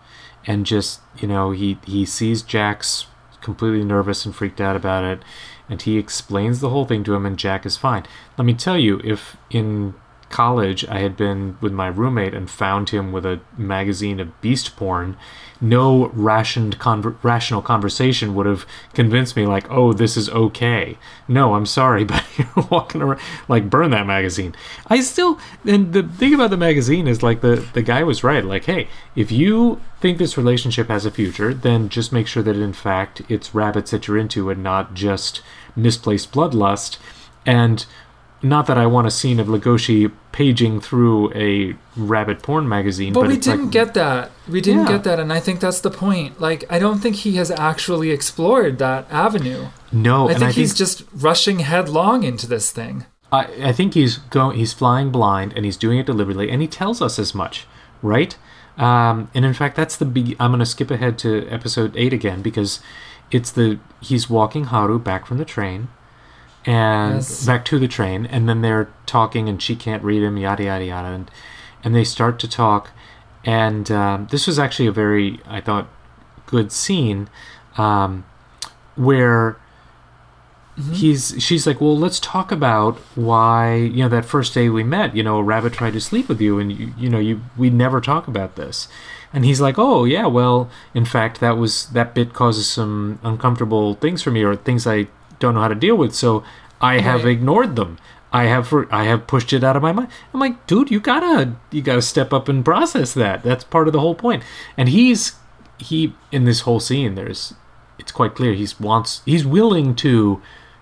and 0.47 0.67
just 0.67 1.01
you 1.19 1.27
know 1.27 1.51
he 1.51 1.79
he 1.87 2.05
sees 2.05 2.43
Jack's 2.43 3.07
completely 3.41 3.85
nervous 3.85 4.25
and 4.25 4.35
freaked 4.35 4.61
out 4.61 4.77
about 4.77 5.05
it, 5.05 5.23
and 5.69 5.81
he 5.81 5.99
explains 5.99 6.61
the 6.61 6.71
whole 6.71 6.85
thing 6.85 7.05
to 7.05 7.15
him, 7.15 7.25
and 7.27 7.39
Jack 7.39 7.65
is 7.65 7.77
fine. 7.77 8.05
Let 8.37 8.45
me 8.45 8.55
tell 8.55 8.79
you, 8.79 9.01
if 9.03 9.37
in 9.51 9.95
college 10.29 10.85
I 10.87 11.01
had 11.01 11.17
been 11.17 11.59
with 11.61 11.73
my 11.73 11.89
roommate 11.89 12.35
and 12.35 12.49
found 12.49 12.91
him 12.91 13.13
with 13.13 13.27
a 13.27 13.41
magazine 13.57 14.21
of 14.21 14.41
beast 14.41 14.77
porn, 14.77 15.17
no 15.61 16.09
rationed 16.09 16.79
conver- 16.79 17.17
rational 17.23 17.63
conversation 17.63 18.35
would 18.35 18.47
have 18.47 18.67
convinced 18.95 19.37
me 19.37 19.47
like, 19.47 19.71
oh, 19.71 19.93
this 19.93 20.17
is 20.17 20.29
okay. 20.31 20.97
No, 21.29 21.55
I'm 21.55 21.67
sorry, 21.67 22.05
but 22.11 22.25
you're 22.37 22.67
walking 22.71 23.03
around 23.03 23.21
like 23.49 23.71
burn 23.71 23.91
that 23.91 24.07
magazine. 24.07 24.55
I 24.87 25.01
still 25.01 25.39
and 25.67 25.93
the 25.93 26.03
thing 26.03 26.35
about 26.35 26.51
the 26.51 26.57
magazine 26.57 27.07
is 27.07 27.23
like 27.23 27.41
the 27.41 27.67
the 27.73 27.83
guy 27.83 28.03
was 28.03 28.25
right. 28.25 28.45
Like, 28.45 28.65
hey, 28.65 28.89
if 29.15 29.31
you 29.31 29.81
think 30.01 30.19
this 30.19 30.39
relationship 30.39 30.89
has 30.89 31.05
a 31.05 31.11
future, 31.11 31.53
then 31.53 31.89
just 31.89 32.13
make 32.13 32.27
sure 32.27 32.43
that 32.43 32.57
in 32.57 32.73
fact 32.73 33.23
it's 33.29 33.55
rabbits 33.55 33.91
that 33.91 34.09
you're 34.09 34.19
into 34.19 34.51
and 34.51 34.63
not 34.63 34.95
just 34.95 35.43
misplaced 35.77 36.33
bloodlust. 36.33 36.99
And 37.47 37.87
not 38.43 38.67
that 38.67 38.79
I 38.79 38.87
want 38.87 39.07
a 39.07 39.11
scene 39.11 39.39
of 39.39 39.47
Legoshi 39.49 40.11
paging 40.33 40.81
through 40.81 41.33
a 41.35 41.77
rabbit 41.97 42.43
porn 42.43 42.69
magazine, 42.69 43.13
But, 43.13 43.23
but, 43.23 43.29
we 43.31 43.37
didn't 43.37 43.65
like, 43.65 43.71
get 43.73 43.95
that. 43.95 44.31
We 44.49 44.61
didn't 44.61 44.83
Yeah. 44.87 44.93
get 44.93 45.05
that, 45.05 45.21
and 45.21 45.33
I 45.33 45.41
think 45.41 45.61
that's 45.61 45.81
the 45.81 45.91
point. 45.91 46.41
Like, 46.41 46.65
I 46.71 46.79
don't 46.79 46.99
think 47.01 47.17
he 47.17 47.37
has 47.37 47.51
actually 47.51 48.11
explored 48.11 48.79
that 48.79 49.07
avenue. 49.11 49.67
no. 49.93 50.29
I 50.29 50.33
think 50.35 50.43
I 50.45 50.51
he's 50.53 50.71
think 50.71 50.79
just 50.79 51.03
rushing 51.15 51.59
headlong 51.61 52.23
into 52.23 52.47
this 52.47 52.71
thing. 52.71 53.05
I, 53.33 53.47
I 53.63 53.73
think 53.73 53.95
he's 53.95 54.17
going. 54.19 54.57
He's 54.59 54.73
flying 54.73 55.11
blind, 55.11 55.53
and 55.55 55.65
he's 55.65 55.77
doing 55.77 55.99
it 55.99 56.07
deliberately, 56.07 56.51
and 56.51 56.61
he 56.63 56.67
tells 56.69 57.01
us 57.03 57.19
as 57.19 57.35
much, 57.35 57.67
right? 58.03 58.37
Um, 58.79 59.31
and 59.35 59.45
in 59.45 59.53
fact, 59.53 59.77
that's 59.77 59.97
the 59.97 60.05
big. 60.07 60.35
I'm 60.41 60.51
going 60.51 60.59
to 60.61 60.67
skip 60.67 60.91
ahead 60.91 61.19
to 61.19 61.47
episode 61.49 61.95
eight 61.97 62.13
again 62.13 62.41
because 62.43 62.81
it's 63.31 63.51
the 63.53 63.79
he's 64.01 64.29
walking 64.31 64.65
Haru 64.65 64.99
back 64.99 65.27
from 65.27 65.39
the 65.39 65.45
train, 65.45 65.89
and 66.67 67.17
Yes. 67.17 67.47
back 67.47 67.65
to 67.67 67.79
the 67.79 67.89
train, 67.89 68.27
and 68.27 68.49
then 68.49 68.61
they're 68.63 68.89
talking, 69.07 69.49
and 69.49 69.61
she 69.63 69.75
can't 69.77 70.03
read 70.03 70.23
him, 70.23 70.37
yada 70.37 70.65
yada 70.65 70.85
yada, 70.85 71.09
and 71.09 71.31
and 71.83 71.95
they 71.95 72.05
start 72.05 72.39
to 72.41 72.49
talk, 72.49 72.91
and 73.45 73.91
um, 73.91 74.29
this 74.31 74.47
was 74.47 74.59
actually 74.59 74.87
a 74.87 74.93
very, 74.93 75.41
I 75.47 75.61
thought, 75.63 75.89
good 76.47 76.71
scene, 76.73 77.29
um, 77.79 78.25
where 78.97 79.57
he's 80.93 81.35
she's 81.39 81.67
like 81.67 81.79
well 81.81 81.99
let's 81.99 82.19
talk 82.21 82.51
about 82.51 82.97
why 83.15 83.75
you 83.75 84.03
know 84.03 84.09
that 84.09 84.25
first 84.25 84.55
day 84.55 84.69
we 84.71 84.83
met 84.83 85.15
you 85.15 85.23
know 85.23 85.37
a 85.37 85.43
rabbit 85.43 85.75
tried 85.75 85.93
to 85.93 86.01
sleep 86.01 86.27
with 86.27 86.41
you 86.41 86.59
and 86.59 86.73
you, 86.73 86.95
you 86.97 87.09
know 87.11 87.19
you 87.19 87.41
we 87.59 87.69
never 87.69 88.01
talk 88.01 88.27
about 88.29 88.57
this. 88.57 88.89
And 89.33 89.45
he's 89.45 89.61
like 89.61 89.79
oh 89.79 90.05
yeah 90.05 90.27
well 90.27 90.71
in 90.95 91.05
fact 91.05 91.39
that 91.41 91.57
was 91.59 91.87
that 91.91 92.15
bit 92.15 92.33
causes 92.33 92.69
some 92.69 93.19
uncomfortable 93.23 93.95
things 93.95 94.23
for 94.23 94.31
me 94.31 94.43
or 94.43 94.57
things 94.57 94.87
i 94.87 95.07
don't 95.41 95.55
know 95.55 95.61
how 95.61 95.69
to 95.69 95.75
deal 95.75 95.97
with 95.97 96.15
so 96.15 96.45
i 96.81 97.01
have 97.01 97.25
Right. 97.25 97.33
ignored 97.33 97.75
them 97.77 97.99
i 98.33 98.45
have 98.45 98.69
for, 98.69 98.87
i 98.95 99.05
have 99.05 99.27
pushed 99.27 99.53
it 99.53 99.65
out 99.65 99.77
of 99.77 99.83
my 99.83 99.93
mind 99.93 100.09
i'm 100.33 100.39
like 100.41 100.67
dude 100.69 100.91
you 100.91 101.01
gotta 101.01 101.57
you 101.73 101.83
gotta 101.83 102.03
step 102.03 102.33
up 102.33 102.49
and 102.49 102.65
process 102.65 103.13
that 103.15 103.43
that's 103.43 103.65
part 103.65 103.89
of 103.89 103.93
the 103.93 104.01
whole 104.01 104.15
point 104.15 104.43
and 104.77 104.89
he's 104.91 105.33
he 105.79 106.15
in 106.31 106.45
this 106.45 106.61
whole 106.61 106.79
scene 106.79 107.15
there's 107.17 107.55
it's 107.99 108.13
quite 108.13 108.35
clear 108.35 108.55
he's 108.55 108.79
wants 108.79 109.23
he's 109.27 109.45
willing 109.45 109.95
to 109.97 110.41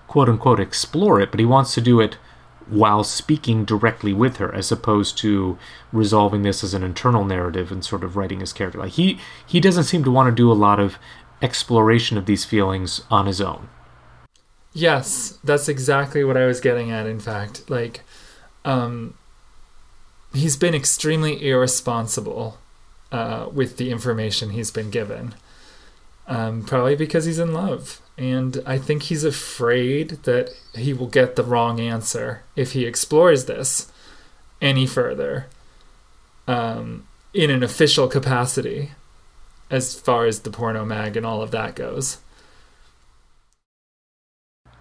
quote 0.08 0.28
unquote 0.28 0.58
explore 0.58 1.20
it, 1.20 1.30
but 1.30 1.38
he 1.38 1.44
wants 1.46 1.74
to 1.74 1.80
do 1.80 2.00
it 2.00 2.16
while 2.66 3.04
speaking 3.04 3.64
directly 3.64 4.12
with 4.12 4.36
her 4.38 4.54
as 4.54 4.72
opposed 4.72 5.16
to 5.18 5.58
resolving 5.92 6.42
this 6.42 6.64
as 6.64 6.74
an 6.74 6.82
internal 6.82 7.24
narrative 7.24 7.70
and 7.72 7.84
sort 7.84 8.02
of 8.04 8.16
writing 8.16 8.40
his 8.40 8.52
character. 8.52 8.78
Like 8.78 8.92
he 8.92 9.18
he 9.46 9.60
doesn't 9.60 9.84
seem 9.84 10.02
to 10.04 10.10
want 10.10 10.28
to 10.28 10.34
do 10.34 10.50
a 10.50 10.54
lot 10.54 10.80
of 10.80 10.98
exploration 11.42 12.16
of 12.18 12.26
these 12.26 12.44
feelings 12.44 13.02
on 13.10 13.26
his 13.26 13.40
own. 13.40 13.68
Yes, 14.78 15.40
that's 15.42 15.68
exactly 15.68 16.22
what 16.22 16.36
I 16.36 16.46
was 16.46 16.60
getting 16.60 16.92
at. 16.92 17.04
In 17.04 17.18
fact, 17.18 17.68
like, 17.68 18.02
um, 18.64 19.14
he's 20.32 20.56
been 20.56 20.72
extremely 20.72 21.48
irresponsible 21.48 22.58
uh, 23.10 23.48
with 23.52 23.76
the 23.76 23.90
information 23.90 24.50
he's 24.50 24.70
been 24.70 24.90
given. 24.90 25.34
Um, 26.28 26.62
probably 26.62 26.94
because 26.94 27.24
he's 27.24 27.40
in 27.40 27.52
love, 27.52 28.00
and 28.16 28.62
I 28.66 28.78
think 28.78 29.04
he's 29.04 29.24
afraid 29.24 30.10
that 30.22 30.50
he 30.76 30.92
will 30.92 31.08
get 31.08 31.34
the 31.34 31.42
wrong 31.42 31.80
answer 31.80 32.44
if 32.54 32.72
he 32.72 32.84
explores 32.84 33.46
this 33.46 33.90
any 34.60 34.86
further 34.86 35.46
um, 36.46 37.08
in 37.34 37.50
an 37.50 37.64
official 37.64 38.06
capacity, 38.06 38.92
as 39.70 39.98
far 39.98 40.26
as 40.26 40.40
the 40.40 40.50
porno 40.50 40.84
mag 40.84 41.16
and 41.16 41.26
all 41.26 41.42
of 41.42 41.50
that 41.50 41.74
goes. 41.74 42.18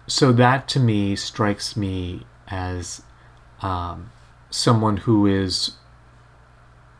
So 0.08 0.32
that 0.32 0.68
to 0.68 0.80
me 0.80 1.16
strikes 1.16 1.76
me 1.76 2.22
as 2.46 3.02
um, 3.60 4.10
someone 4.48 4.96
who 4.96 5.26
is 5.26 5.72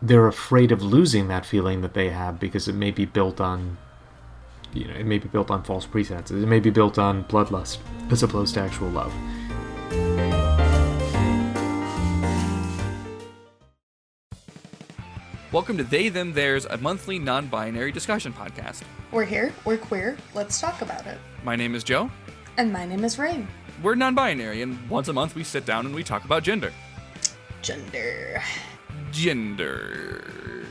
they're 0.03 0.27
afraid 0.27 0.71
of 0.71 0.83
losing 0.83 1.29
that 1.29 1.47
feeling 1.47 1.81
that 1.81 1.95
they 1.95 2.11
have 2.11 2.39
because 2.39 2.69
it 2.69 2.75
may 2.75 2.91
be 2.91 3.07
built 3.07 3.41
on 3.41 3.79
you 4.75 4.85
know 4.85 4.93
it 4.93 5.07
may 5.07 5.17
be 5.17 5.27
built 5.27 5.51
on 5.51 5.65
false 5.65 5.87
pretenses 5.87 6.43
it 6.43 6.47
may 6.47 6.61
be 6.61 6.69
built 6.69 6.99
on 6.99 7.25
bloodlust 7.25 7.79
as 8.11 8.23
opposed 8.23 8.55
to 8.55 8.61
actual 8.61 8.91
love 8.91 9.13
Welcome 15.51 15.79
to 15.79 15.85
They 15.85 16.11
Them 16.11 16.35
Theirs, 16.35 16.67
a 16.67 16.77
monthly 16.77 17.19
non 17.19 17.47
binary 17.47 17.91
discussion 17.91 18.35
podcast. 18.35 18.83
We're 19.11 19.25
here, 19.25 19.55
we're 19.65 19.79
queer, 19.79 20.19
let's 20.35 20.61
talk 20.61 20.83
about 20.83 21.07
it. 21.07 21.17
My 21.43 21.57
name 21.57 21.75
is 21.75 21.83
Joe. 21.83 22.11
And 22.59 22.73
my 22.73 22.85
name 22.85 23.05
is 23.05 23.21
Rain. 23.21 23.47
We're 23.85 23.95
non 23.95 24.17
binary, 24.17 24.63
and 24.63 24.77
once 24.91 25.07
a 25.07 25.13
month 25.13 25.37
we 25.37 25.45
sit 25.45 25.65
down 25.65 25.87
and 25.87 25.95
we 25.95 26.03
talk 26.03 26.25
about 26.25 26.43
gender. 26.43 26.73
Gender. 27.63 28.43
Gender. 29.13 30.67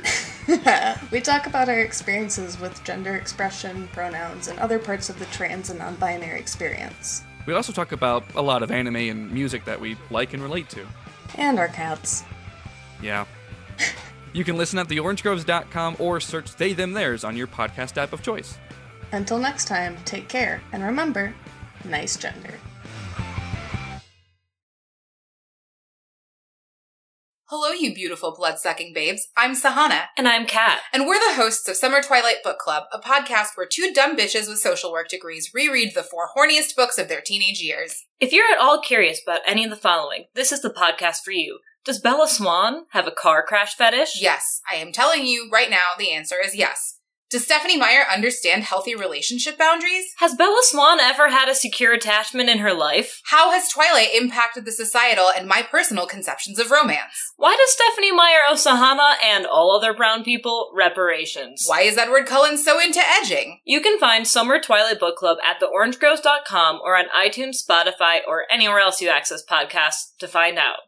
We 1.12 1.20
talk 1.20 1.46
about 1.46 1.68
our 1.68 1.80
experiences 1.82 2.58
with 2.58 2.82
gender 2.86 3.16
expression, 3.16 3.90
pronouns, 3.92 4.48
and 4.48 4.58
other 4.60 4.80
parts 4.80 5.10
of 5.10 5.20
the 5.20 5.26
trans 5.26 5.70
and 5.70 5.80
non 5.80 5.96
binary 5.96 6.40
experience. 6.40 7.24
We 7.46 7.54
also 7.54 7.74
talk 7.74 7.92
about 7.92 8.24
a 8.36 8.42
lot 8.42 8.64
of 8.64 8.72
anime 8.72 8.96
and 8.96 9.30
music 9.32 9.66
that 9.66 9.80
we 9.80 9.98
like 10.10 10.34
and 10.34 10.42
relate 10.42 10.70
to. 10.70 10.86
And 11.36 11.60
our 11.60 11.68
cats. 11.70 12.24
Yeah. 13.02 13.26
You 14.34 14.44
can 14.44 14.58
listen 14.58 14.78
at 14.78 14.88
theorangegroves.com 14.88 15.96
or 15.98 16.20
search 16.20 16.54
They 16.58 16.74
Them 16.74 16.92
Theirs 16.94 17.24
on 17.24 17.36
your 17.36 17.48
podcast 17.48 17.98
app 17.98 18.14
of 18.14 18.22
choice. 18.22 18.60
Until 19.12 19.40
next 19.40 19.68
time, 19.68 19.98
take 20.06 20.28
care, 20.28 20.62
and 20.74 20.84
remember 20.84 21.34
nice 21.90 22.18
gender. 22.18 22.54
Hello, 27.50 27.72
you 27.72 27.94
beautiful 27.96 28.36
blood 28.36 28.60
sucking 28.60 28.92
babes. 28.94 29.30
I'm 29.38 29.56
Sahana, 29.56 30.08
And 30.18 30.28
I'm 30.28 30.46
Kat. 30.46 30.82
and 30.92 31.08
we're 31.08 31.18
the 31.20 31.42
hosts 31.42 31.70
of 31.70 31.78
Summer 31.78 32.02
Twilight 32.02 32.44
Book 32.44 32.58
Club, 32.60 32.84
a 32.92 33.00
podcast 33.00 33.52
where 33.56 33.66
two 33.66 33.94
dumb 33.94 34.18
bitches 34.18 34.50
with 34.50 34.60
social 34.60 34.92
work 34.92 35.08
degrees 35.08 35.52
reread 35.54 35.94
the 35.96 36.04
four 36.04 36.28
horniest 36.36 36.76
books 36.76 36.98
of 36.98 37.08
their 37.08 37.22
teenage 37.22 37.62
years. 37.62 38.04
If 38.20 38.34
you're 38.34 38.52
at 38.52 38.60
all 38.60 38.82
curious 38.82 39.22
about 39.26 39.42
any 39.46 39.64
of 39.64 39.70
the 39.70 39.78
following, 39.78 40.26
this 40.36 40.52
is 40.52 40.62
the 40.62 40.70
podcast 40.70 41.20
for 41.24 41.32
you. 41.32 41.60
Does 41.86 42.02
Bella 42.02 42.28
Swan 42.28 42.84
have 42.90 43.08
a 43.08 43.12
car 43.12 43.46
crash 43.48 43.76
fetish? 43.76 44.22
Yes, 44.22 44.60
I 44.70 44.76
am 44.76 44.92
telling 44.92 45.26
you 45.26 45.50
right 45.50 45.70
now, 45.70 45.92
the 45.98 46.12
answer 46.12 46.36
is 46.44 46.54
yes. 46.54 46.97
Does 47.30 47.44
Stephenie 47.44 47.76
Meyer 47.76 48.06
understand 48.10 48.64
healthy 48.64 48.96
relationship 48.96 49.58
boundaries? 49.58 50.14
Has 50.20 50.34
Bella 50.34 50.62
Swan 50.62 51.02
ever 51.02 51.28
had 51.28 51.50
a 51.50 51.56
secure 51.56 51.92
attachment 51.92 52.48
in 52.50 52.60
her 52.60 52.74
life? 52.74 53.22
How 53.26 53.52
has 53.52 53.68
Twilight 53.68 54.16
impacted 54.16 54.64
the 54.64 54.72
societal 54.72 55.30
and 55.36 55.46
my 55.46 55.62
personal 55.62 56.06
conceptions 56.06 56.58
of 56.58 56.72
romance? 56.72 57.34
Why 57.36 57.58
does 57.58 57.72
Stephenie 57.72 58.14
Meyer 58.14 58.40
owe 58.48 58.54
Sahana 58.54 59.16
and 59.22 59.46
all 59.46 59.76
other 59.76 59.94
brown 59.94 60.24
people 60.24 60.72
reparations? 60.74 61.66
Why 61.68 61.82
is 61.82 61.98
Edward 61.98 62.28
Cullen 62.28 62.58
so 62.58 62.80
into 62.80 63.02
edging? 63.06 63.60
You 63.66 63.82
can 63.82 64.00
find 64.00 64.26
Summer 64.26 64.62
Twilight 64.62 65.02
Book 65.02 65.18
Club 65.18 65.38
at 65.46 65.60
theorangegroves.com 65.60 66.80
or 66.82 66.96
on 66.96 67.10
iTunes, 67.10 67.58
Spotify, 67.62 68.20
or 68.26 68.46
anywhere 68.50 68.80
else 68.80 69.02
you 69.02 69.10
access 69.10 69.44
podcasts 69.46 70.16
to 70.20 70.30
find 70.30 70.58
out. 70.58 70.87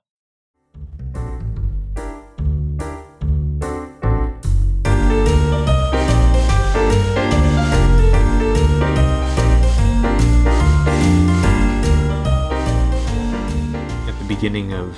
Beginning 14.40 14.72
of 14.72 14.98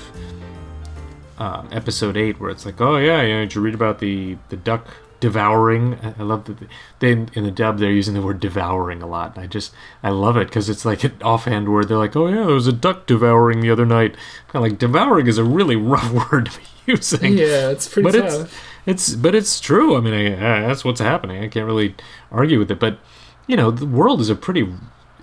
um, 1.40 1.68
episode 1.72 2.16
eight, 2.16 2.40
where 2.40 2.52
it's 2.52 2.64
like, 2.64 2.80
oh 2.80 2.98
yeah, 2.98 3.24
you 3.24 3.34
know, 3.34 3.40
did 3.40 3.56
you 3.56 3.62
read 3.62 3.74
about 3.74 3.98
the 3.98 4.38
the 4.50 4.56
duck 4.56 4.86
devouring? 5.20 5.96
I 6.04 6.14
I 6.20 6.24
love 6.24 6.46
that 6.46 6.58
they 7.00 7.12
in 7.12 7.44
the 7.44 7.50
dub 7.50 7.80
they're 7.80 7.92
using 7.92 8.14
the 8.14 8.22
word 8.22 8.40
devouring 8.40 9.02
a 9.02 9.08
lot. 9.08 9.36
And 9.36 9.44
I 9.44 9.48
just 9.48 9.74
I 10.04 10.12
love 10.12 10.38
it 10.38 10.48
because 10.48 10.70
it's 10.70 10.86
like 10.86 11.04
an 11.04 11.16
offhand 11.24 11.70
word. 11.70 11.88
They're 11.88 11.98
like, 11.98 12.16
oh 12.16 12.28
yeah, 12.28 12.46
there 12.46 12.54
was 12.54 12.68
a 12.68 12.72
duck 12.72 13.08
devouring 13.08 13.62
the 13.62 13.72
other 13.72 13.86
night. 13.86 14.14
Kind 14.50 14.64
of 14.64 14.72
like 14.72 14.78
devouring 14.78 15.26
is 15.26 15.40
a 15.40 15.44
really 15.44 15.76
rough 15.76 16.12
word 16.32 16.52
to 16.52 16.60
be 16.60 16.66
using. 16.86 17.36
Yeah, 17.36 17.70
it's 17.70 17.88
pretty 17.88 18.12
but 18.12 18.20
tough. 18.20 18.42
it's 18.86 19.10
it's 19.10 19.16
but 19.16 19.34
it's 19.34 19.60
true. 19.60 19.98
I 19.98 20.02
mean, 20.02 20.14
I, 20.14 20.34
uh, 20.34 20.68
that's 20.68 20.86
what's 20.86 21.02
happening. 21.02 21.44
I 21.44 21.48
can't 21.48 21.66
really 21.66 21.96
argue 22.32 22.60
with 22.60 22.70
it. 22.70 22.80
But 22.80 23.00
you 23.48 23.58
know, 23.58 23.72
the 23.72 23.88
world 23.88 24.22
is 24.22 24.30
a 24.30 24.36
pretty. 24.36 24.72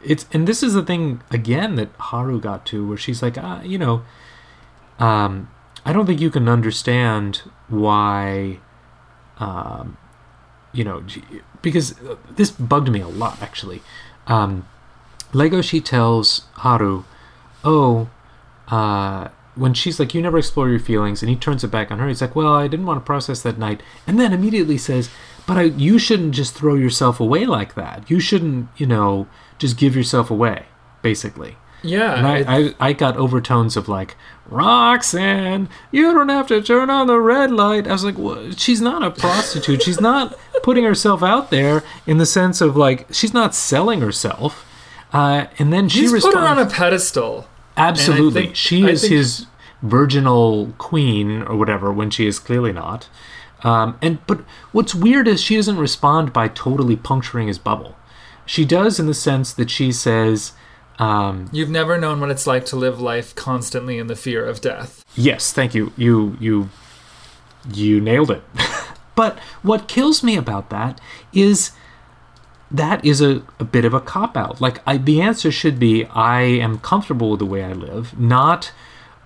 It's 0.05 0.27
and 0.33 0.47
this 0.47 0.63
is 0.63 0.75
the 0.75 0.83
thing 0.83 1.23
again 1.31 1.75
that 1.77 1.89
Haru 1.99 2.41
got 2.41 2.65
to, 2.67 2.87
where 2.87 2.99
she's 2.99 3.23
like, 3.23 3.37
ah, 3.39 3.63
you 3.63 3.79
know, 3.79 4.03
um, 4.99 5.51
I 5.85 5.93
don't 5.93 6.07
think 6.07 6.21
you 6.21 6.31
can 6.31 6.49
understand 6.49 7.43
why, 7.69 8.61
um, 9.39 9.97
you 10.73 10.85
know, 10.85 11.03
because 11.63 11.99
uh, 12.03 12.17
this 12.31 12.51
bugged 12.51 12.91
me 12.91 13.01
a 13.01 13.09
lot 13.09 13.41
actually. 13.43 13.83
Um, 14.27 14.67
Legoshi 15.33 15.85
tells 15.85 16.47
Haru, 16.55 17.05
"Oh, 17.65 18.09
uh, 18.69 19.29
when 19.55 19.75
she's 19.75 19.99
like, 19.99 20.15
you 20.15 20.23
never 20.23 20.39
explore 20.39 20.69
your 20.69 20.79
feelings," 20.79 21.23
and 21.23 21.31
he 21.31 21.37
turns 21.37 21.65
it 21.65 21.71
back 21.71 21.91
on 21.91 21.99
her. 21.99 22.09
He's 22.09 22.21
like, 22.21 22.37
"Well, 22.37 22.55
I 22.55 22.69
didn't 22.69 22.87
want 22.87 23.01
to 23.01 23.07
process 23.07 23.43
that 23.43 23.59
night," 23.59 23.83
and 24.07 24.19
then 24.19 24.33
immediately 24.33 24.79
says, 24.79 25.11
"But 25.47 25.57
I, 25.57 25.63
you 25.63 25.99
shouldn't 25.99 26.35
just 26.35 26.55
throw 26.55 26.75
yourself 26.75 27.21
away 27.21 27.47
like 27.47 27.75
that. 27.75 28.11
You 28.11 28.21
shouldn't, 28.21 28.69
you 28.77 28.87
know, 28.87 29.27
just 29.59 29.77
give 29.77 29.95
yourself 29.97 30.31
away." 30.31 30.67
Basically, 31.03 31.57
yeah, 31.83 32.15
and 32.17 32.27
I, 32.27 32.57
I, 32.59 32.75
I 32.89 32.93
got 32.93 33.17
overtones 33.17 33.77
of 33.77 33.89
like, 33.89 34.17
Roxanne, 34.49 35.69
you 35.93 36.13
don't 36.13 36.29
have 36.29 36.49
to 36.49 36.61
turn 36.61 36.91
on 36.91 37.07
the 37.07 37.21
red 37.21 37.51
light. 37.53 37.87
I 37.87 37.93
was 37.93 38.05
like, 38.05 38.19
well, 38.19 38.51
she's 38.53 38.81
not 38.81 39.03
a 39.03 39.11
prostitute. 39.11 39.83
she's 39.83 40.01
not 40.01 40.37
putting 40.63 40.85
herself 40.85 41.23
out 41.23 41.51
there 41.51 41.83
in 42.07 42.19
the 42.19 42.27
sense 42.27 42.61
of 42.61 42.77
like, 42.77 43.07
she's 43.13 43.33
not 43.33 43.55
selling 43.55 44.01
herself. 44.01 44.65
Uh, 45.13 45.47
and 45.59 45.73
then 45.73 45.89
she 45.89 46.01
he's 46.01 46.13
put 46.21 46.35
her 46.35 46.41
on 46.41 46.59
a 46.59 46.67
pedestal. 46.67 47.47
absolutely, 47.77 48.43
think- 48.47 48.57
she 48.57 48.85
is 48.87 49.03
think- 49.03 49.13
his 49.13 49.47
virginal 49.81 50.75
queen 50.79 51.43
or 51.43 51.57
whatever 51.57 51.93
when 51.93 52.11
she 52.11 52.27
is 52.27 52.39
clearly 52.39 52.73
not. 52.73 53.09
Um, 53.63 53.99
and 54.03 54.19
but 54.27 54.41
what's 54.73 54.95
weird 54.95 55.27
is 55.27 55.41
she 55.41 55.57
doesn't 55.57 55.79
respond 55.79 56.33
by 56.33 56.49
totally 56.49 56.97
puncturing 56.97 57.49
his 57.49 57.59
bubble. 57.59 57.97
She 58.49 58.65
does 58.65 58.99
in 58.99 59.07
the 59.07 59.15
sense 59.15 59.53
that 59.53 59.71
she 59.71 59.93
says. 59.93 60.53
Um, 60.99 61.51
You've 61.53 61.69
never 61.69 61.99
known 61.99 62.19
what 62.19 62.31
it's 62.31 62.47
like 62.47 62.65
to 62.67 62.77
live 62.77 62.99
life 62.99 63.35
constantly 63.35 63.99
in 63.99 64.07
the 64.07 64.17
fear 64.17 64.45
of 64.45 64.63
death. 64.63 65.05
Yes, 65.15 65.53
thank 65.53 65.75
you. 65.75 65.93
You 65.99 66.37
you 66.41 66.71
you 67.73 68.01
nailed 68.01 68.31
it. 68.31 68.43
but 69.15 69.39
what 69.63 69.87
kills 69.87 70.23
me 70.23 70.37
about 70.37 70.71
that 70.71 70.99
is 71.33 71.73
that 72.71 73.05
is 73.05 73.21
a, 73.21 73.43
a 73.61 73.65
bit 73.65 73.85
of 73.85 73.93
a 73.93 74.01
cop 74.01 74.35
out. 74.35 74.63
Like 74.63 74.81
I, 74.87 74.97
the 74.97 75.21
answer 75.21 75.53
should 75.53 75.79
be 75.79 76.07
I 76.07 76.41
am 76.41 76.79
comfortable 76.79 77.31
with 77.31 77.41
the 77.41 77.47
way 77.47 77.63
I 77.63 77.75
live, 77.75 78.19
not 78.19 78.73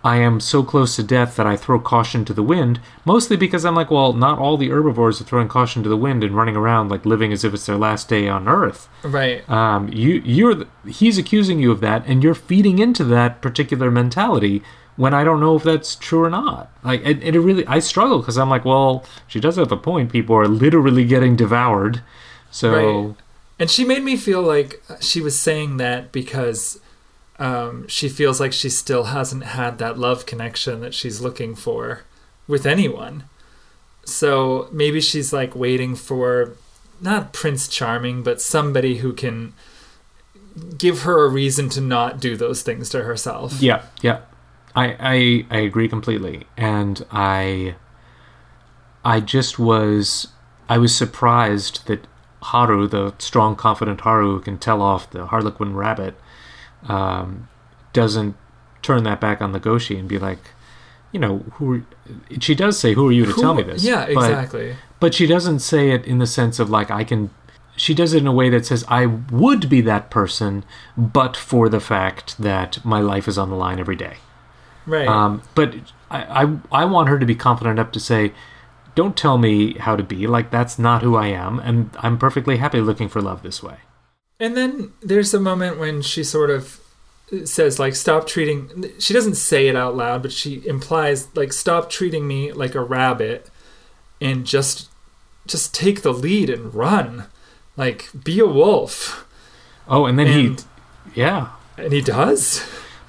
I 0.04 0.16
am 0.16 0.40
so 0.40 0.62
close 0.64 0.96
to 0.96 1.02
death 1.02 1.36
that 1.36 1.46
I 1.46 1.56
throw 1.56 1.78
caution 1.78 2.24
to 2.24 2.32
the 2.34 2.42
wind, 2.42 2.80
mostly 3.04 3.36
because 3.36 3.64
I'm 3.64 3.76
like, 3.76 3.90
well, 3.90 4.12
not 4.12 4.38
all 4.38 4.56
the 4.56 4.70
herbivores 4.70 5.20
are 5.20 5.24
throwing 5.24 5.46
caution 5.48 5.82
to 5.84 5.88
the 5.88 5.96
wind 5.96 6.24
and 6.24 6.36
running 6.36 6.56
around 6.56 6.88
like 6.90 7.06
living 7.06 7.32
as 7.32 7.44
if 7.44 7.54
it's 7.54 7.66
their 7.66 7.76
last 7.76 8.08
day 8.08 8.28
on 8.28 8.48
earth 8.48 8.88
Right. 9.04 9.48
um, 9.48 9.88
you 9.92 10.14
you're 10.24 10.54
the, 10.54 10.68
he's 10.86 11.18
accusing 11.18 11.60
you 11.60 11.70
of 11.70 11.80
that 11.80 12.04
and 12.06 12.22
you're 12.24 12.34
feeding 12.34 12.78
into 12.80 13.04
that 13.04 13.40
particular 13.40 13.90
mentality 13.90 14.62
when 14.96 15.14
I 15.14 15.24
don't 15.24 15.40
know 15.40 15.56
if 15.56 15.62
that's 15.62 15.94
true 15.96 16.22
or 16.24 16.30
not. 16.30 16.70
Like 16.82 17.00
it, 17.06 17.22
it 17.22 17.38
really 17.40 17.66
I 17.66 17.78
struggle 17.78 18.18
because 18.18 18.36
I'm 18.36 18.50
like, 18.50 18.64
well, 18.64 19.04
she 19.26 19.40
does 19.40 19.56
have 19.56 19.72
a 19.72 19.76
point. 19.76 20.12
People 20.12 20.36
are 20.36 20.48
literally 20.48 21.04
getting 21.04 21.36
devoured. 21.36 22.02
So 22.50 22.72
Right. 22.72 23.14
And 23.58 23.70
she 23.70 23.84
made 23.84 24.02
me 24.02 24.16
feel 24.16 24.42
like 24.42 24.82
she 25.00 25.20
was 25.20 25.38
saying 25.38 25.76
that 25.76 26.10
because 26.10 26.80
um, 27.42 27.88
she 27.88 28.08
feels 28.08 28.38
like 28.38 28.52
she 28.52 28.70
still 28.70 29.04
hasn't 29.04 29.42
had 29.42 29.78
that 29.78 29.98
love 29.98 30.26
connection 30.26 30.80
that 30.80 30.94
she's 30.94 31.20
looking 31.20 31.56
for 31.56 32.02
with 32.46 32.64
anyone. 32.64 33.24
So 34.04 34.68
maybe 34.70 35.00
she's 35.00 35.32
like 35.32 35.56
waiting 35.56 35.96
for 35.96 36.56
not 37.00 37.32
Prince 37.32 37.66
Charming, 37.66 38.22
but 38.22 38.40
somebody 38.40 38.98
who 38.98 39.12
can 39.12 39.54
give 40.78 41.02
her 41.02 41.24
a 41.24 41.28
reason 41.28 41.68
to 41.70 41.80
not 41.80 42.20
do 42.20 42.36
those 42.36 42.62
things 42.62 42.88
to 42.90 43.02
herself. 43.02 43.60
yeah, 43.60 43.86
yeah. 44.02 44.20
I, 44.76 44.96
I 45.00 45.46
I 45.50 45.60
agree 45.62 45.88
completely. 45.88 46.46
And 46.56 47.04
I 47.10 47.74
I 49.04 49.18
just 49.18 49.58
was 49.58 50.28
I 50.68 50.78
was 50.78 50.94
surprised 50.94 51.88
that 51.88 52.06
Haru, 52.40 52.86
the 52.86 53.14
strong, 53.18 53.56
confident 53.56 54.02
Haru 54.02 54.40
can 54.40 54.58
tell 54.58 54.80
off 54.80 55.10
the 55.10 55.26
Harlequin 55.26 55.74
rabbit, 55.74 56.14
um, 56.88 57.48
doesn't 57.92 58.36
turn 58.82 59.04
that 59.04 59.20
back 59.20 59.40
on 59.40 59.52
Legoshi 59.52 59.98
and 59.98 60.08
be 60.08 60.18
like, 60.18 60.38
you 61.12 61.20
know, 61.20 61.38
who 61.54 61.74
are, 61.74 61.82
she 62.40 62.54
does 62.54 62.78
say, 62.78 62.94
"Who 62.94 63.08
are 63.08 63.12
you 63.12 63.26
to 63.26 63.32
tell 63.34 63.54
me 63.54 63.62
this?" 63.62 63.84
Yeah, 63.84 64.06
But- 64.12 64.30
exactly. 64.30 64.76
But 64.98 65.14
she 65.14 65.26
doesn't 65.26 65.58
say 65.58 65.90
it 65.90 66.04
in 66.06 66.18
the 66.18 66.26
sense 66.26 66.58
of 66.58 66.70
like 66.70 66.90
I 66.90 67.04
can. 67.04 67.30
She 67.76 67.94
does 67.94 68.12
it 68.14 68.18
in 68.18 68.26
a 68.26 68.32
way 68.32 68.48
that 68.50 68.64
says, 68.64 68.84
"I 68.88 69.06
would 69.06 69.68
be 69.68 69.80
that 69.82 70.10
person, 70.10 70.64
but 70.96 71.36
for 71.36 71.68
the 71.68 71.80
fact 71.80 72.38
that 72.38 72.84
my 72.84 73.00
life 73.00 73.26
is 73.28 73.36
on 73.38 73.50
the 73.50 73.56
line 73.56 73.78
every 73.80 73.96
day." 73.96 74.16
right. 74.86 75.06
Um, 75.06 75.42
but 75.54 75.74
I, 76.10 76.44
I, 76.44 76.56
I 76.82 76.84
want 76.84 77.08
her 77.08 77.18
to 77.18 77.26
be 77.26 77.34
confident 77.34 77.78
enough 77.78 77.92
to 77.92 78.00
say, 78.00 78.32
"Don't 78.94 79.16
tell 79.16 79.38
me 79.38 79.74
how 79.78 79.96
to 79.96 80.02
be. 80.02 80.26
Like 80.26 80.50
that's 80.50 80.78
not 80.78 81.02
who 81.02 81.16
I 81.16 81.26
am, 81.28 81.58
and 81.58 81.90
I'm 81.98 82.16
perfectly 82.18 82.56
happy 82.56 82.80
looking 82.80 83.08
for 83.08 83.20
love 83.20 83.42
this 83.42 83.62
way." 83.62 83.76
And 84.42 84.56
then 84.56 84.92
there's 85.00 85.32
a 85.32 85.40
moment 85.40 85.78
when 85.78 86.02
she 86.02 86.22
sort 86.24 86.50
of 86.50 86.80
says 87.44 87.78
like 87.78 87.94
stop 87.94 88.26
treating 88.26 88.90
she 88.98 89.14
doesn't 89.14 89.36
say 89.36 89.66
it 89.68 89.74
out 89.74 89.96
loud 89.96 90.20
but 90.20 90.30
she 90.32 90.60
implies 90.66 91.34
like 91.34 91.50
stop 91.50 91.88
treating 91.88 92.26
me 92.28 92.52
like 92.52 92.74
a 92.74 92.82
rabbit 92.82 93.48
and 94.20 94.44
just 94.44 94.90
just 95.46 95.74
take 95.74 96.02
the 96.02 96.12
lead 96.12 96.50
and 96.50 96.74
run. 96.74 97.24
Like 97.76 98.10
be 98.24 98.38
a 98.38 98.46
wolf. 98.46 99.26
Oh, 99.88 100.06
and 100.06 100.18
then 100.18 100.26
And- 100.26 100.60
he, 101.14 101.20
yeah, 101.20 101.48
and 101.78 101.92
he 101.92 102.00
does. 102.00 102.64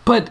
But 0.06 0.30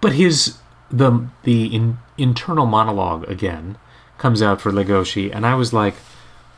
but 0.00 0.12
his 0.14 0.58
the 0.90 1.28
the 1.44 1.66
in, 1.66 1.98
internal 2.16 2.66
monologue 2.66 3.28
again 3.28 3.76
comes 4.18 4.42
out 4.42 4.60
for 4.60 4.72
Legoshi, 4.72 5.30
and 5.34 5.46
I 5.46 5.54
was 5.54 5.72
like, 5.72 5.94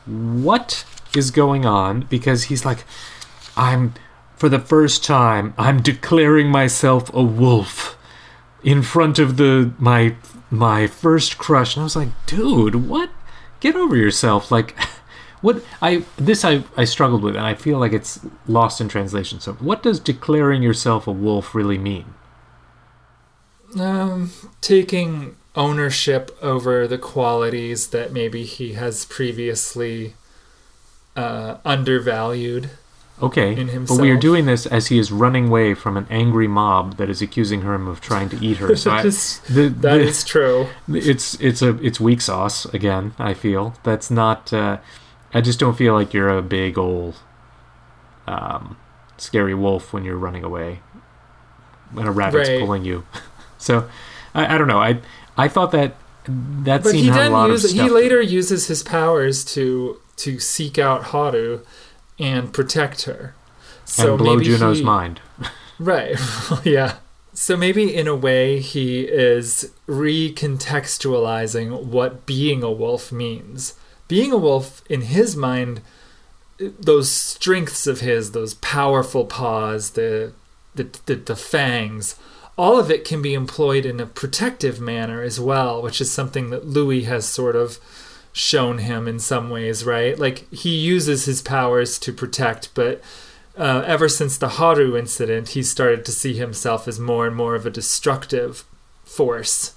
what 0.05 0.83
is 1.15 1.29
going 1.31 1.65
on? 1.65 2.01
Because 2.09 2.43
he's 2.45 2.65
like, 2.65 2.83
I'm 3.61 3.93
for 4.35 4.49
the 4.49 4.59
first 4.59 5.03
time, 5.03 5.53
I'm 5.55 5.83
declaring 5.83 6.49
myself 6.49 7.13
a 7.13 7.21
wolf 7.21 7.95
in 8.63 8.81
front 8.81 9.19
of 9.19 9.37
the 9.37 9.71
my 9.77 10.15
my 10.49 10.87
first 10.87 11.37
crush, 11.37 11.75
and 11.75 11.81
I 11.81 11.83
was 11.83 11.95
like, 11.95 12.09
dude, 12.25 12.75
what? 12.75 13.11
Get 13.59 13.75
over 13.75 13.95
yourself, 13.95 14.51
like. 14.51 14.75
What 15.41 15.63
I 15.81 16.03
this 16.17 16.45
I, 16.45 16.63
I 16.77 16.83
struggled 16.83 17.23
with 17.23 17.35
and 17.35 17.43
I 17.43 17.55
feel 17.55 17.79
like 17.79 17.93
it's 17.93 18.19
lost 18.45 18.79
in 18.79 18.87
translation. 18.87 19.39
So 19.39 19.53
what 19.53 19.81
does 19.81 19.99
declaring 19.99 20.61
yourself 20.61 21.07
a 21.07 21.11
wolf 21.11 21.55
really 21.55 21.79
mean? 21.79 22.13
um 23.79 24.29
taking 24.61 25.35
ownership 25.55 26.29
over 26.43 26.87
the 26.87 26.99
qualities 26.99 27.87
that 27.87 28.13
maybe 28.13 28.43
he 28.43 28.73
has 28.73 29.05
previously 29.05 30.13
uh 31.15 31.57
undervalued 31.65 32.69
Okay, 33.21 33.63
but 33.87 33.97
we 33.99 34.09
are 34.09 34.17
doing 34.17 34.45
this 34.45 34.65
as 34.65 34.87
he 34.87 34.97
is 34.97 35.11
running 35.11 35.47
away 35.49 35.73
from 35.73 35.95
an 35.97 36.07
angry 36.09 36.47
mob 36.47 36.97
that 36.97 37.09
is 37.09 37.21
accusing 37.21 37.61
him 37.61 37.87
of 37.87 38.01
trying 38.01 38.29
to 38.29 38.37
eat 38.43 38.57
her. 38.57 38.75
So 38.81 38.91
I, 38.91 38.97
That 38.97 39.05
is- 39.07 39.39
the, 39.49 39.69
that 39.83 39.97
the- 39.97 40.01
is 40.01 40.23
true 40.23 40.67
it's 40.87 41.35
it's 41.39 41.61
a 41.61 41.77
it's 41.85 41.99
weak 41.99 42.21
sauce 42.21 42.65
again. 42.65 43.13
I 43.19 43.33
feel 43.33 43.75
that's 43.83 44.09
not. 44.09 44.51
Uh, 44.51 44.77
I 45.33 45.41
just 45.41 45.59
don't 45.59 45.77
feel 45.77 45.93
like 45.93 46.13
you're 46.13 46.29
a 46.29 46.41
big 46.41 46.77
old, 46.77 47.15
um, 48.27 48.77
scary 49.17 49.53
wolf 49.53 49.93
when 49.93 50.03
you're 50.03 50.17
running 50.17 50.43
away, 50.43 50.79
when 51.91 52.07
a 52.07 52.11
rabbit's 52.11 52.49
Right. 52.49 52.59
pulling 52.59 52.83
you. 52.85 53.05
so, 53.57 53.87
I, 54.33 54.55
I 54.55 54.57
don't 54.57 54.67
know. 54.67 54.79
I 54.81 54.99
I 55.37 55.47
thought 55.47 55.71
that 55.71 55.95
that 56.25 56.83
but 56.83 56.91
scene 56.91 57.03
he 57.05 57.09
had 57.09 57.27
a 57.27 57.29
lot 57.31 57.49
uses 57.49 57.65
of 57.65 57.77
stuff. 57.77 57.87
he 57.87 57.89
later 57.93 58.21
uses 58.21 58.67
his 58.67 58.83
powers 58.83 59.43
to 59.45 59.99
to 60.17 60.39
seek 60.39 60.77
out 60.77 61.05
Haru 61.05 61.61
and 62.19 62.53
protect 62.53 63.03
her. 63.03 63.35
So 63.85 64.11
and 64.11 64.17
blow 64.17 64.35
maybe 64.35 64.45
Juno's 64.45 64.79
he- 64.79 64.83
mind. 64.83 65.21
Right. 65.79 66.15
yeah. 66.63 66.97
So 67.33 67.57
maybe 67.57 67.91
in 67.95 68.07
a 68.07 68.15
way 68.15 68.59
he 68.59 69.01
is 69.01 69.71
recontextualizing 69.87 71.85
what 71.85 72.27
being 72.27 72.61
a 72.61 72.71
wolf 72.71 73.11
means. 73.11 73.73
Being 74.07 74.31
a 74.31 74.37
wolf 74.37 74.83
in 74.89 75.01
his 75.01 75.35
mind 75.35 75.81
those 76.61 77.09
strengths 77.09 77.87
of 77.87 78.01
his, 78.01 78.31
those 78.31 78.53
powerful 78.55 79.25
paws, 79.25 79.91
the 79.91 80.33
the 80.75 80.87
the, 81.05 81.15
the 81.15 81.35
fangs, 81.35 82.15
all 82.57 82.79
of 82.79 82.91
it 82.91 83.03
can 83.05 83.21
be 83.21 83.33
employed 83.33 83.85
in 83.85 83.99
a 83.99 84.05
protective 84.05 84.79
manner 84.79 85.21
as 85.21 85.39
well, 85.39 85.81
which 85.81 85.99
is 85.99 86.11
something 86.11 86.49
that 86.51 86.67
Louis 86.67 87.03
has 87.03 87.27
sort 87.27 87.55
of 87.55 87.79
shown 88.33 88.79
him 88.79 89.07
in 89.07 89.19
some 89.19 89.49
ways, 89.49 89.83
right? 89.83 90.17
Like 90.17 90.51
he 90.51 90.75
uses 90.75 91.25
his 91.25 91.41
powers 91.41 91.99
to 91.99 92.13
protect, 92.13 92.73
but 92.73 93.01
uh, 93.57 93.83
ever 93.85 94.07
since 94.07 94.37
the 94.37 94.49
Haru 94.49 94.97
incident, 94.97 95.49
he 95.49 95.63
started 95.63 96.05
to 96.05 96.11
see 96.11 96.33
himself 96.33 96.87
as 96.87 96.99
more 96.99 97.27
and 97.27 97.35
more 97.35 97.55
of 97.55 97.65
a 97.65 97.69
destructive 97.69 98.63
force. 99.03 99.75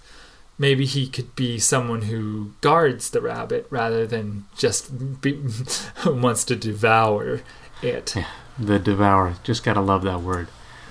Maybe 0.57 0.87
he 0.87 1.09
could 1.09 1.35
be 1.35 1.59
someone 1.59 2.03
who 2.03 2.53
guards 2.61 3.11
the 3.11 3.21
rabbit 3.21 3.67
rather 3.71 4.07
than 4.07 4.45
just 4.57 5.21
be, 5.21 5.41
wants 6.07 6.45
to 6.45 6.55
devour 6.55 7.43
it. 7.83 8.15
The 8.59 8.79
devourer. 8.79 9.35
Just 9.43 9.65
gotta 9.65 9.81
love 9.81 10.03
that 10.03 10.21
word. 10.21 10.47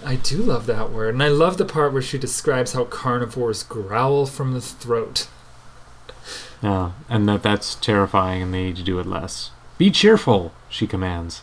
I 0.06 0.18
do 0.18 0.38
love 0.38 0.66
that 0.66 0.92
word, 0.92 1.14
and 1.14 1.24
I 1.24 1.30
love 1.30 1.58
the 1.58 1.64
part 1.64 1.94
where 1.94 2.02
she 2.02 2.18
describes 2.18 2.74
how 2.74 2.84
carnivores 2.84 3.64
growl 3.64 4.26
from 4.26 4.54
the 4.54 4.60
throat. 4.60 5.28
Yeah, 6.64 6.92
and 7.10 7.28
that 7.28 7.44
that's 7.44 7.76
terrifying, 7.76 8.42
and 8.42 8.54
they 8.54 8.64
need 8.64 8.78
to 8.78 8.84
do 8.84 8.98
it 9.00 9.06
less. 9.06 9.52
Be 9.78 9.92
cheerful, 9.92 10.54
she 10.70 10.88
commands. 10.88 11.42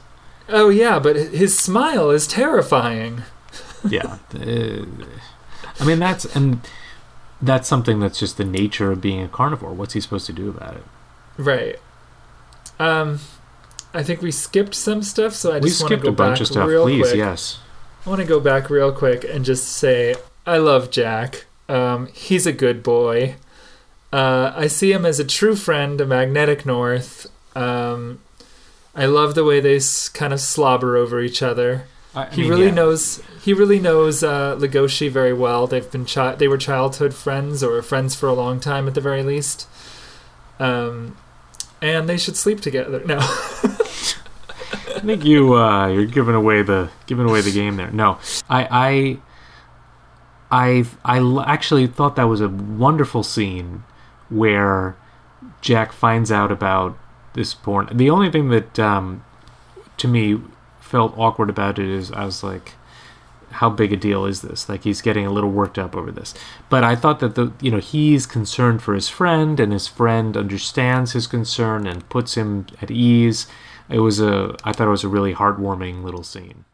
Oh 0.49 0.69
yeah, 0.71 0.99
but 0.99 1.15
his 1.17 1.57
smile 1.59 2.11
is 2.11 2.27
terrifying. 2.27 3.23
Yeah, 3.89 4.19
uh, 4.35 4.85
I 5.81 5.85
mean 5.87 5.99
that's 6.01 6.27
and 6.37 6.61
that's 7.41 7.67
something 7.67 7.99
that's 7.99 8.19
just 8.19 8.37
the 8.37 8.45
nature 8.45 8.93
of 8.93 9.01
being 9.01 9.23
a 9.23 9.29
carnivore. 9.29 9.73
What's 9.73 9.95
he 9.95 10.01
supposed 10.03 10.27
to 10.27 10.35
do 10.35 10.51
about 10.51 10.77
it? 10.77 10.83
Right. 11.39 11.79
Um, 12.79 13.21
I 13.95 14.03
think 14.03 14.21
we 14.21 14.31
skipped 14.33 14.75
some 14.75 15.03
stuff, 15.03 15.35
so 15.35 15.53
I 15.53 15.61
we 15.61 15.71
just 15.71 15.81
want 15.81 15.93
to 15.93 15.95
skipped 15.95 16.03
go 16.05 16.11
a 16.11 16.13
bunch 16.13 16.35
back 16.35 16.41
of 16.43 16.47
stuff. 16.49 16.69
real 16.69 16.85
Please, 16.85 17.09
quick. 17.09 17.17
yes. 17.17 17.59
I 18.05 18.11
want 18.11 18.21
to 18.21 18.27
go 18.27 18.39
back 18.39 18.69
real 18.69 18.93
quick 18.93 19.25
and 19.25 19.47
just 19.47 19.67
say 19.67 20.15
I 20.47 20.59
love 20.59 20.91
Jack. 20.91 21.47
Um, 21.69 22.09
he's 22.13 22.47
a 22.47 22.53
good 22.53 22.83
boy. 22.83 23.37
Uh, 24.13 24.53
I 24.57 24.67
see 24.67 24.93
him 24.93 25.07
as 25.07 25.21
a 25.21 25.25
true 25.25 25.55
friend, 25.55 26.01
a 26.01 26.07
magnetic 26.07 26.67
north. 26.67 27.27
Um, 27.57 28.21
I 28.95 29.07
love 29.07 29.35
the 29.37 29.45
way 29.45 29.61
they 29.61 29.77
s- 29.77 30.09
kind 30.09 30.33
of 30.33 30.41
slobber 30.41 30.97
over 30.97 31.21
each 31.21 31.43
other. 31.43 31.85
I, 32.15 32.27
He 32.27 32.43
mean, 32.43 32.51
really 32.51 32.65
yeah. 32.67 32.75
knows. 32.75 33.23
He 33.41 33.55
really 33.55 33.79
knows 33.79 34.25
uh, 34.25 34.57
Legoshi 34.57 35.09
very 35.09 35.33
well. 35.33 35.69
They've 35.69 35.89
been 35.89 36.05
chi- 36.07 36.35
they 36.35 36.49
were 36.49 36.59
childhood 36.59 37.15
friends 37.15 37.63
or 37.63 37.81
friends 37.83 38.17
for 38.17 38.29
a 38.29 38.33
long 38.33 38.59
time 38.59 38.89
at 38.89 38.95
the 38.95 39.01
very 39.01 39.23
least. 39.23 39.69
Um, 40.59 41.17
and 41.81 42.09
they 42.09 42.17
should 42.19 42.37
sleep 42.37 42.61
together. 42.61 43.03
No, 43.07 43.19
I 43.21 45.03
think 45.03 45.25
you 45.25 45.55
uh, 45.55 45.87
you're 45.89 46.05
giving 46.07 46.35
away 46.35 46.63
the 46.63 46.91
giving 47.07 47.29
away 47.29 47.41
the 47.43 47.53
game 47.53 47.77
there. 47.77 47.91
No, 47.93 48.19
I 48.51 49.19
I 50.51 50.71
I 50.81 50.85
I 51.05 51.19
l- 51.19 51.41
actually 51.41 51.87
thought 51.87 52.17
that 52.17 52.25
was 52.25 52.41
a 52.41 52.49
wonderful 52.49 53.23
scene 53.23 53.85
where 54.31 54.97
Jack 55.61 55.93
finds 55.93 56.33
out 56.33 56.51
about 56.51 56.99
this 57.35 57.55
porn. 57.55 57.89
The 57.93 58.11
only 58.11 58.31
thing 58.31 58.49
that 58.51 58.79
um, 58.79 59.25
to 59.99 60.09
me 60.09 60.41
felt 60.81 61.17
awkward 61.17 61.51
about 61.51 61.79
it 61.79 61.89
is 61.89 62.11
I 62.11 62.25
was 62.25 62.43
like, 62.43 62.75
how 63.53 63.69
big 63.69 63.93
a 63.93 63.97
deal 63.97 64.27
is 64.27 64.43
this? 64.43 64.69
Like 64.69 64.85
he's 64.85 65.03
getting 65.03 65.27
a 65.27 65.31
little 65.31 65.51
worked 65.51 65.79
up 65.79 65.97
over 65.97 66.11
this. 66.11 66.35
But 66.69 66.85
I 66.85 66.95
thought 66.95 67.21
that 67.21 67.35
the 67.35 67.53
you 67.61 67.71
know 67.71 67.79
he's 67.79 68.27
concerned 68.27 68.83
for 68.83 68.95
his 68.95 69.09
friend 69.09 69.59
and 69.59 69.73
his 69.73 69.87
friend 69.87 70.37
understands 70.37 71.13
his 71.13 71.27
concern 71.27 71.87
and 71.87 72.09
puts 72.09 72.37
him 72.37 72.67
at 72.81 72.91
ease. 72.91 73.47
It 73.89 74.01
was 74.01 74.21
a 74.21 74.57
I 74.65 74.73
thought 74.73 74.87
it 74.87 74.91
was 74.91 75.05
a 75.05 75.09
really 75.09 75.35
heartwarming 75.35 76.03
little 76.05 76.23
scene. 76.23 76.65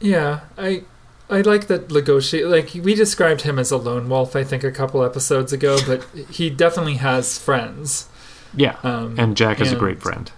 yeah, 0.00 0.40
I 0.58 0.84
I 1.30 1.40
like 1.40 1.66
that 1.68 1.88
Legoshi. 1.88 2.48
Like 2.48 2.74
we 2.84 2.94
described 2.94 3.42
him 3.42 3.58
as 3.58 3.70
a 3.70 3.76
lone 3.76 4.08
wolf, 4.08 4.36
I 4.36 4.44
think, 4.44 4.62
a 4.64 4.70
couple 4.70 5.02
episodes 5.02 5.52
ago, 5.52 5.78
but 5.86 6.04
he 6.30 6.50
definitely 6.50 6.94
has 6.94 7.38
friends. 7.38 8.08
Yeah. 8.56 8.76
Um, 8.82 9.18
and 9.18 9.36
Jack 9.36 9.60
is 9.60 9.72
a 9.72 9.76
great 9.76 10.00
friend. 10.02 10.30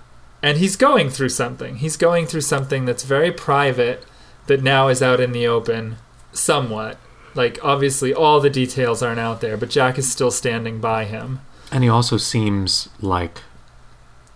and 0.43 0.59
he's 0.59 0.77
going 0.77 1.11
through 1.11 1.31
something. 1.31 1.77
He's 1.77 1.97
going 1.97 2.27
through 2.27 2.43
something 2.43 2.85
that's 2.85 3.03
very 3.05 3.33
private 3.33 4.05
that 4.47 4.63
now 4.63 4.89
is 4.89 5.03
out 5.03 5.21
in 5.21 5.33
the 5.33 5.47
open, 5.47 5.97
somewhat. 6.33 6.99
Like 7.35 7.59
obviously, 7.63 8.15
all 8.15 8.41
the 8.41 8.49
details 8.51 9.03
aren't 9.03 9.19
out 9.21 9.41
there, 9.41 9.57
but 9.57 9.71
Jack 9.71 9.99
is 9.99 10.11
still 10.11 10.31
standing 10.31 10.81
by 10.81 11.05
him. 11.05 11.41
And 11.73 11.83
he 11.83 11.91
also 11.91 12.17
seems 12.17 12.89
like 13.01 13.43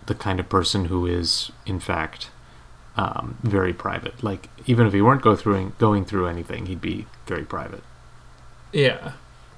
the 0.05 0.13
kind 0.15 0.39
of 0.39 0.49
person 0.49 0.85
who 0.85 1.05
is, 1.05 1.51
in 1.65 1.79
fact, 1.79 2.29
um, 2.95 3.37
very 3.43 3.73
private. 3.73 4.23
Like 4.23 4.49
even 4.65 4.87
if 4.87 4.93
he 4.93 5.01
weren't 5.01 5.21
go 5.21 5.35
through 5.35 5.73
going 5.77 6.05
through 6.05 6.27
anything, 6.27 6.65
he'd 6.65 6.81
be 6.81 7.05
very 7.27 7.43
private. 7.43 7.83
Yeah, 8.73 9.13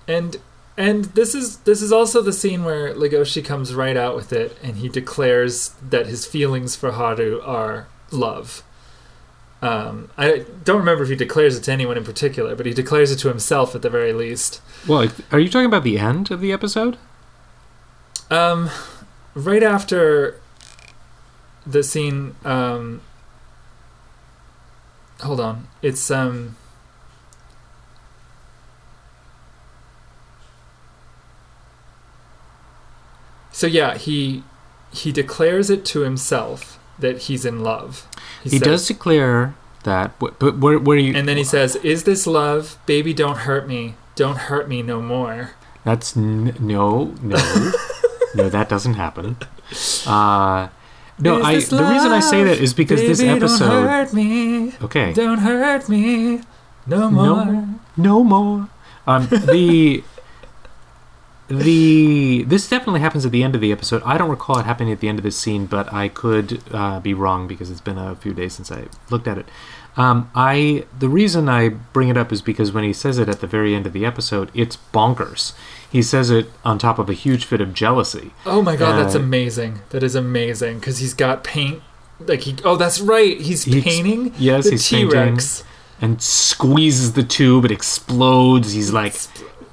and 0.08 0.38
and 0.78 1.06
this 1.06 1.36
is 1.36 1.58
this 1.58 1.82
is 1.82 1.92
also 1.92 2.22
the 2.22 2.34
scene 2.34 2.64
where 2.64 2.94
Legoshi 2.94 3.44
comes 3.44 3.74
right 3.74 3.98
out 3.98 4.16
with 4.16 4.34
it, 4.34 4.58
and 4.64 4.78
he 4.78 4.90
declares 4.90 5.70
that 5.88 6.08
his 6.08 6.26
feelings 6.26 6.76
for 6.76 6.94
Haru 6.94 7.42
are 7.42 7.88
love. 8.12 8.64
Um, 9.62 10.10
I 10.18 10.46
don't 10.66 10.80
remember 10.80 11.04
if 11.04 11.10
he 11.10 11.16
declares 11.16 11.58
it 11.58 11.62
to 11.64 11.72
anyone 11.72 11.96
in 11.96 12.04
particular, 12.04 12.54
but 12.54 12.66
he 12.66 12.74
declares 12.74 13.12
it 13.12 13.20
to 13.20 13.30
himself 13.30 13.74
at 13.76 13.82
the 13.82 13.90
very 13.90 14.12
least. 14.12 14.62
Well, 14.86 15.08
are 15.32 15.40
you 15.40 15.50
talking 15.50 15.68
about 15.68 15.84
the 15.84 15.98
end 16.00 16.32
of 16.32 16.42
the 16.42 16.52
episode? 16.52 16.98
Um, 18.30 18.70
right 19.36 19.64
after 19.64 20.42
the 21.66 21.82
scene, 21.82 22.36
um, 22.44 23.02
hold 25.24 25.40
on, 25.40 25.68
it's 25.82 26.10
um. 26.12 26.56
So 33.52 33.68
yeah, 33.68 33.98
he 33.98 34.44
he 34.92 35.12
declares 35.12 35.70
it 35.70 35.86
to 35.86 36.02
himself 36.02 36.80
that 37.00 37.24
he's 37.24 37.46
in 37.46 37.62
love. 37.64 38.08
He, 38.44 38.50
says- 38.50 38.62
does 38.62 38.88
declare 38.88 39.56
that, 39.84 40.18
but, 40.20 40.40
but 40.40 40.58
where, 40.60 40.78
where 40.80 40.98
are 40.98 41.00
you? 41.00 41.14
and 41.16 41.28
then 41.28 41.38
he 41.38 41.44
says, 41.44 41.76
"Is 41.78 42.04
this 42.04 42.26
love, 42.28 42.78
baby? 42.86 43.14
Don't 43.14 43.40
hurt 43.40 43.68
me. 43.68 43.96
Don't 44.16 44.38
hurt 44.38 44.68
me 44.68 44.82
no 44.82 45.02
more." 45.02 45.52
That's 45.84 46.16
n- 46.16 46.56
no, 46.60 47.14
no, 47.22 47.36
no. 48.36 48.50
That 48.50 48.70
doesn't 48.70 48.94
happen. 48.94 49.38
Uh, 50.06 50.70
no, 51.20 51.42
I. 51.42 51.56
this 51.56 51.70
The 51.70 51.84
reason 51.84 52.12
I 52.12 52.20
say 52.20 52.44
that 52.44 52.60
is 52.60 52.74
because 52.74 53.02
this 53.02 53.20
Baby, 53.20 53.40
Don't 53.40 53.44
episode. 53.44 53.88
hurt 53.88 54.14
me. 54.14 54.74
Okay. 54.82 55.14
Don't 55.14 55.40
hurt 55.40 55.90
me 55.90 56.42
no 56.88 57.10
more. 57.10 57.46
No, 57.46 57.80
no 57.98 58.24
more. 58.24 58.70
Um, 59.08 59.28
the 59.28 60.04
the 61.50 62.44
this 62.48 62.68
definitely 62.70 63.00
happens 63.02 63.26
at 63.26 63.32
the 63.32 63.44
end 63.44 63.56
of 63.56 63.62
the 63.62 63.72
episode. 63.72 64.02
I 64.06 64.18
don't 64.18 64.30
recall 64.30 64.58
it 64.60 64.66
happening 64.66 64.92
at 64.94 65.00
the 65.00 65.08
end 65.10 65.20
of 65.20 65.24
this 65.24 65.38
scene, 65.38 65.66
but 65.66 65.92
I 65.94 66.08
could 66.08 66.64
uh, 66.72 67.00
be 67.00 67.14
wrong 67.14 67.48
because 67.48 67.70
it's 67.70 67.82
been 67.82 67.98
a 67.98 68.16
few 68.16 68.34
days 68.34 68.54
since 68.54 68.72
I 68.72 68.86
looked 69.10 69.28
at 69.28 69.38
it. 69.38 69.48
Um, 69.96 70.32
I 70.34 70.86
the 70.98 71.10
reason 71.10 71.48
I 71.50 71.70
bring 71.70 72.10
it 72.10 72.18
up 72.18 72.32
is 72.32 72.42
because 72.42 72.72
when 72.72 72.84
he 72.84 72.94
says 72.94 73.20
it 73.20 73.30
at 73.30 73.42
the 73.42 73.48
very 73.48 73.76
end 73.76 73.86
of 73.86 73.94
the 73.94 74.06
episode, 74.06 74.50
it's 74.54 74.78
bonkers. 74.94 75.54
He 75.92 76.02
says 76.02 76.32
it 76.32 76.50
on 76.66 76.80
top 76.80 76.98
of 76.98 77.10
a 77.10 77.14
huge 77.14 77.46
fit 77.46 77.62
of 77.62 77.74
jealousy. 77.76 78.32
Oh 78.46 78.62
my 78.64 78.76
god, 78.76 78.98
that's 78.98 79.16
Uh, 79.16 79.20
amazing. 79.20 79.82
That 79.92 80.02
is 80.02 80.16
amazing 80.16 80.80
because 80.80 80.98
he's 80.98 81.14
got 81.14 81.44
paint. 81.44 81.84
Like 82.20 82.42
he. 82.42 82.56
Oh, 82.64 82.76
that's 82.76 83.00
right. 83.02 83.40
He's 83.40 83.66
He's- 83.66 83.84
painting. 83.84 84.34
yes, 84.40 84.64
the 84.66 84.72
he's 84.72 84.88
T 84.88 85.06
Rex. 85.06 85.64
and 86.02 86.20
squeezes 86.22 87.14
the 87.14 87.24
tube. 87.24 87.66
It 87.66 87.72
explodes. 87.72 88.74
He's 88.74 88.92
like, 88.92 89.14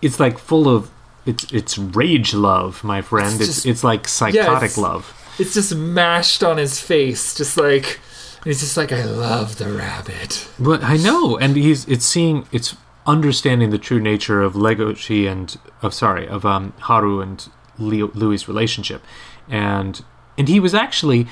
it's 0.02 0.20
like 0.20 0.36
full 0.38 0.68
of 0.68 0.90
it's 1.26 1.52
it's 1.52 1.78
rage 1.78 2.34
love, 2.34 2.82
my 2.84 3.02
friend. 3.02 3.34
It's 3.40 3.48
It's 3.48 3.54
just- 3.56 3.66
it's 3.66 3.84
like 3.84 4.08
psychotic 4.08 4.70
it's- 4.72 4.78
love. 4.78 5.14
It's 5.38 5.54
just 5.54 5.74
mashed 5.74 6.42
on 6.42 6.58
his 6.58 6.80
face, 6.80 7.34
just 7.34 7.56
like. 7.56 8.00
He's 8.44 8.60
just 8.60 8.76
like, 8.76 8.90
I 8.90 9.04
love 9.04 9.56
the 9.58 9.70
rabbit. 9.70 10.48
But 10.58 10.82
I 10.82 10.96
know, 10.96 11.36
and 11.36 11.56
he's 11.56 11.86
it's 11.86 12.06
seeing 12.06 12.46
it's 12.52 12.74
understanding 13.06 13.68
the 13.70 13.78
true 13.78 14.00
nature 14.00 14.40
of 14.42 14.54
Legoshi 14.54 15.30
and 15.30 15.58
of 15.82 15.92
sorry 15.94 16.26
of 16.28 16.44
um 16.46 16.72
Haru 16.80 17.20
and 17.20 17.48
Leo, 17.78 18.10
Louis' 18.14 18.48
relationship, 18.48 19.02
and 19.48 20.02
and 20.38 20.48
he 20.48 20.58
was 20.60 20.74
actually 20.74 21.26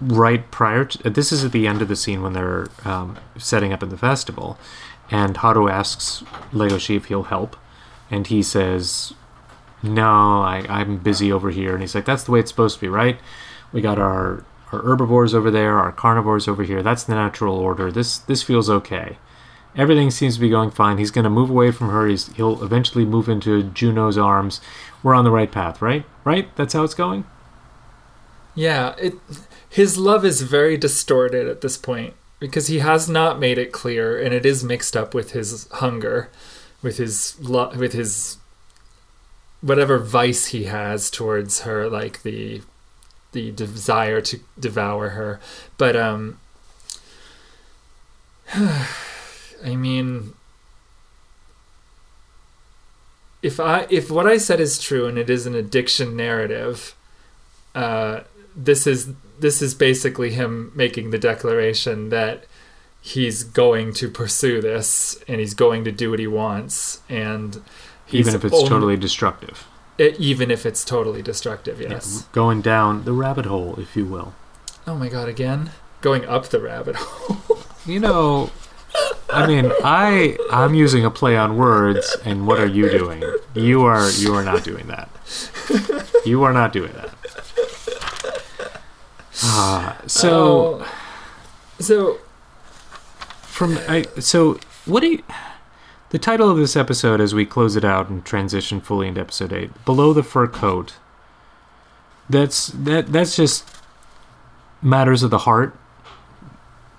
right 0.00 0.50
prior 0.50 0.84
to 0.86 1.10
this 1.10 1.32
is 1.32 1.44
at 1.44 1.52
the 1.52 1.66
end 1.66 1.80
of 1.82 1.88
the 1.88 1.96
scene 1.96 2.22
when 2.22 2.32
they're 2.32 2.68
um, 2.84 3.18
setting 3.38 3.72
up 3.72 3.82
at 3.82 3.90
the 3.90 3.96
festival, 3.98 4.58
and 5.10 5.36
Haru 5.38 5.68
asks 5.68 6.22
Legoshi 6.52 6.96
if 6.96 7.06
he'll 7.06 7.24
help, 7.24 7.56
and 8.10 8.26
he 8.26 8.42
says 8.42 9.12
no, 9.84 10.42
I, 10.42 10.64
I'm 10.68 10.96
busy 10.98 11.30
over 11.30 11.50
here. 11.50 11.72
And 11.72 11.82
he's 11.82 11.94
like, 11.94 12.06
that's 12.06 12.24
the 12.24 12.32
way 12.32 12.40
it's 12.40 12.50
supposed 12.50 12.76
to 12.76 12.80
be, 12.80 12.88
right? 12.88 13.18
We 13.72 13.80
got 13.82 13.98
our, 13.98 14.44
our 14.72 14.80
herbivores 14.80 15.34
over 15.34 15.50
there, 15.50 15.78
our 15.78 15.92
carnivores 15.92 16.48
over 16.48 16.62
here. 16.62 16.82
That's 16.82 17.04
the 17.04 17.14
natural 17.14 17.56
order. 17.56 17.92
This 17.92 18.18
this 18.18 18.42
feels 18.42 18.70
okay. 18.70 19.18
Everything 19.76 20.10
seems 20.10 20.36
to 20.36 20.40
be 20.40 20.48
going 20.48 20.70
fine. 20.70 20.98
He's 20.98 21.10
going 21.10 21.24
to 21.24 21.30
move 21.30 21.50
away 21.50 21.72
from 21.72 21.90
her. 21.90 22.06
He's, 22.06 22.32
he'll 22.34 22.62
eventually 22.62 23.04
move 23.04 23.28
into 23.28 23.64
Juno's 23.64 24.16
arms. 24.16 24.60
We're 25.02 25.14
on 25.14 25.24
the 25.24 25.32
right 25.32 25.50
path, 25.50 25.82
right? 25.82 26.04
Right? 26.24 26.54
That's 26.54 26.72
how 26.74 26.84
it's 26.84 26.94
going? 26.94 27.26
Yeah, 28.54 28.94
it. 28.98 29.14
His 29.68 29.98
love 29.98 30.24
is 30.24 30.42
very 30.42 30.76
distorted 30.76 31.48
at 31.48 31.60
this 31.60 31.76
point 31.76 32.14
because 32.38 32.68
he 32.68 32.78
has 32.78 33.08
not 33.08 33.40
made 33.40 33.58
it 33.58 33.72
clear, 33.72 34.16
and 34.16 34.32
it 34.32 34.46
is 34.46 34.62
mixed 34.62 34.96
up 34.96 35.12
with 35.12 35.32
his 35.32 35.66
hunger, 35.72 36.30
with 36.80 36.98
his 36.98 37.36
lo- 37.40 37.72
with 37.76 37.92
his 37.92 38.38
whatever 39.64 39.98
vice 39.98 40.46
he 40.46 40.64
has 40.64 41.10
towards 41.10 41.60
her, 41.60 41.88
like 41.88 42.22
the 42.22 42.60
the 43.32 43.50
desire 43.50 44.20
to 44.20 44.38
devour 44.60 45.10
her. 45.10 45.40
But 45.78 45.96
um, 45.96 46.38
I 48.54 49.74
mean, 49.74 50.34
if 53.42 53.58
I 53.58 53.86
if 53.88 54.10
what 54.10 54.26
I 54.26 54.36
said 54.36 54.60
is 54.60 54.78
true 54.78 55.06
and 55.06 55.16
it 55.16 55.30
is 55.30 55.46
an 55.46 55.54
addiction 55.54 56.14
narrative, 56.14 56.94
uh, 57.74 58.20
this 58.54 58.86
is 58.86 59.14
this 59.40 59.62
is 59.62 59.74
basically 59.74 60.30
him 60.30 60.72
making 60.74 61.10
the 61.10 61.18
declaration 61.18 62.10
that 62.10 62.44
he's 63.00 63.44
going 63.44 63.92
to 63.94 64.08
pursue 64.08 64.60
this 64.60 65.22
and 65.26 65.40
he's 65.40 65.54
going 65.54 65.84
to 65.84 65.92
do 65.92 66.10
what 66.10 66.18
he 66.18 66.26
wants 66.26 67.00
and 67.08 67.62
Even 68.14 68.34
if 68.34 68.44
it's 68.44 68.54
only- 68.54 68.68
totally 68.68 68.96
destructive. 68.96 69.66
it, 69.98 70.18
even 70.18 70.50
if 70.50 70.64
it's 70.66 70.84
totally 70.84 71.22
destructive 71.22 71.80
yes 71.80 72.26
Going 72.32 72.60
down 72.62 73.04
the 73.04 73.12
rabbit 73.12 73.46
hole, 73.46 73.74
if 73.78 73.96
you 73.96 74.04
will. 74.06 74.32
oh 74.86 74.94
my 74.96 75.08
god 75.08 75.28
again 75.28 75.70
going 76.00 76.24
up 76.26 76.46
the 76.48 76.60
rabbit 76.60 76.96
hole 76.96 77.58
You 77.86 78.00
know, 78.00 78.50
I 79.30 79.46
mean, 79.46 79.70
I 79.84 80.38
I'm 80.50 80.72
using 80.74 81.04
a 81.04 81.10
play 81.10 81.36
on 81.36 81.58
words, 81.58 82.16
and 82.24 82.46
what 82.46 82.58
are 82.58 82.66
you 82.78 82.88
doing? 82.90 83.22
You 83.54 83.82
are 83.84 84.08
you 84.10 84.32
are 84.34 84.42
not 84.42 84.64
doing 84.64 84.86
that. 84.86 85.08
You 86.24 86.44
are 86.44 86.52
not 86.54 86.72
doing 86.72 86.92
that. 86.94 87.10
Ah, 89.42 89.98
so 90.06 90.80
Oh. 90.80 90.86
so 91.78 92.18
from 93.42 93.76
I 93.88 94.06
so 94.20 94.58
what 94.86 95.00
do 95.00 95.08
you? 95.08 95.22
The 96.14 96.20
title 96.20 96.48
of 96.48 96.56
this 96.58 96.76
episode, 96.76 97.20
as 97.20 97.34
we 97.34 97.44
close 97.44 97.74
it 97.74 97.84
out 97.84 98.08
and 98.08 98.24
transition 98.24 98.80
fully 98.80 99.08
into 99.08 99.20
episode 99.20 99.52
eight, 99.52 99.84
below 99.84 100.12
the 100.12 100.22
fur 100.22 100.46
coat. 100.46 100.94
That's 102.30 102.68
that. 102.68 103.08
That's 103.10 103.34
just 103.34 103.68
matters 104.80 105.24
of 105.24 105.30
the 105.32 105.38
heart. 105.38 105.76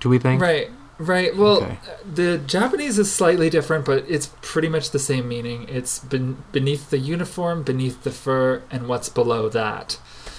Do 0.01 0.09
we 0.09 0.19
think? 0.19 0.41
right 0.41 0.69
right 0.97 1.33
well 1.37 1.63
Okay. 1.63 1.77
the 2.13 2.37
japanese 2.39 2.97
is 2.99 3.11
slightly 3.11 3.49
different 3.49 3.85
but 3.85 4.03
it's 4.09 4.29
pretty 4.41 4.67
much 4.69 4.91
the 4.91 4.99
same 4.99 5.27
meaning 5.27 5.65
it's 5.69 5.99
ben- 5.99 6.37
beneath 6.53 6.89
the 6.89 6.97
uniform 6.97 7.63
beneath 7.63 8.03
the 8.03 8.11
fur 8.11 8.61
and 8.71 8.87
what's 8.87 9.09
below 9.09 9.49
that 9.49 9.93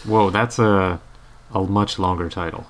Whoa, 0.04 0.28
that's 0.30 0.58
a 0.58 1.00
a 1.54 1.62
much 1.64 1.98
longer 1.98 2.28
title. 2.28 2.66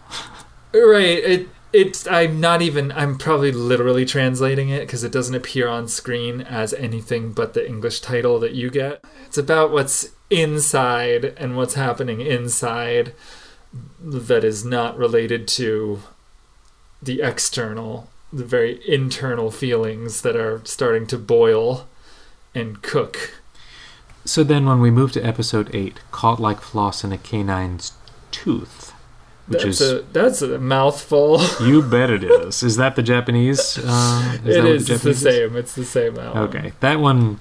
Right. 0.72 1.18
It 1.18 1.48
it's 1.72 2.06
I'm 2.06 2.40
not 2.40 2.62
even 2.62 2.92
I'm 2.92 3.18
probably 3.18 3.52
literally 3.52 4.04
translating 4.04 4.68
it 4.68 4.80
because 4.80 5.04
it 5.04 5.12
doesn't 5.12 5.34
appear 5.34 5.68
on 5.68 5.88
screen 5.88 6.40
as 6.40 6.72
anything 6.74 7.32
but 7.32 7.54
the 7.54 7.66
English 7.66 8.00
title 8.00 8.38
that 8.40 8.54
you 8.54 8.70
get. 8.70 9.04
It's 9.26 9.38
about 9.38 9.70
what's 9.70 10.10
inside 10.30 11.24
and 11.36 11.56
what's 11.56 11.74
happening 11.74 12.20
inside 12.20 13.12
that 14.00 14.44
is 14.44 14.64
not 14.64 14.96
related 14.96 15.46
to 15.48 16.00
the 17.02 17.20
external, 17.20 18.08
the 18.32 18.44
very 18.44 18.80
internal 18.88 19.50
feelings 19.50 20.22
that 20.22 20.36
are 20.36 20.62
starting 20.64 21.06
to 21.08 21.18
boil 21.18 21.86
and 22.54 22.82
cook. 22.82 23.42
So 24.24 24.42
then, 24.42 24.66
when 24.66 24.80
we 24.80 24.90
move 24.90 25.12
to 25.12 25.24
episode 25.24 25.72
eight, 25.74 26.00
caught 26.10 26.40
like 26.40 26.60
floss 26.60 27.04
in 27.04 27.12
a 27.12 27.18
canine's 27.18 27.92
tooth, 28.32 28.92
which 29.46 29.62
That's 29.62 29.80
is 29.80 29.92
a 29.92 30.02
that's 30.12 30.42
a 30.42 30.58
mouthful. 30.58 31.40
you 31.60 31.82
bet 31.82 32.10
it 32.10 32.24
is. 32.24 32.62
Is 32.62 32.76
that 32.76 32.96
the 32.96 33.02
Japanese? 33.02 33.78
Uh, 33.78 34.38
It 34.38 34.44
that 34.44 34.62
the, 34.62 34.78
Japanese 34.78 35.18
same. 35.22 35.56
It's 35.56 35.74
the 35.74 35.84
same 35.84 36.18
album. 36.18 36.42
Okay, 36.44 36.72
that 36.80 36.98
one. 36.98 37.40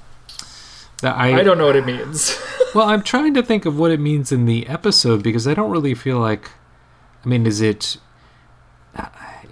That 1.01 1.15
I, 1.17 1.39
I 1.39 1.43
don't 1.43 1.57
know 1.57 1.65
what 1.65 1.75
it 1.75 1.85
means. 1.85 2.39
Well, 2.75 2.89
I'm 2.89 3.03
trying 3.03 3.33
to 3.35 3.41
think 3.41 3.65
of 3.65 3.79
what 3.79 3.91
it 3.91 4.01
means 4.01 4.33
in 4.33 4.47
the 4.47 4.67
episode 4.67 5.23
because 5.23 5.47
I 5.47 5.53
don't 5.53 5.71
really 5.71 5.93
feel 5.93 6.19
like. 6.19 6.51
I 7.23 7.29
mean, 7.29 7.47
is 7.47 7.61
it? 7.61 7.95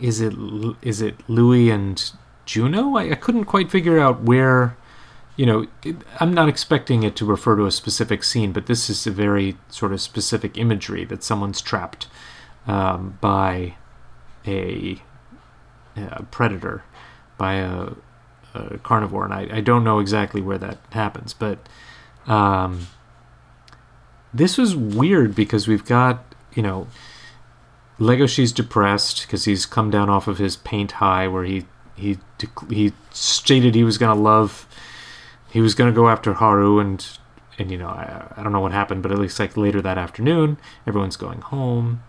Is 0.02 0.20
it? 0.20 0.34
Is 0.82 1.02
it 1.02 1.16
Louis 1.30 1.70
and 1.70 2.12
Juno? 2.46 2.98
I, 2.98 3.12
I 3.12 3.16
couldn't 3.16 3.46
quite 3.46 3.72
figure 3.72 3.98
out 3.98 4.24
where. 4.24 4.76
You 5.38 5.46
know, 5.46 5.68
it, 5.84 5.96
I'm 6.20 6.34
not 6.34 6.50
expecting 6.50 7.04
it 7.04 7.16
to 7.16 7.26
refer 7.26 7.56
to 7.56 7.66
a 7.66 7.72
specific 7.72 8.26
scene, 8.26 8.52
but 8.52 8.66
this 8.66 8.90
is 8.90 9.08
a 9.08 9.12
very 9.12 9.56
sort 9.70 9.94
of 9.94 10.02
specific 10.02 10.58
imagery 10.58 11.06
that 11.06 11.24
someone's 11.24 11.62
trapped 11.62 12.08
um, 12.68 13.18
by 13.22 13.76
a, 14.46 15.02
a 15.96 16.24
predator, 16.24 16.84
by 17.38 17.56
a, 17.56 17.92
a 18.54 18.78
carnivore, 18.80 19.26
and 19.26 19.34
I, 19.34 19.58
I 19.58 19.62
don't 19.62 19.84
know 19.84 20.00
exactly 20.00 20.42
where 20.42 20.58
that 20.58 20.80
happens, 20.92 21.34
but 21.34 21.60
um, 22.28 22.88
this 24.34 24.58
was 24.58 24.76
weird 24.76 25.36
because 25.36 25.68
we've 25.68 25.86
got 25.86 26.24
you 26.54 26.64
know 26.64 26.88
Legoshi's 28.00 28.52
depressed 28.52 29.24
because 29.24 29.46
he's 29.46 29.66
come 29.66 29.92
down 29.92 30.10
off 30.10 30.28
of 30.28 30.38
his 30.38 30.56
paint 30.58 30.94
high 30.94 31.28
where 31.28 31.44
he 31.44 31.66
he 31.96 32.18
he 32.70 32.94
stated 33.12 33.76
he 33.76 33.84
was 33.84 33.98
gonna 33.98 34.20
love 34.20 34.68
he 35.52 35.62
was 35.62 35.76
gonna 35.76 35.92
go 35.92 36.10
after 36.10 36.34
Haru 36.34 36.80
and 36.80 37.06
and 37.60 37.72
you 37.72 37.78
know 37.78 37.90
I, 37.90 38.34
I 38.36 38.44
don't 38.44 38.52
know 38.52 38.60
what 38.60 38.72
happened 38.72 39.04
but 39.04 39.12
at 39.12 39.20
least 39.20 39.40
like 39.40 39.56
later 39.56 39.82
that 39.82 39.98
afternoon 39.98 40.58
everyone's 40.88 41.18
going 41.18 41.42
home 41.42 42.04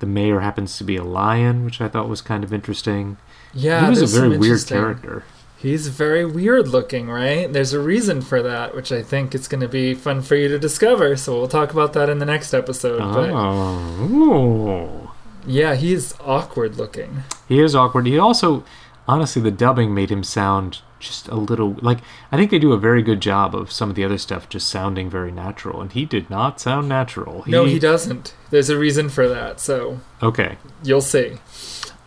the 0.00 0.06
mayor 0.06 0.40
happens 0.40 0.76
to 0.78 0.84
be 0.84 0.96
a 0.96 1.04
lion 1.04 1.64
which 1.64 1.80
I 1.80 1.88
thought 1.88 2.08
was 2.08 2.20
kind 2.20 2.44
of 2.44 2.52
interesting 2.52 3.16
Yeah, 3.52 3.82
he 3.84 3.90
was 3.90 4.02
a 4.02 4.20
very 4.20 4.36
weird 4.36 4.66
character 4.66 5.24
He's 5.64 5.88
very 5.88 6.26
weird 6.26 6.68
looking, 6.68 7.08
right? 7.08 7.50
There's 7.50 7.72
a 7.72 7.80
reason 7.80 8.20
for 8.20 8.42
that, 8.42 8.76
which 8.76 8.92
I 8.92 9.02
think 9.02 9.34
it's 9.34 9.48
going 9.48 9.62
to 9.62 9.68
be 9.68 9.94
fun 9.94 10.20
for 10.20 10.36
you 10.36 10.46
to 10.48 10.58
discover. 10.58 11.16
So 11.16 11.38
we'll 11.38 11.48
talk 11.48 11.72
about 11.72 11.94
that 11.94 12.10
in 12.10 12.18
the 12.18 12.26
next 12.26 12.52
episode. 12.52 12.98
But 12.98 13.30
oh 13.32 15.14
yeah, 15.46 15.74
he's 15.74 16.12
awkward 16.20 16.76
looking. 16.76 17.22
He 17.48 17.60
is 17.60 17.74
awkward. 17.74 18.06
He 18.06 18.18
also, 18.18 18.62
honestly, 19.08 19.40
the 19.40 19.50
dubbing 19.50 19.94
made 19.94 20.10
him 20.10 20.22
sound 20.22 20.82
just 21.04 21.28
a 21.28 21.36
little 21.36 21.76
like. 21.82 21.98
I 22.32 22.36
think 22.36 22.50
they 22.50 22.58
do 22.58 22.72
a 22.72 22.78
very 22.78 23.02
good 23.02 23.20
job 23.20 23.54
of 23.54 23.70
some 23.70 23.90
of 23.90 23.96
the 23.96 24.04
other 24.04 24.18
stuff 24.18 24.48
just 24.48 24.68
sounding 24.68 25.08
very 25.08 25.30
natural, 25.30 25.80
and 25.80 25.92
he 25.92 26.04
did 26.04 26.28
not 26.30 26.60
sound 26.60 26.88
natural. 26.88 27.44
No, 27.46 27.64
he 27.64 27.78
doesn't. 27.78 28.34
There's 28.50 28.70
a 28.70 28.78
reason 28.78 29.08
for 29.08 29.28
that. 29.28 29.60
So 29.60 30.00
Okay, 30.22 30.56
you'll 30.82 31.00
see. 31.00 31.36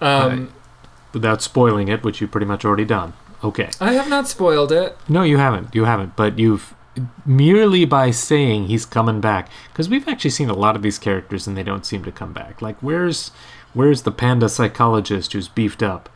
Um, 0.01 0.53
without 1.13 1.41
spoiling 1.41 1.87
it, 1.87 2.03
which 2.03 2.21
you've 2.21 2.31
pretty 2.31 2.45
much 2.47 2.65
already 2.65 2.85
done. 2.85 3.13
Okay, 3.43 3.69
I 3.79 3.93
have 3.93 4.09
not 4.09 4.27
spoiled 4.27 4.71
it. 4.71 4.97
no, 5.07 5.23
you 5.23 5.37
haven't. 5.37 5.73
You 5.75 5.85
haven't. 5.85 6.15
But 6.15 6.37
you've 6.39 6.73
merely 7.25 7.85
by 7.85 8.09
saying 8.11 8.65
he's 8.65 8.85
coming 8.85 9.21
back 9.21 9.49
because 9.71 9.87
we've 9.87 10.07
actually 10.07 10.31
seen 10.31 10.49
a 10.49 10.53
lot 10.55 10.75
of 10.75 10.81
these 10.81 10.97
characters 10.97 11.45
and 11.45 11.55
they 11.55 11.61
don't 11.63 11.85
seem 11.85 12.03
to 12.03 12.11
come 12.11 12.33
back. 12.33 12.59
Like 12.61 12.77
where's 12.81 13.29
where's 13.73 14.01
the 14.01 14.11
panda 14.11 14.49
psychologist 14.49 15.33
who's 15.33 15.47
beefed 15.47 15.83
up? 15.83 16.09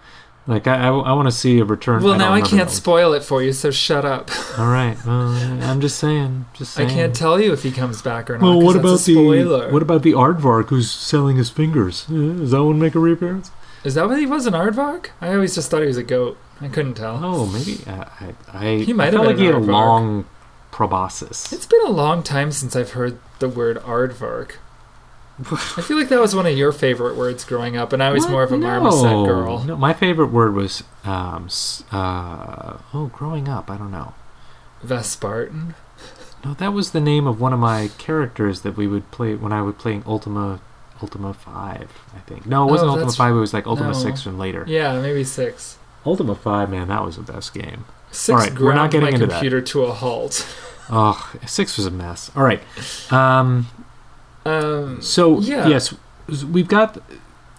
Like 0.48 0.66
I, 0.66 0.88
I, 0.88 1.14
want 1.14 1.28
to 1.28 1.32
see 1.32 1.60
a 1.60 1.66
return. 1.66 2.02
Well, 2.02 2.14
don't 2.14 2.20
now 2.20 2.34
I 2.34 2.42
can't 2.42 2.70
spoil 2.70 3.14
it 3.14 3.24
for 3.24 3.44
you, 3.44 3.54
so 3.54 3.70
shut 3.70 4.04
up. 4.04 4.32
All 4.58 4.68
right. 4.68 4.98
Well, 5.06 5.30
I'm 5.64 5.80
just 5.82 6.00
saying. 6.00 6.46
Just 6.54 6.80
I 6.80 6.86
can't 6.86 7.16
tell 7.16 7.40
you 7.40 7.54
if 7.54 7.62
he 7.62 7.72
comes 7.72 8.02
back 8.02 8.30
or 8.30 8.40
not. 8.40 8.44
Well, 8.44 8.62
what 8.62 8.76
about 8.76 9.02
the 9.02 9.70
what 9.72 9.84
about 9.84 10.02
the 10.02 10.14
aardvark 10.14 10.70
who's 10.70 10.90
selling 10.90 11.38
his 11.38 11.52
fingers? 11.52 12.08
Uh, 12.10 12.14
Does 12.14 12.52
that 12.52 12.64
one 12.64 12.80
make 12.80 12.96
a 12.96 13.00
reappearance? 13.00 13.52
Is 13.84 13.96
that 13.96 14.08
what 14.08 14.18
he 14.18 14.26
was, 14.26 14.46
an 14.48 14.54
aardvark? 14.54 15.10
I 15.22 15.34
always 15.34 15.56
just 15.56 15.70
thought 15.70 15.82
he 15.82 15.88
was 15.88 15.98
a 15.98 16.04
goat. 16.04 16.38
I 16.60 16.68
couldn't 16.68 16.96
tell. 16.96 17.20
Oh, 17.24 17.46
maybe 17.46 17.84
uh, 17.86 18.06
I. 18.20 18.36
I 18.52 18.78
He 18.78 18.94
might 18.94 19.04
I 19.04 19.06
have 19.08 19.14
felt 19.14 19.28
been 19.28 19.36
like 19.36 19.40
he 19.40 19.46
had 19.46 19.56
a 19.56 19.60
long 19.60 20.26
proboscis. 20.72 21.54
It's 21.54 21.66
been 21.68 21.86
a 21.86 21.92
long 21.92 22.24
time 22.24 22.52
since 22.52 22.76
I've 22.76 22.92
heard 22.92 23.20
the 23.40 23.50
word 23.50 23.78
aardvark. 23.78 24.54
I 25.78 25.82
feel 25.82 25.98
like 25.98 26.10
that 26.10 26.20
was 26.20 26.36
one 26.36 26.46
of 26.46 26.58
your 26.58 26.72
favorite 26.72 27.16
words 27.16 27.44
growing 27.44 27.76
up, 27.78 27.94
and 27.94 28.02
I 28.04 28.12
was 28.12 28.24
What? 28.26 28.32
more 28.32 28.44
of 28.44 28.52
a 28.52 28.58
no. 28.58 28.68
marmoset 28.68 29.26
girl. 29.28 29.64
No, 29.64 29.76
my 29.76 29.94
favorite 29.94 30.28
word 30.32 30.54
was 30.54 30.84
um. 31.04 31.48
Uh, 31.92 32.78
oh, 32.94 33.10
growing 33.14 33.48
up, 33.48 33.70
I 33.72 33.78
don't 33.78 33.92
know. 33.92 34.14
Vespartan. 34.86 35.76
No, 36.44 36.54
that 36.56 36.74
was 36.74 36.92
the 36.92 37.00
name 37.02 37.28
of 37.28 37.40
one 37.40 37.54
of 37.54 37.60
my 37.60 37.90
characters 37.98 38.62
that 38.62 38.76
we 38.76 38.88
would 38.88 39.12
play 39.12 39.36
when 39.36 39.52
I 39.54 39.62
was 39.62 39.76
playing 39.76 40.04
Ultima. 40.06 40.60
Ultima 41.02 41.34
Five, 41.34 41.92
I 42.16 42.20
think. 42.20 42.46
No, 42.46 42.68
it 42.68 42.72
wasn't 42.72 42.90
Oh, 42.90 42.94
Ultima 42.94 43.12
Five. 43.14 43.36
It 43.36 43.40
was 43.40 43.54
like 43.54 43.66
Ultima 43.66 43.88
no. 43.90 43.94
Six 43.94 44.26
and 44.28 44.38
later. 44.38 44.64
Yeah, 44.68 45.00
maybe 45.02 45.24
six. 45.24 45.78
Ultima 46.06 46.36
Five, 46.36 46.70
man, 46.70 46.90
that 46.90 47.04
was 47.04 47.16
the 47.18 47.24
best 47.24 47.54
game. 47.56 47.86
Six 48.12 48.30
All 48.30 48.38
right, 48.38 48.60
we're 48.60 48.74
not 48.76 48.92
getting 48.92 49.06
my 49.08 49.14
into 49.14 49.26
that. 49.26 49.34
computer 49.34 49.62
to 49.62 49.84
a 49.86 49.94
halt. 49.94 50.46
Oh, 50.92 51.32
six 51.48 51.78
was 51.78 51.86
a 51.88 51.92
mess. 51.92 52.30
All 52.36 52.44
right. 52.44 52.62
Um, 53.12 53.68
Um, 54.46 55.02
so 55.02 55.40
Yeah. 55.40 55.68
yes, 55.68 55.94
we've 56.52 56.68
got. 56.68 56.98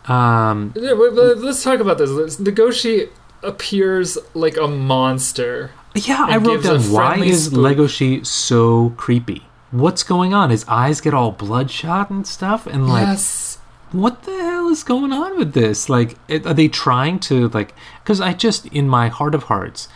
Um, 0.06 0.72
yeah, 0.76 0.92
let's 0.92 1.62
talk 1.62 1.80
about 1.80 1.98
this. 1.98 2.10
Let's- 2.10 2.36
Legoshi 2.36 3.08
appears 3.42 4.18
like 4.34 4.56
a 4.56 4.66
monster. 4.66 5.70
yeah, 5.94 6.26
I 6.28 6.36
wrote 6.38 6.62
down 6.64 6.80
why 6.90 7.16
is 7.18 7.46
spook. 7.46 7.58
Legoshi 7.60 8.26
so 8.26 8.90
creepy? 8.96 9.46
What's 9.70 10.02
going 10.02 10.34
on? 10.34 10.50
His 10.50 10.64
eyes 10.68 11.00
get 11.00 11.14
all 11.14 11.30
bloodshot 11.32 12.10
and 12.10 12.26
stuff, 12.26 12.66
and 12.66 12.88
like, 12.88 13.06
yes. 13.06 13.58
what 13.92 14.24
the 14.24 14.32
hell 14.32 14.68
is 14.68 14.82
going 14.82 15.12
on 15.12 15.38
with 15.38 15.52
this? 15.54 15.88
Like, 15.88 16.16
are 16.30 16.52
they 16.54 16.68
trying 16.68 17.18
to 17.20 17.48
like? 17.48 17.74
Because 18.02 18.20
I 18.20 18.32
just, 18.32 18.66
in 18.66 18.88
my 18.88 19.08
heart 19.08 19.34
of 19.34 19.44
hearts, 19.44 19.88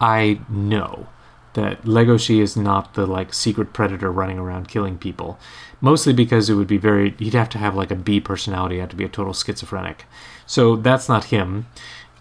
I 0.00 0.40
know 0.48 1.08
that 1.54 1.82
Legoshi 1.84 2.40
is 2.40 2.56
not 2.56 2.94
the 2.94 3.06
like 3.06 3.32
secret 3.34 3.72
predator 3.72 4.12
running 4.12 4.38
around 4.38 4.68
killing 4.68 4.98
people. 4.98 5.38
Mostly 5.80 6.12
because 6.12 6.48
it 6.48 6.54
would 6.54 6.66
be 6.66 6.78
very 6.78 7.10
he'd 7.18 7.34
have 7.34 7.50
to 7.50 7.58
have 7.58 7.74
like 7.74 7.90
a 7.90 7.96
B 7.96 8.20
personality, 8.20 8.78
have 8.78 8.88
to 8.90 8.96
be 8.96 9.04
a 9.04 9.08
total 9.08 9.34
schizophrenic. 9.34 10.04
So 10.46 10.76
that's 10.76 11.08
not 11.08 11.24
him. 11.24 11.66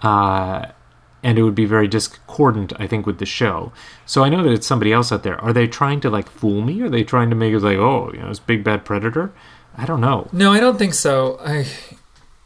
Uh, 0.01 0.67
and 1.23 1.39
it 1.39 1.43
would 1.43 1.55
be 1.55 1.65
very 1.65 1.87
discordant, 1.87 2.71
I 2.77 2.85
think, 2.85 3.07
with 3.07 3.17
the 3.17 3.25
show. 3.25 3.71
So 4.05 4.23
I 4.23 4.29
know 4.29 4.43
that 4.43 4.51
it's 4.51 4.67
somebody 4.67 4.93
else 4.93 5.11
out 5.11 5.23
there. 5.23 5.41
Are 5.41 5.53
they 5.53 5.67
trying 5.67 5.99
to 6.01 6.09
like 6.09 6.29
fool 6.29 6.61
me? 6.61 6.81
Are 6.81 6.89
they 6.89 7.03
trying 7.03 7.31
to 7.31 7.35
make 7.35 7.53
it 7.53 7.61
like, 7.61 7.77
oh, 7.77 8.11
you 8.13 8.19
know, 8.19 8.29
it's 8.29 8.39
big 8.39 8.63
bad 8.63 8.85
predator? 8.85 9.33
I 9.75 9.85
don't 9.85 10.01
know. 10.01 10.29
No, 10.31 10.53
I 10.53 10.59
don't 10.59 10.77
think 10.77 10.93
so. 10.93 11.39
I, 11.43 11.65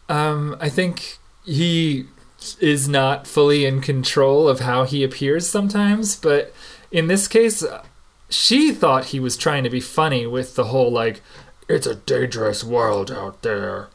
um, 0.07 0.55
I 0.61 0.69
think 0.69 1.17
he 1.43 2.05
is 2.61 2.87
not 2.87 3.27
fully 3.27 3.65
in 3.65 3.81
control 3.81 4.47
of 4.47 4.61
how 4.61 4.85
he 4.85 5.03
appears 5.03 5.49
sometimes, 5.49 6.15
but 6.15 6.53
in 6.89 7.07
this 7.07 7.27
case, 7.27 7.63
she 8.29 8.71
thought 8.71 9.05
he 9.05 9.19
was 9.19 9.35
trying 9.35 9.63
to 9.63 9.69
be 9.69 9.79
funny 9.79 10.25
with 10.25 10.55
the 10.55 10.65
whole 10.65 10.91
like, 10.91 11.21
it's 11.67 11.87
a 11.87 11.95
dangerous 11.95 12.63
world 12.63 13.11
out 13.11 13.41
there. 13.41 13.89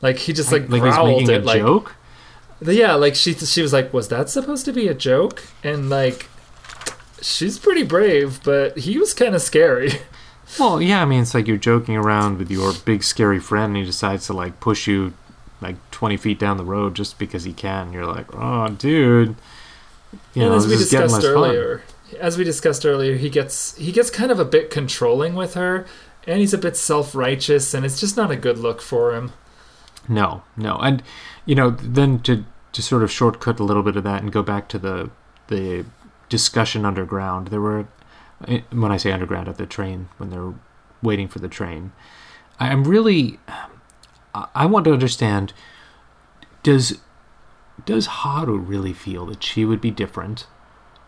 Like 0.00 0.18
he 0.18 0.32
just 0.32 0.52
like, 0.52 0.68
like 0.68 0.82
growled 0.82 1.22
making 1.22 1.30
a 1.30 1.38
it 1.38 1.44
like 1.44 1.60
joke. 1.60 1.94
yeah, 2.60 2.94
like 2.94 3.14
she 3.14 3.34
she 3.34 3.62
was 3.62 3.72
like, 3.72 3.92
was 3.92 4.08
that 4.08 4.30
supposed 4.30 4.64
to 4.66 4.72
be 4.72 4.88
a 4.88 4.94
joke? 4.94 5.42
And 5.64 5.90
like, 5.90 6.28
she's 7.20 7.58
pretty 7.58 7.82
brave, 7.82 8.40
but 8.44 8.78
he 8.78 8.98
was 8.98 9.14
kind 9.14 9.34
of 9.34 9.42
scary. 9.42 9.90
Well, 10.58 10.80
yeah, 10.80 11.02
I 11.02 11.04
mean, 11.04 11.22
it's 11.22 11.34
like 11.34 11.46
you're 11.46 11.56
joking 11.58 11.96
around 11.96 12.38
with 12.38 12.50
your 12.50 12.72
big 12.84 13.02
scary 13.02 13.38
friend, 13.38 13.66
and 13.66 13.76
he 13.76 13.84
decides 13.84 14.26
to 14.26 14.32
like 14.32 14.60
push 14.60 14.86
you 14.86 15.12
like 15.60 15.76
20 15.90 16.16
feet 16.16 16.38
down 16.38 16.56
the 16.56 16.64
road 16.64 16.94
just 16.94 17.18
because 17.18 17.44
he 17.44 17.52
can. 17.52 17.92
You're 17.92 18.06
like, 18.06 18.34
oh, 18.34 18.68
dude. 18.68 19.36
You 20.34 20.42
and 20.42 20.50
know, 20.50 20.56
as 20.56 20.66
we 20.66 20.72
this 20.72 20.82
is 20.82 20.90
getting 20.90 21.08
discussed 21.08 21.26
earlier, 21.26 21.78
fun. 21.78 21.86
As 22.20 22.38
we 22.38 22.44
discussed 22.44 22.86
earlier, 22.86 23.16
he 23.16 23.30
gets 23.30 23.76
he 23.76 23.92
gets 23.92 24.10
kind 24.10 24.30
of 24.30 24.38
a 24.38 24.44
bit 24.44 24.70
controlling 24.70 25.34
with 25.34 25.54
her, 25.54 25.86
and 26.26 26.40
he's 26.40 26.54
a 26.54 26.58
bit 26.58 26.76
self 26.76 27.14
righteous, 27.14 27.74
and 27.74 27.84
it's 27.84 28.00
just 28.00 28.16
not 28.16 28.30
a 28.30 28.36
good 28.36 28.58
look 28.58 28.80
for 28.80 29.14
him. 29.14 29.32
No, 30.08 30.42
no, 30.56 30.78
and 30.78 31.02
you 31.44 31.54
know, 31.54 31.70
then 31.70 32.20
to 32.20 32.44
to 32.72 32.82
sort 32.82 33.02
of 33.02 33.10
shortcut 33.10 33.60
a 33.60 33.64
little 33.64 33.82
bit 33.82 33.96
of 33.96 34.04
that 34.04 34.22
and 34.22 34.32
go 34.32 34.42
back 34.42 34.68
to 34.68 34.78
the 34.78 35.10
the 35.48 35.84
discussion 36.28 36.84
underground. 36.84 37.48
There 37.48 37.60
were 37.60 37.88
when 38.70 38.92
I 38.92 38.96
say 38.96 39.12
underground 39.12 39.48
at 39.48 39.58
the 39.58 39.66
train 39.66 40.08
when 40.18 40.30
they're 40.30 40.54
waiting 41.02 41.28
for 41.28 41.38
the 41.38 41.48
train. 41.48 41.92
I'm 42.60 42.84
really 42.84 43.38
I 44.54 44.66
want 44.66 44.84
to 44.84 44.92
understand 44.92 45.52
does 46.62 46.98
does 47.84 48.06
Haru 48.06 48.58
really 48.58 48.92
feel 48.92 49.26
that 49.26 49.42
she 49.42 49.64
would 49.64 49.80
be 49.80 49.90
different 49.90 50.46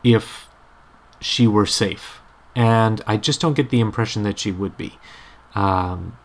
if 0.04 0.49
she 1.20 1.46
were 1.46 1.66
safe? 1.66 2.20
And 2.54 3.00
I 3.06 3.16
just 3.16 3.40
don't 3.40 3.54
get 3.54 3.70
the 3.70 3.80
impression 3.80 4.22
that 4.24 4.38
she 4.38 4.50
would 4.50 4.76
be. 4.76 4.98
Um, 5.54 6.18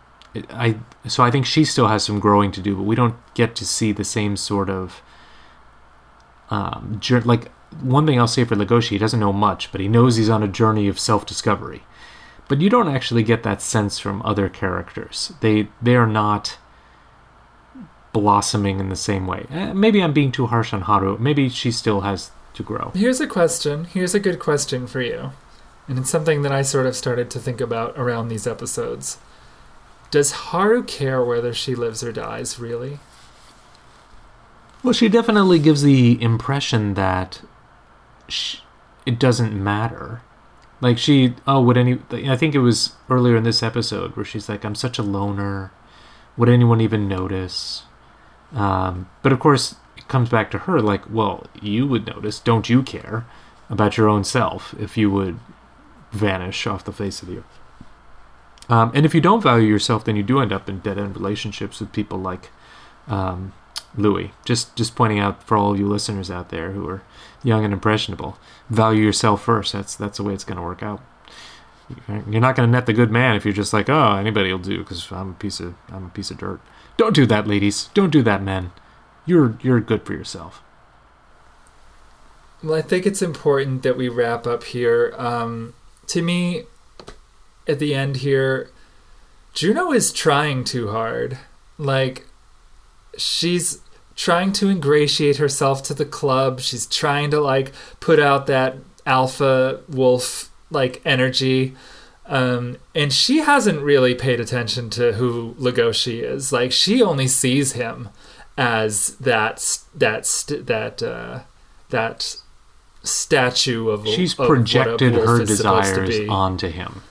I 0.49 0.77
so 1.07 1.23
I 1.23 1.31
think 1.31 1.45
she 1.45 1.63
still 1.63 1.87
has 1.87 2.03
some 2.03 2.19
growing 2.19 2.51
to 2.53 2.61
do, 2.61 2.75
but 2.75 2.83
we 2.83 2.95
don't 2.95 3.15
get 3.33 3.55
to 3.55 3.65
see 3.65 3.91
the 3.91 4.03
same 4.03 4.35
sort 4.35 4.69
of 4.69 5.01
um, 6.49 6.99
like 7.23 7.51
one 7.81 8.05
thing 8.05 8.19
I'll 8.19 8.27
say 8.27 8.43
for 8.43 8.55
Legoshi, 8.55 8.89
he 8.89 8.97
doesn't 8.97 9.19
know 9.19 9.33
much, 9.33 9.71
but 9.71 9.81
he 9.81 9.87
knows 9.87 10.15
he's 10.15 10.29
on 10.29 10.43
a 10.43 10.47
journey 10.47 10.87
of 10.87 10.99
self-discovery. 10.99 11.83
But 12.47 12.61
you 12.61 12.69
don't 12.69 12.87
actually 12.87 13.23
get 13.23 13.43
that 13.43 13.61
sense 13.61 13.97
from 13.97 14.21
other 14.23 14.49
characters. 14.49 15.33
They 15.41 15.67
they 15.81 15.95
are 15.95 16.07
not 16.07 16.57
blossoming 18.13 18.79
in 18.79 18.89
the 18.89 18.95
same 18.95 19.27
way. 19.27 19.45
Eh, 19.49 19.73
maybe 19.73 20.01
I'm 20.01 20.13
being 20.13 20.31
too 20.31 20.45
harsh 20.47 20.73
on 20.73 20.81
Haru. 20.81 21.17
Maybe 21.17 21.49
she 21.49 21.71
still 21.71 22.01
has 22.01 22.31
to 22.55 22.63
grow. 22.63 22.91
Here's 22.95 23.21
a 23.21 23.27
question. 23.27 23.85
Here's 23.85 24.15
a 24.15 24.19
good 24.19 24.39
question 24.39 24.87
for 24.87 25.01
you, 25.01 25.31
and 25.87 25.99
it's 25.99 26.09
something 26.09 26.41
that 26.41 26.51
I 26.51 26.61
sort 26.61 26.85
of 26.85 26.95
started 26.95 27.29
to 27.31 27.39
think 27.39 27.61
about 27.61 27.93
around 27.97 28.27
these 28.27 28.47
episodes. 28.47 29.17
Does 30.11 30.31
Haru 30.31 30.83
care 30.83 31.23
whether 31.23 31.53
she 31.53 31.75
lives 31.75 32.03
or 32.03 32.11
dies? 32.11 32.59
Really? 32.59 32.99
Well, 34.83 34.93
she 34.93 35.09
definitely 35.09 35.59
gives 35.59 35.81
the 35.81 36.21
impression 36.21 36.93
that 36.93 37.41
sh- 38.27 38.57
it 39.05 39.19
doesn't 39.19 39.51
matter. 39.51 40.21
Like 40.81 40.97
she, 40.97 41.33
oh, 41.47 41.61
would 41.61 41.77
any? 41.77 41.99
I 42.11 42.35
think 42.35 42.53
it 42.53 42.59
was 42.59 42.93
earlier 43.09 43.35
in 43.35 43.43
this 43.43 43.63
episode 43.63 44.15
where 44.15 44.25
she's 44.25 44.47
like, 44.47 44.63
"I'm 44.63 44.75
such 44.75 44.99
a 44.99 45.03
loner. 45.03 45.71
Would 46.37 46.49
anyone 46.49 46.81
even 46.81 47.07
notice?" 47.07 47.83
Um, 48.53 49.09
but 49.23 49.31
of 49.33 49.39
course, 49.39 49.75
comes 50.07 50.29
back 50.29 50.51
to 50.51 50.59
her. 50.59 50.81
Like, 50.81 51.03
well, 51.09 51.47
you 51.61 51.87
would 51.87 52.05
notice. 52.05 52.39
Don't 52.39 52.69
you 52.69 52.83
care 52.83 53.25
about 53.69 53.97
your 53.97 54.07
own 54.07 54.23
self 54.23 54.73
if 54.79 54.97
you 54.97 55.09
would 55.11 55.39
vanish 56.11 56.67
off 56.67 56.85
the 56.85 56.91
face 56.91 57.21
of 57.21 57.27
the 57.27 57.39
earth? 57.39 57.59
Um, 58.67 58.91
and 58.95 59.05
if 59.05 59.13
you 59.13 59.21
don't 59.21 59.43
value 59.43 59.67
yourself, 59.67 60.05
then 60.05 60.15
you 60.15 60.23
do 60.23 60.39
end 60.39 60.51
up 60.51 60.67
in 60.67 60.79
dead 60.79 60.97
end 60.97 61.15
relationships 61.15 61.79
with 61.79 61.91
people 61.91 62.17
like 62.17 62.49
um, 63.07 63.53
Louis. 63.95 64.31
Just 64.43 64.75
just 64.75 64.95
pointing 64.95 65.19
out 65.19 65.43
for 65.43 65.57
all 65.57 65.77
you 65.77 65.87
listeners 65.87 66.31
out 66.31 66.49
there 66.49 66.71
who 66.71 66.87
are 66.87 67.03
young 67.43 67.63
and 67.63 67.73
impressionable, 67.73 68.37
value 68.69 69.03
yourself 69.03 69.43
first. 69.43 69.73
That's 69.73 69.95
that's 69.95 70.17
the 70.17 70.23
way 70.23 70.33
it's 70.33 70.43
going 70.43 70.57
to 70.57 70.63
work 70.63 70.81
out. 70.81 71.03
You're 72.07 72.41
not 72.41 72.55
going 72.55 72.67
to 72.67 72.71
net 72.71 72.87
the 72.87 72.93
good 72.93 73.11
man 73.11 73.35
if 73.35 73.45
you're 73.45 73.53
just 73.53 73.71
like, 73.71 73.89
oh, 73.89 74.15
anybody 74.15 74.51
will 74.51 74.57
do 74.57 74.79
because 74.79 75.11
I'm 75.11 75.31
a 75.31 75.35
piece 75.35 75.59
of 75.59 75.75
I'm 75.89 76.05
a 76.05 76.09
piece 76.09 76.31
of 76.31 76.39
dirt. 76.39 76.59
Don't 76.97 77.13
do 77.13 77.25
that, 77.27 77.47
ladies. 77.47 77.89
Don't 77.93 78.09
do 78.09 78.23
that, 78.23 78.41
men. 78.41 78.71
You're 79.25 79.57
you're 79.61 79.79
good 79.79 80.03
for 80.03 80.13
yourself. 80.13 80.61
Well, 82.63 82.75
I 82.75 82.81
think 82.81 83.05
it's 83.05 83.21
important 83.21 83.83
that 83.83 83.97
we 83.97 84.09
wrap 84.09 84.47
up 84.47 84.63
here. 84.63 85.13
Um, 85.17 85.73
to 86.07 86.21
me, 86.21 86.63
at 87.67 87.79
the 87.79 87.93
end 87.93 88.17
here, 88.17 88.69
Juno 89.53 89.91
is 89.91 90.11
trying 90.11 90.63
too 90.63 90.89
hard. 90.89 91.37
Like, 91.77 92.25
she's 93.17 93.81
trying 94.15 94.51
to 94.53 94.69
ingratiate 94.69 95.37
herself 95.37 95.83
to 95.83 95.93
the 95.93 96.05
club. 96.05 96.59
She's 96.59 96.85
trying 96.85 97.31
to, 97.31 97.39
like, 97.39 97.71
put 97.99 98.19
out 98.19 98.47
that 98.47 98.77
alpha 99.05 99.81
wolf, 99.87 100.49
like, 100.71 101.01
energy. 101.05 101.75
Um, 102.25 102.77
and 102.95 103.13
she 103.13 103.39
hasn't 103.39 103.81
really 103.81 104.15
paid 104.15 104.39
attention 104.39 104.89
to 104.91 105.13
who 105.13 105.53
Legoshi 105.59 106.23
is. 106.23 106.51
Like, 106.51 106.71
she 106.71 107.03
only 107.03 107.27
sees 107.27 107.73
him 107.73 108.09
as 108.57 109.15
that, 109.17 109.79
that, 109.95 110.25
that, 110.65 111.03
uh, 111.03 111.39
that 111.89 112.37
statue 113.03 113.89
of 113.89 114.07
She's 114.07 114.37
of 114.37 114.47
projected 114.47 115.13
her 115.13 115.41
is 115.41 115.57
supposed 115.57 115.95
to 115.95 116.05
desires 116.05 116.29
onto 116.29 116.67
him. 116.67 117.03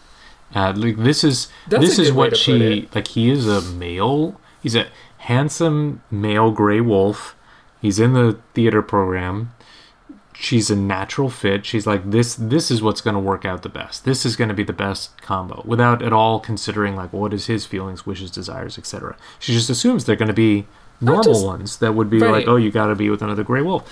Uh, 0.55 0.73
like 0.77 0.97
this 0.99 1.25
is 1.25 1.49
That's 1.69 1.85
this 1.85 1.99
is 1.99 2.13
what 2.13 2.37
she 2.37 2.89
like. 2.95 3.09
He 3.09 3.31
is 3.31 3.47
a 3.47 3.61
male. 3.61 4.41
He's 4.63 4.77
a 4.77 4.87
handsome 5.19 6.03
male 6.11 6.51
gray 6.51 6.81
wolf. 6.81 7.37
He's 7.81 7.99
in 7.99 8.13
the 8.13 8.39
theater 8.55 8.83
program. 8.83 9.53
She's 10.33 10.71
a 10.71 10.77
natural 10.77 11.29
fit. 11.29 11.65
She's 11.65 11.87
like 11.87 12.11
this. 12.11 12.35
This 12.35 12.71
is 12.71 12.83
what's 12.83 13.01
going 13.01 13.15
to 13.15 13.21
work 13.21 13.45
out 13.45 13.63
the 13.63 13.69
best. 13.69 14.05
This 14.05 14.25
is 14.25 14.37
going 14.37 14.49
to 14.49 14.55
be 14.55 14.65
the 14.65 14.73
best 14.73 15.21
combo, 15.23 15.63
without 15.65 16.03
at 16.03 16.13
all 16.13 16.41
considering 16.41 16.97
like 16.97 17.13
what 17.13 17.33
is 17.33 17.47
his 17.47 17.67
feelings, 17.67 18.07
wishes, 18.07 18.31
desires, 18.31 18.79
etc. 18.79 19.17
She 19.39 19.53
just 19.53 19.71
assumes 19.71 20.05
they're 20.05 20.17
going 20.17 20.29
to 20.29 20.35
be 20.35 20.67
normal 21.05 21.25
just- 21.35 21.45
ones 21.47 21.77
that 21.79 21.95
would 21.95 22.11
be 22.11 22.19
Right. 22.19 22.31
like, 22.33 22.49
oh, 22.49 22.57
you 22.57 22.71
got 22.71 22.87
to 22.87 22.95
be 22.95 23.11
with 23.11 23.23
another 23.23 23.45
gray 23.45 23.63
wolf. 23.63 23.85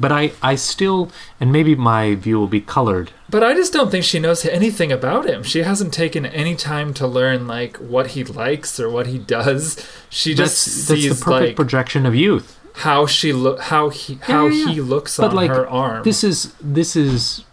But 0.00 0.10
I, 0.10 0.32
I 0.42 0.54
still, 0.54 1.10
and 1.38 1.52
maybe 1.52 1.74
my 1.74 2.14
view 2.14 2.38
will 2.38 2.46
be 2.48 2.62
colored 2.62 3.10
But 3.28 3.44
I 3.44 3.52
just 3.52 3.74
don't 3.74 3.90
think 3.90 4.04
she 4.04 4.18
knows 4.18 4.44
anything 4.46 4.90
about 4.90 5.26
him. 5.28 5.42
She 5.42 5.62
hasn't 5.62 5.92
taken 5.92 6.24
any 6.24 6.56
time 6.56 6.94
to 6.94 7.06
learn 7.06 7.46
like 7.46 7.76
what 7.76 8.08
he 8.08 8.24
likes 8.24 8.80
or 8.80 8.88
what 8.88 9.06
he 9.06 9.18
does. 9.18 9.76
She 10.08 10.34
just 10.34 10.64
that's, 10.64 10.88
that's 10.88 11.00
sees 11.02 11.18
the 11.18 11.24
perfect 11.24 11.48
like 11.48 11.56
projection 11.56 12.06
of 12.06 12.14
youth. 12.14 12.58
how 12.76 13.04
she 13.06 13.34
look, 13.34 13.60
how 13.60 13.90
he, 13.90 14.14
how 14.22 14.46
Yeah, 14.46 14.64
yeah, 14.66 14.72
he 14.72 14.80
looks 14.80 15.18
But 15.18 15.30
on 15.30 15.36
like 15.36 15.50
her 15.50 15.68
arm. 15.68 16.02
this 16.04 16.24
is 16.24 16.54
this 16.60 16.96
is 16.96 17.44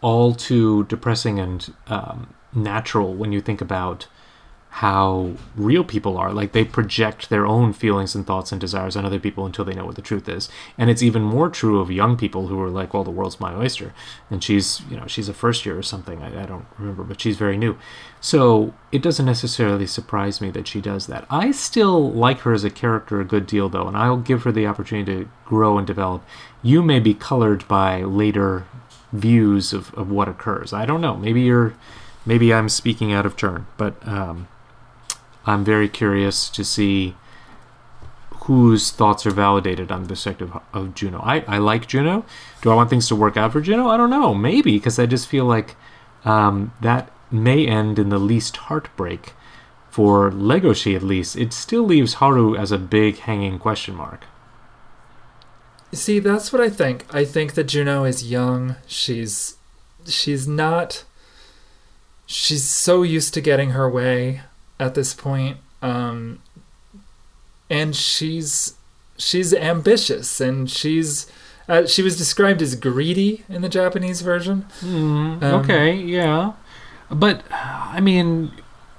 all 0.00 0.34
too 0.34 0.84
depressing 0.84 1.40
and 1.40 1.74
um, 1.88 2.32
natural 2.54 3.12
when 3.12 3.32
you 3.32 3.40
think 3.40 3.60
about 3.60 4.06
how 4.78 5.32
real 5.56 5.82
people 5.82 6.16
are. 6.16 6.32
Like 6.32 6.52
they 6.52 6.64
project 6.64 7.30
their 7.30 7.44
own 7.44 7.72
feelings 7.72 8.14
and 8.14 8.24
thoughts 8.24 8.52
and 8.52 8.60
desires 8.60 8.94
on 8.94 9.04
other 9.04 9.18
people 9.18 9.44
until 9.44 9.64
they 9.64 9.74
know 9.74 9.84
what 9.84 9.96
the 9.96 10.02
truth 10.02 10.28
is. 10.28 10.48
And 10.78 10.88
it's 10.88 11.02
even 11.02 11.22
more 11.22 11.48
true 11.48 11.80
of 11.80 11.90
young 11.90 12.16
people 12.16 12.46
who 12.46 12.62
are 12.62 12.70
like, 12.70 12.94
"Well, 12.94 13.02
the 13.02 13.10
world's 13.10 13.40
my 13.40 13.52
oyster," 13.56 13.92
and 14.30 14.42
she's 14.42 14.80
you 14.88 14.96
know 14.96 15.08
she's 15.08 15.28
a 15.28 15.34
first 15.34 15.66
year 15.66 15.76
or 15.76 15.82
something. 15.82 16.22
I, 16.22 16.44
I 16.44 16.46
don't 16.46 16.66
remember, 16.78 17.02
but 17.02 17.20
she's 17.20 17.36
very 17.36 17.56
new. 17.56 17.76
So 18.20 18.72
it 18.92 19.02
doesn't 19.02 19.26
necessarily 19.26 19.84
surprise 19.84 20.40
me 20.40 20.50
that 20.50 20.68
she 20.68 20.80
does 20.80 21.08
that. 21.08 21.26
I 21.28 21.50
still 21.50 22.12
like 22.12 22.40
her 22.40 22.52
as 22.52 22.62
a 22.62 22.70
character 22.70 23.20
a 23.20 23.24
good 23.24 23.48
deal, 23.48 23.68
though, 23.68 23.88
and 23.88 23.96
I'll 23.96 24.16
give 24.16 24.44
her 24.44 24.52
the 24.52 24.68
opportunity 24.68 25.24
to 25.24 25.30
grow 25.44 25.76
and 25.76 25.88
develop. 25.88 26.22
You 26.62 26.84
may 26.84 27.00
be 27.00 27.14
colored 27.14 27.66
by 27.66 28.02
later 28.02 28.64
views 29.12 29.72
of, 29.72 29.92
of 29.94 30.08
what 30.08 30.28
occurs. 30.28 30.72
I 30.72 30.86
don't 30.86 31.00
know. 31.00 31.16
Maybe 31.16 31.40
you're, 31.40 31.74
maybe 32.24 32.54
I'm 32.54 32.68
speaking 32.68 33.12
out 33.12 33.26
of 33.26 33.36
turn, 33.36 33.66
but 33.76 34.06
um, 34.06 34.46
I'm 35.46 35.64
very 35.64 35.88
curious 35.88 36.48
to 36.50 36.64
see 36.64 37.14
whose 38.48 38.90
thoughts 38.90 39.26
are 39.26 39.30
validated 39.30 39.92
on 39.92 40.04
the 40.04 40.16
subject 40.16 40.50
of, 40.50 40.62
of 40.72 40.94
Juno. 40.94 41.20
I, 41.20 41.40
I 41.46 41.58
like 41.58 41.86
Juno. 41.86 42.24
Do 42.62 42.70
I 42.70 42.74
want 42.74 42.90
things 42.90 43.08
to 43.08 43.16
work 43.16 43.36
out 43.36 43.52
for 43.52 43.60
Juno? 43.60 43.88
I 43.88 43.96
don't 43.96 44.10
know. 44.10 44.34
Maybe 44.34 44.76
because 44.76 44.98
I 44.98 45.06
just 45.06 45.28
feel 45.28 45.44
like 45.44 45.76
um, 46.24 46.72
that 46.80 47.10
may 47.30 47.66
end 47.66 47.98
in 47.98 48.08
the 48.08 48.18
least 48.18 48.56
heartbreak 48.56 49.34
for 49.90 50.30
Legoshi 50.30 50.96
at 50.96 51.02
least. 51.02 51.36
It 51.36 51.52
still 51.52 51.82
leaves 51.82 52.14
Haru 52.14 52.56
as 52.56 52.72
a 52.72 52.78
big 52.78 53.18
hanging 53.18 53.58
question 53.58 53.94
mark. 53.94 54.24
See, 55.92 56.18
that's 56.18 56.52
what 56.52 56.62
I 56.62 56.68
think. 56.68 57.06
I 57.14 57.24
think 57.24 57.54
that 57.54 57.64
Juno 57.64 58.04
is 58.04 58.30
young. 58.30 58.76
She's 58.86 59.56
she's 60.06 60.48
not 60.48 61.04
she's 62.26 62.64
so 62.64 63.02
used 63.02 63.34
to 63.34 63.40
getting 63.40 63.70
her 63.70 63.90
way 63.90 64.42
at 64.80 64.94
this 64.94 65.14
point. 65.14 65.58
Um 65.82 66.40
and 67.70 67.94
she's 67.94 68.74
she's 69.18 69.52
ambitious 69.54 70.40
and 70.40 70.70
she's 70.70 71.30
uh, 71.68 71.84
she 71.86 72.00
was 72.02 72.16
described 72.16 72.62
as 72.62 72.74
greedy 72.74 73.44
in 73.48 73.60
the 73.60 73.68
Japanese 73.68 74.22
version. 74.22 74.64
Mm, 74.80 75.42
Um, 75.42 75.54
okay, 75.60 75.92
yeah. 75.94 76.52
But 77.10 77.42
I 77.52 78.00
mean, 78.00 78.52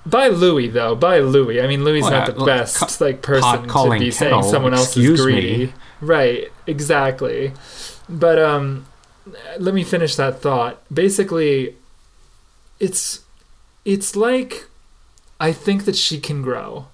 By 0.06 0.28
Louis, 0.28 0.68
though, 0.68 0.96
by 0.96 1.18
Louis. 1.20 1.62
I 1.62 1.66
mean, 1.68 1.84
Louis 1.84 2.02
Well, 2.02 2.12
not 2.12 2.26
the 2.28 2.40
uh, 2.40 2.46
best 2.46 3.02
like 3.02 3.24
person 3.24 3.68
to 3.68 3.98
be 4.00 4.12
saying 4.12 4.44
someone 4.44 4.74
else 4.76 4.96
is 4.96 5.10
me. 5.10 5.16
greedy. 5.18 5.74
Right, 6.00 6.52
exactly. 6.68 7.54
But 8.08 8.38
um, 8.40 8.86
let 9.58 9.74
me 9.74 9.84
finish 9.84 10.16
that 10.16 10.40
thought. 10.42 10.82
Basically, 10.94 11.76
it's 12.80 13.22
it's 13.84 14.16
like 14.16 14.68
I 15.40 15.52
think 15.52 15.86
that 15.86 15.96
she 15.96 16.20
can 16.20 16.42
grow. 16.42 16.88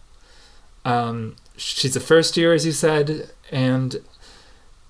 Um, 0.84 1.36
she's 1.58 1.96
a 1.96 2.00
first 2.00 2.38
year, 2.38 2.54
as 2.54 2.66
you 2.66 2.72
said, 2.72 3.32
and 3.52 4.02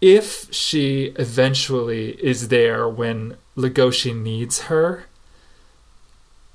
if 0.01 0.53
she 0.53 1.13
eventually 1.17 2.11
is 2.23 2.49
there 2.49 2.87
when 2.87 3.37
Legoshi 3.55 4.15
needs 4.15 4.63
her, 4.63 5.05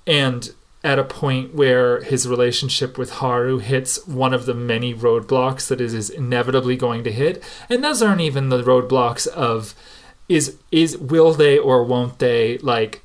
and 0.06 0.52
at 0.82 0.98
a 0.98 1.04
point 1.04 1.54
where 1.54 2.02
his 2.02 2.26
relationship 2.26 2.96
with 2.96 3.10
Haru 3.14 3.58
hits 3.58 4.06
one 4.06 4.32
of 4.32 4.46
the 4.46 4.54
many 4.54 4.94
roadblocks 4.94 5.68
that 5.68 5.80
it 5.80 5.92
is 5.92 6.08
inevitably 6.08 6.76
going 6.76 7.04
to 7.04 7.12
hit, 7.12 7.42
and 7.68 7.82
those 7.82 8.02
aren't 8.02 8.20
even 8.20 8.48
the 8.48 8.62
roadblocks 8.62 9.26
of 9.26 9.74
is 10.28 10.56
is 10.70 10.96
will 10.96 11.32
they 11.32 11.58
or 11.58 11.82
won't 11.82 12.18
they 12.18 12.56
like 12.58 13.02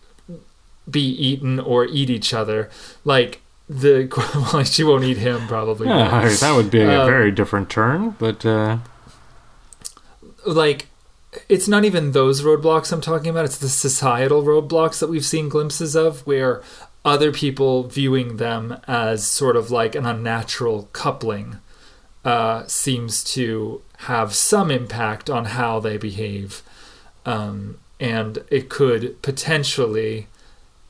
be 0.90 1.02
eaten 1.02 1.60
or 1.60 1.86
eat 1.86 2.10
each 2.10 2.34
other 2.34 2.70
like 3.04 3.42
the 3.68 4.08
well 4.54 4.64
she 4.64 4.84
won't 4.84 5.04
eat 5.04 5.18
him 5.18 5.48
probably 5.48 5.88
yeah, 5.88 6.28
that 6.40 6.56
would 6.56 6.70
be 6.72 6.82
a 6.82 7.02
Um, 7.02 7.08
very 7.08 7.32
different 7.32 7.70
turn. 7.70 8.16
But 8.20 8.46
uh, 8.46 8.78
like 10.46 10.88
it's 11.50 11.68
not 11.68 11.84
even 11.84 12.12
those 12.12 12.42
roadblocks 12.44 12.92
I'm 12.92 13.02
talking 13.02 13.30
about. 13.30 13.46
It's 13.46 13.58
the 13.58 13.70
societal 13.70 14.44
roadblocks 14.44 15.00
that 15.00 15.10
we've 15.10 15.26
seen 15.26 15.50
glimpses 15.50 15.96
of 15.96 16.26
where 16.26 16.62
other 17.04 17.32
people 17.32 17.84
viewing 17.84 18.38
them 18.38 18.78
as 18.88 19.28
sort 19.28 19.56
of 19.56 19.70
like 19.70 19.96
an 19.96 20.06
unnatural 20.06 20.90
coupling 20.94 21.58
uh, 22.24 22.66
seems 22.68 23.24
to 23.24 23.82
have 24.00 24.34
some 24.34 24.72
impact 24.72 25.30
on 25.30 25.46
how 25.46 25.80
they 25.80 25.98
behave. 25.98 26.64
Um, 27.26 27.78
and 28.00 28.44
it 28.50 28.70
could 28.70 29.22
potentially 29.22 30.28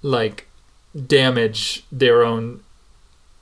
like 0.02 0.48
damage 1.08 1.84
their 1.92 2.24
own 2.24 2.62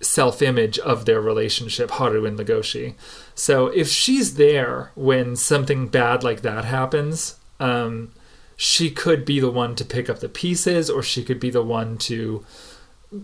self 0.04 0.42
image 0.42 0.78
of 0.80 1.06
their 1.06 1.22
relationship, 1.22 1.92
Haru 1.92 2.26
and 2.26 2.38
Legoshi. 2.38 2.96
So 3.36 3.68
if 3.68 3.88
she's 3.88 4.36
there 4.36 4.92
when 4.96 5.36
something 5.36 5.88
bad 5.88 6.24
like 6.24 6.42
that 6.42 6.66
happens, 6.66 7.40
um, 7.60 8.12
she 8.56 8.90
could 8.90 9.26
be 9.26 9.40
the 9.40 9.50
one 9.50 9.76
to 9.76 9.86
pick 9.86 10.10
up 10.10 10.20
the 10.20 10.30
pieces, 10.30 10.90
or 10.90 11.02
she 11.02 11.24
could 11.24 11.40
be 11.40 11.50
the 11.50 11.64
one 11.64 11.98
to 12.00 12.46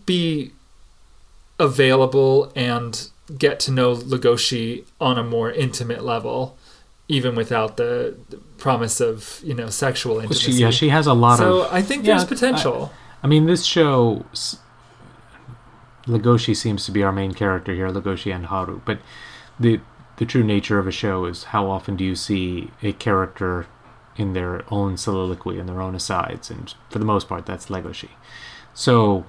be 0.05 0.51
available 1.59 2.51
and 2.55 3.09
get 3.37 3.59
to 3.59 3.71
know 3.71 3.95
Legoshi 3.95 4.85
on 4.99 5.17
a 5.17 5.23
more 5.23 5.51
intimate 5.51 6.03
level, 6.03 6.57
even 7.07 7.35
without 7.35 7.77
the, 7.77 8.15
promise 8.57 8.99
of 8.99 9.39
you 9.43 9.53
know 9.53 9.69
sexual 9.69 10.15
well, 10.15 10.23
intimacy. 10.23 10.51
she, 10.51 10.57
yeah, 10.57 10.69
she 10.69 10.89
has 10.89 11.07
a 11.07 11.13
lot 11.13 11.37
so 11.37 11.61
of. 11.61 11.73
I 11.73 11.81
think 11.81 12.05
yeah, 12.05 12.15
there's 12.15 12.25
potential. 12.25 12.91
I 13.23 13.27
mean, 13.27 13.45
this 13.45 13.65
show, 13.65 14.25
Legoshi 16.09 16.55
seems 16.55 16.85
to 16.85 16.91
be 16.91 17.03
our 17.03 17.11
main 17.11 17.33
character 17.33 17.73
here, 17.73 17.89
Legoshi 17.89 18.33
and 18.33 18.47
Haru. 18.47 18.81
But 18.83 18.99
the 19.59 19.79
the 20.17 20.25
true 20.25 20.43
nature 20.43 20.79
of 20.79 20.87
a 20.87 20.91
show 20.91 21.23
is 21.25 21.45
how 21.45 21.69
often 21.69 21.95
do 21.95 22.03
you 22.03 22.15
see 22.15 22.71
a 22.83 22.91
character 22.91 23.67
in 24.17 24.33
their 24.33 24.65
own 24.69 24.97
soliloquy 24.97 25.57
and 25.57 25.69
their 25.69 25.81
own 25.81 25.95
asides, 25.95 26.51
and 26.51 26.73
for 26.89 26.99
the 26.99 27.05
most 27.05 27.29
part, 27.29 27.45
that's 27.45 27.67
Legoshi. 27.67 28.09
So 28.73 29.25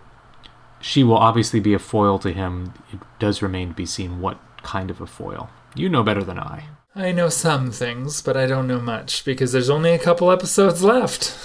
she 0.81 1.05
will 1.05 1.17
obviously 1.17 1.61
be 1.61 1.75
a 1.75 1.79
foil 1.79 2.19
to 2.19 2.33
him. 2.33 2.75
It 2.93 2.99
does 3.21 3.41
remain 3.43 3.69
to 3.69 3.75
be 3.75 3.87
seen 3.87 4.21
what 4.21 4.41
kind 4.65 4.91
of 4.91 5.01
a 5.01 5.07
foil. 5.07 5.49
You 5.77 5.89
know 5.89 6.03
better 6.03 6.25
than 6.25 6.39
I. 6.39 6.65
I 6.97 7.13
know 7.13 7.29
some 7.29 7.71
things, 7.71 8.21
but 8.21 8.37
I 8.37 8.47
don't 8.47 8.67
know 8.67 8.81
much 8.81 9.25
because 9.25 9.53
there's 9.53 9.71
only 9.71 9.93
a 9.93 9.99
couple 9.99 10.33
episodes 10.33 10.83
left. 10.83 11.37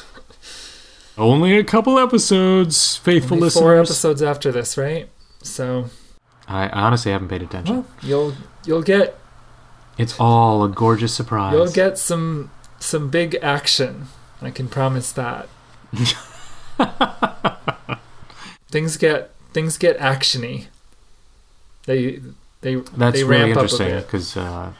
Only 1.17 1.55
a 1.55 1.63
couple 1.63 1.97
episodes, 1.99 2.97
faithful 2.97 3.37
Only 3.37 3.49
four 3.49 3.77
episodes 3.77 4.21
after 4.21 4.51
this, 4.51 4.77
right? 4.77 5.07
So 5.45 5.85
I 6.47 6.69
honestly 6.69 7.11
haven't 7.11 7.29
paid 7.29 7.41
attention. 7.43 7.75
well, 7.75 7.85
you'll 8.01 8.33
you'll 8.65 8.81
get 8.83 9.17
It's 9.97 10.15
all 10.19 10.63
a 10.63 10.69
gorgeous 10.69 11.13
surprise. 11.13 11.53
you'll 11.53 11.71
get 11.71 11.97
some 11.97 12.51
some 12.79 13.09
big 13.09 13.37
action. 13.41 14.07
I 14.41 14.51
can 14.51 14.67
promise 14.67 15.11
that. 15.13 15.47
things 18.69 18.97
get 18.97 19.31
things 19.53 19.77
get 19.77 19.97
actiony. 19.99 20.65
They 21.85 22.21
they 22.61 22.75
That's 22.75 23.17
they 23.17 23.23
really 23.23 23.51
interesting 23.51 23.95
because 23.97 24.35
uh, 24.35 24.73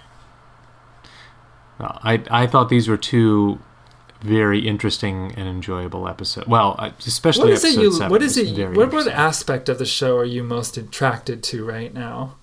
I 1.80 2.22
I 2.30 2.48
thought 2.48 2.70
these 2.70 2.88
were 2.88 2.98
two 2.98 3.60
very 4.26 4.68
interesting 4.68 5.34
and 5.38 5.48
enjoyable 5.48 6.08
episode. 6.08 6.48
Well, 6.48 6.76
especially 7.06 7.46
What 7.52 7.54
is 7.54 7.64
it 7.64 7.68
episode 7.70 7.82
you? 7.82 7.92
seven 7.94 8.10
What 8.12 8.22
is 8.24 8.38
it? 8.38 8.76
What, 8.76 8.92
what 8.94 9.08
aspect 9.08 9.70
of 9.70 9.78
the 9.78 9.86
show 9.86 10.18
are 10.18 10.26
you 10.26 10.44
most 10.44 10.78
attracted 10.78 11.44
to 11.44 11.64
right 11.66 11.94
now? 11.94 12.36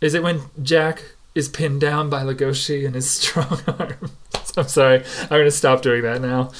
Is 0.00 0.14
it 0.14 0.22
when 0.22 0.42
Jack 0.62 1.02
is 1.34 1.48
pinned 1.48 1.80
down 1.80 2.08
by 2.08 2.22
Legoshi 2.22 2.84
and 2.86 2.94
his 2.94 3.10
strong 3.20 3.60
arm? 3.66 4.10
I'm 4.56 4.68
sorry, 4.68 5.04
I'm 5.22 5.28
going 5.28 5.44
to 5.44 5.50
stop 5.50 5.82
doing 5.82 6.02
that 6.02 6.20
now. 6.20 6.50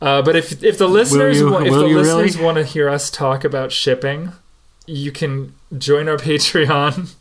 Uh, 0.00 0.22
but 0.22 0.36
if 0.36 0.62
if 0.62 0.78
the 0.78 0.88
listeners 0.88 1.38
you- 1.40 1.54
if 1.58 1.72
the 1.72 1.80
listeners 1.86 2.34
really? 2.36 2.44
want 2.44 2.56
to 2.56 2.64
hear 2.64 2.88
us 2.88 3.10
talk 3.10 3.42
about 3.44 3.72
shipping, 3.72 4.32
you 4.86 5.10
can 5.10 5.54
join 5.76 6.08
our 6.08 6.16
Patreon. 6.28 7.14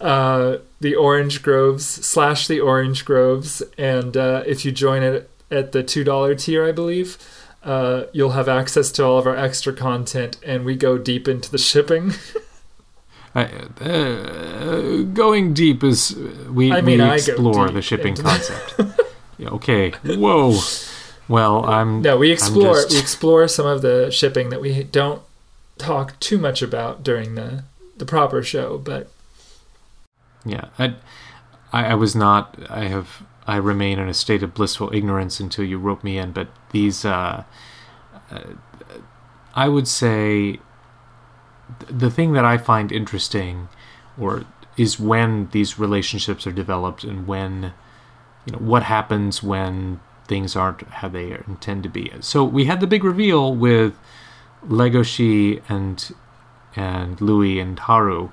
Uh, 0.00 0.58
the 0.80 0.94
Orange 0.94 1.42
Groves 1.42 1.86
slash 1.86 2.46
the 2.46 2.60
Orange 2.60 3.04
Groves, 3.04 3.62
and 3.78 4.16
uh, 4.16 4.42
if 4.46 4.64
you 4.64 4.72
join 4.72 5.02
it 5.02 5.30
at 5.50 5.72
the 5.72 5.82
two 5.82 6.04
dollar 6.04 6.34
tier, 6.34 6.64
I 6.66 6.72
believe, 6.72 7.16
uh, 7.64 8.04
you'll 8.12 8.30
have 8.32 8.48
access 8.48 8.90
to 8.92 9.04
all 9.04 9.18
of 9.18 9.26
our 9.26 9.36
extra 9.36 9.72
content, 9.72 10.38
and 10.44 10.64
we 10.64 10.76
go 10.76 10.98
deep 10.98 11.26
into 11.28 11.50
the 11.50 11.58
shipping. 11.58 12.12
I- 13.34 13.44
uh, 13.80 15.02
going 15.12 15.52
deep 15.54 15.84
is 15.84 16.16
we, 16.50 16.72
I 16.72 16.80
mean, 16.80 17.00
we 17.02 17.10
explore 17.14 17.68
the 17.70 17.82
shipping 17.82 18.16
concept. 18.16 18.74
Yeah, 19.38 19.50
okay. 19.50 19.90
Whoa. 20.04 20.58
Well, 21.28 21.64
I'm 21.66 22.00
no, 22.02 22.16
we 22.16 22.30
explore 22.30 22.74
just- 22.76 22.92
we 22.92 22.98
explore 22.98 23.46
some 23.48 23.66
of 23.66 23.82
the 23.82 24.10
shipping 24.10 24.48
that 24.50 24.60
we 24.60 24.82
don't 24.84 25.20
talk 25.76 26.18
too 26.20 26.38
much 26.38 26.62
about 26.62 27.02
during 27.02 27.34
the 27.34 27.64
the 27.98 28.06
proper 28.06 28.42
show, 28.42 28.78
but 28.78 29.10
Yeah, 30.46 30.68
I, 30.78 30.94
I, 31.72 31.86
I 31.86 31.94
was 31.94 32.14
not. 32.14 32.56
I 32.70 32.84
have. 32.84 33.22
I 33.48 33.56
remain 33.56 33.98
in 33.98 34.08
a 34.08 34.14
state 34.14 34.42
of 34.42 34.54
blissful 34.54 34.92
ignorance 34.92 35.38
until 35.38 35.64
you 35.64 35.78
rope 35.78 36.02
me 36.02 36.18
in. 36.18 36.32
But 36.32 36.48
these, 36.70 37.04
uh, 37.04 37.44
uh, 38.30 38.40
I 39.54 39.68
would 39.68 39.86
say, 39.86 40.58
th- 41.78 41.90
the 41.90 42.10
thing 42.10 42.32
that 42.32 42.44
I 42.44 42.58
find 42.58 42.90
interesting, 42.90 43.68
or 44.18 44.44
is 44.76 44.98
when 44.98 45.48
these 45.52 45.78
relationships 45.78 46.46
are 46.46 46.52
developed 46.52 47.04
and 47.04 47.26
when, 47.26 47.72
you 48.46 48.52
know, 48.52 48.58
what 48.58 48.82
happens 48.82 49.42
when 49.42 50.00
things 50.26 50.56
aren't 50.56 50.82
how 50.88 51.08
they 51.08 51.32
intend 51.46 51.82
to 51.84 51.88
be. 51.88 52.12
So 52.20 52.44
we 52.44 52.64
had 52.64 52.80
the 52.80 52.86
big 52.86 53.04
reveal 53.04 53.54
with 53.54 53.98
Legoshi 54.66 55.62
and 55.68 56.14
and 56.74 57.20
Louis 57.20 57.58
and 57.60 57.78
Haru. 57.78 58.30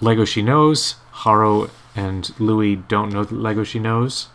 Legoshi 0.00 0.42
knows, 0.42 0.96
Haru 1.10 1.68
and 1.94 2.38
Louis 2.40 2.76
don't 2.76 3.12
know 3.12 3.24
that 3.24 3.34
Legoshi 3.34 3.80
knows. 3.80 4.28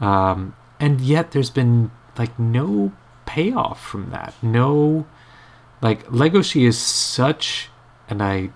Um, 0.00 0.56
and 0.80 1.00
yet 1.00 1.32
there's 1.32 1.50
been 1.50 1.90
like 2.18 2.38
no 2.38 2.92
payoff 3.26 3.84
from 3.84 4.10
that. 4.10 4.34
No 4.42 5.06
like 5.80 6.06
Legoshi 6.06 6.66
is 6.66 6.78
such 6.78 7.68
and 8.08 8.22
I 8.22 8.50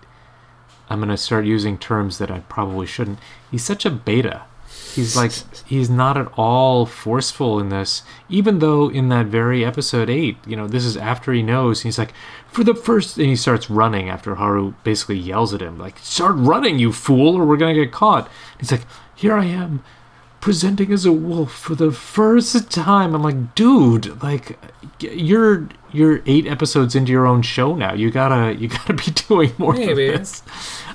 I'm 0.88 1.00
gonna 1.00 1.16
start 1.16 1.44
using 1.44 1.78
terms 1.78 2.18
that 2.18 2.30
I 2.30 2.40
probably 2.40 2.86
shouldn't. 2.86 3.18
He's 3.50 3.64
such 3.64 3.84
a 3.84 3.90
beta. 3.90 4.42
He's 4.96 5.16
like 5.16 5.32
he's 5.66 5.88
not 5.88 6.16
at 6.16 6.26
all 6.36 6.84
forceful 6.86 7.60
in 7.60 7.68
this. 7.68 8.02
Even 8.28 8.58
though 8.58 8.88
in 8.90 9.08
that 9.10 9.26
very 9.26 9.64
episode 9.64 10.10
eight, 10.10 10.36
you 10.46 10.56
know, 10.56 10.66
this 10.66 10.84
is 10.84 10.96
after 10.96 11.32
he 11.32 11.42
knows. 11.42 11.82
He's 11.82 11.98
like, 11.98 12.12
for 12.48 12.64
the 12.64 12.74
first, 12.74 13.16
and 13.18 13.26
he 13.28 13.36
starts 13.36 13.70
running 13.70 14.08
after 14.10 14.34
Haru 14.36 14.72
basically 14.82 15.18
yells 15.18 15.52
at 15.54 15.60
him, 15.60 15.78
like, 15.78 15.98
"Start 15.98 16.34
running, 16.36 16.78
you 16.78 16.92
fool, 16.92 17.36
or 17.36 17.44
we're 17.44 17.56
gonna 17.58 17.74
get 17.74 17.92
caught." 17.92 18.28
He's 18.58 18.72
like, 18.72 18.86
"Here 19.14 19.34
I 19.34 19.44
am." 19.44 19.82
Presenting 20.40 20.92
as 20.92 21.04
a 21.04 21.12
wolf 21.12 21.52
for 21.52 21.74
the 21.74 21.90
first 21.90 22.70
time, 22.70 23.14
I'm 23.14 23.22
like, 23.22 23.54
dude, 23.56 24.22
like, 24.22 24.56
you're 25.00 25.68
you're 25.92 26.22
eight 26.26 26.46
episodes 26.46 26.94
into 26.94 27.10
your 27.10 27.26
own 27.26 27.42
show 27.42 27.74
now. 27.74 27.94
You 27.94 28.10
gotta 28.10 28.54
you 28.54 28.68
gotta 28.68 28.92
be 28.94 29.10
doing 29.28 29.52
more 29.58 29.72
Maybe. 29.72 30.06
than 30.08 30.18
this. 30.18 30.42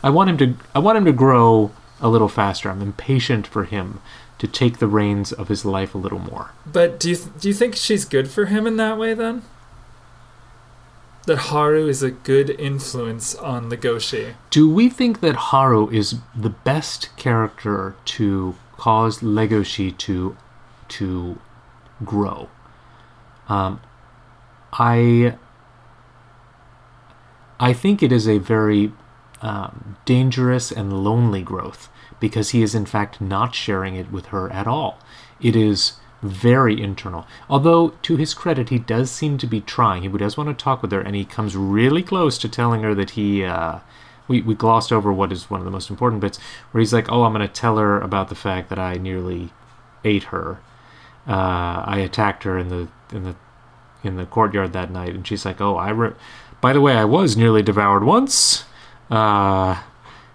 I 0.04 0.10
want 0.10 0.30
him 0.30 0.38
to 0.38 0.54
I 0.74 0.80
want 0.80 0.98
him 0.98 1.06
to 1.06 1.12
grow 1.12 1.72
a 2.02 2.10
little 2.10 2.28
faster. 2.28 2.70
I'm 2.70 2.82
impatient 2.82 3.48
for 3.48 3.64
him 3.64 4.02
to 4.40 4.48
take 4.48 4.80
the 4.80 4.88
reins 4.88 5.32
of 5.32 5.50
his 5.50 5.64
life 5.66 5.94
a 5.94 6.00
little 6.00 6.20
more. 6.20 6.52
But 6.66 7.00
do 7.00 7.12
you 7.12 7.16
th- 7.16 7.30
do 7.40 7.48
you 7.48 7.54
think 7.54 7.76
she's 7.76 8.06
good 8.06 8.30
for 8.30 8.46
him 8.46 8.66
in 8.66 8.76
that 8.78 8.98
way 8.98 9.14
then? 9.14 9.44
That 11.28 11.38
Haru 11.38 11.88
is 11.88 12.02
a 12.02 12.10
good 12.10 12.50
influence 12.50 13.36
on 13.36 13.70
Legoshi. 13.70 14.34
Do 14.50 14.68
we 14.68 14.90
think 14.90 15.20
that 15.20 15.36
Haru 15.36 15.88
is 15.90 16.16
the 16.36 16.50
best 16.50 17.16
character 17.18 17.96
to 18.06 18.56
cause 18.78 19.20
Legoshi 19.20 19.96
to 20.00 20.36
to 20.90 21.40
grow? 22.04 22.50
Um, 23.48 23.80
I 24.74 25.36
I 27.60 27.74
think 27.74 28.02
it 28.02 28.12
is 28.12 28.28
a 28.28 28.40
very 28.40 28.92
um, 29.42 29.98
dangerous 30.06 30.72
and 30.72 31.04
lonely 31.04 31.42
growth 31.42 31.90
because 32.20 32.52
he 32.52 32.62
is 32.62 32.76
in 32.76 32.86
fact 32.86 33.20
not 33.20 33.56
sharing 33.56 33.96
it 33.96 34.12
with 34.12 34.28
her 34.28 34.52
at 34.52 34.68
all. 34.68 35.00
It 35.42 35.56
is 35.56 35.94
very 36.22 36.80
internal. 36.80 37.26
Although, 37.50 37.90
to 38.04 38.16
his 38.16 38.34
credit, 38.34 38.70
he 38.70 38.78
does 38.78 39.10
seem 39.10 39.38
to 39.40 39.48
be 39.48 39.60
trying. 39.62 40.04
He 40.04 40.10
does 40.10 40.38
want 40.38 40.56
to 40.56 40.64
talk 40.64 40.82
with 40.82 40.92
her, 40.92 41.02
and 41.02 41.16
he 41.16 41.26
comes 41.26 41.56
really 41.58 42.04
close 42.04 42.38
to 42.40 42.50
telling 42.50 42.84
her 42.84 42.94
that 42.96 43.12
he. 43.12 43.44
Uh, 43.44 43.80
we, 44.28 44.42
we 44.42 44.54
glossed 44.54 44.94
over 44.94 45.12
what 45.12 45.32
is 45.32 45.50
one 45.50 45.60
of 45.60 45.66
the 45.66 45.72
most 45.72 45.90
important 45.90 46.22
bits, 46.22 46.38
where 46.72 46.80
he's 46.80 46.94
like, 46.94 47.12
"Oh, 47.12 47.24
I'm 47.24 47.34
going 47.34 47.46
to 47.46 47.52
tell 47.52 47.78
her 47.78 48.00
about 48.00 48.30
the 48.30 48.36
fact 48.36 48.70
that 48.70 48.80
I 48.80 48.94
nearly 48.94 49.50
ate 50.06 50.26
her. 50.26 50.60
Uh, 51.28 51.84
I 51.86 51.98
attacked 52.00 52.44
her 52.44 52.58
in 52.58 52.70
the 52.70 52.88
in 53.12 53.24
the 53.24 53.36
in 54.04 54.18
the 54.18 54.26
courtyard 54.26 54.74
that 54.74 54.92
night," 54.92 55.16
and 55.16 55.28
she's 55.28 55.44
like, 55.44 55.60
"Oh, 55.60 55.76
I 55.76 55.90
re- 55.90 56.14
by 56.62 56.72
the 56.72 56.82
way, 56.82 56.94
I 56.94 57.06
was 57.06 57.36
nearly 57.36 57.64
devoured 57.64 58.04
once. 58.04 58.66
Uh, 59.12 59.82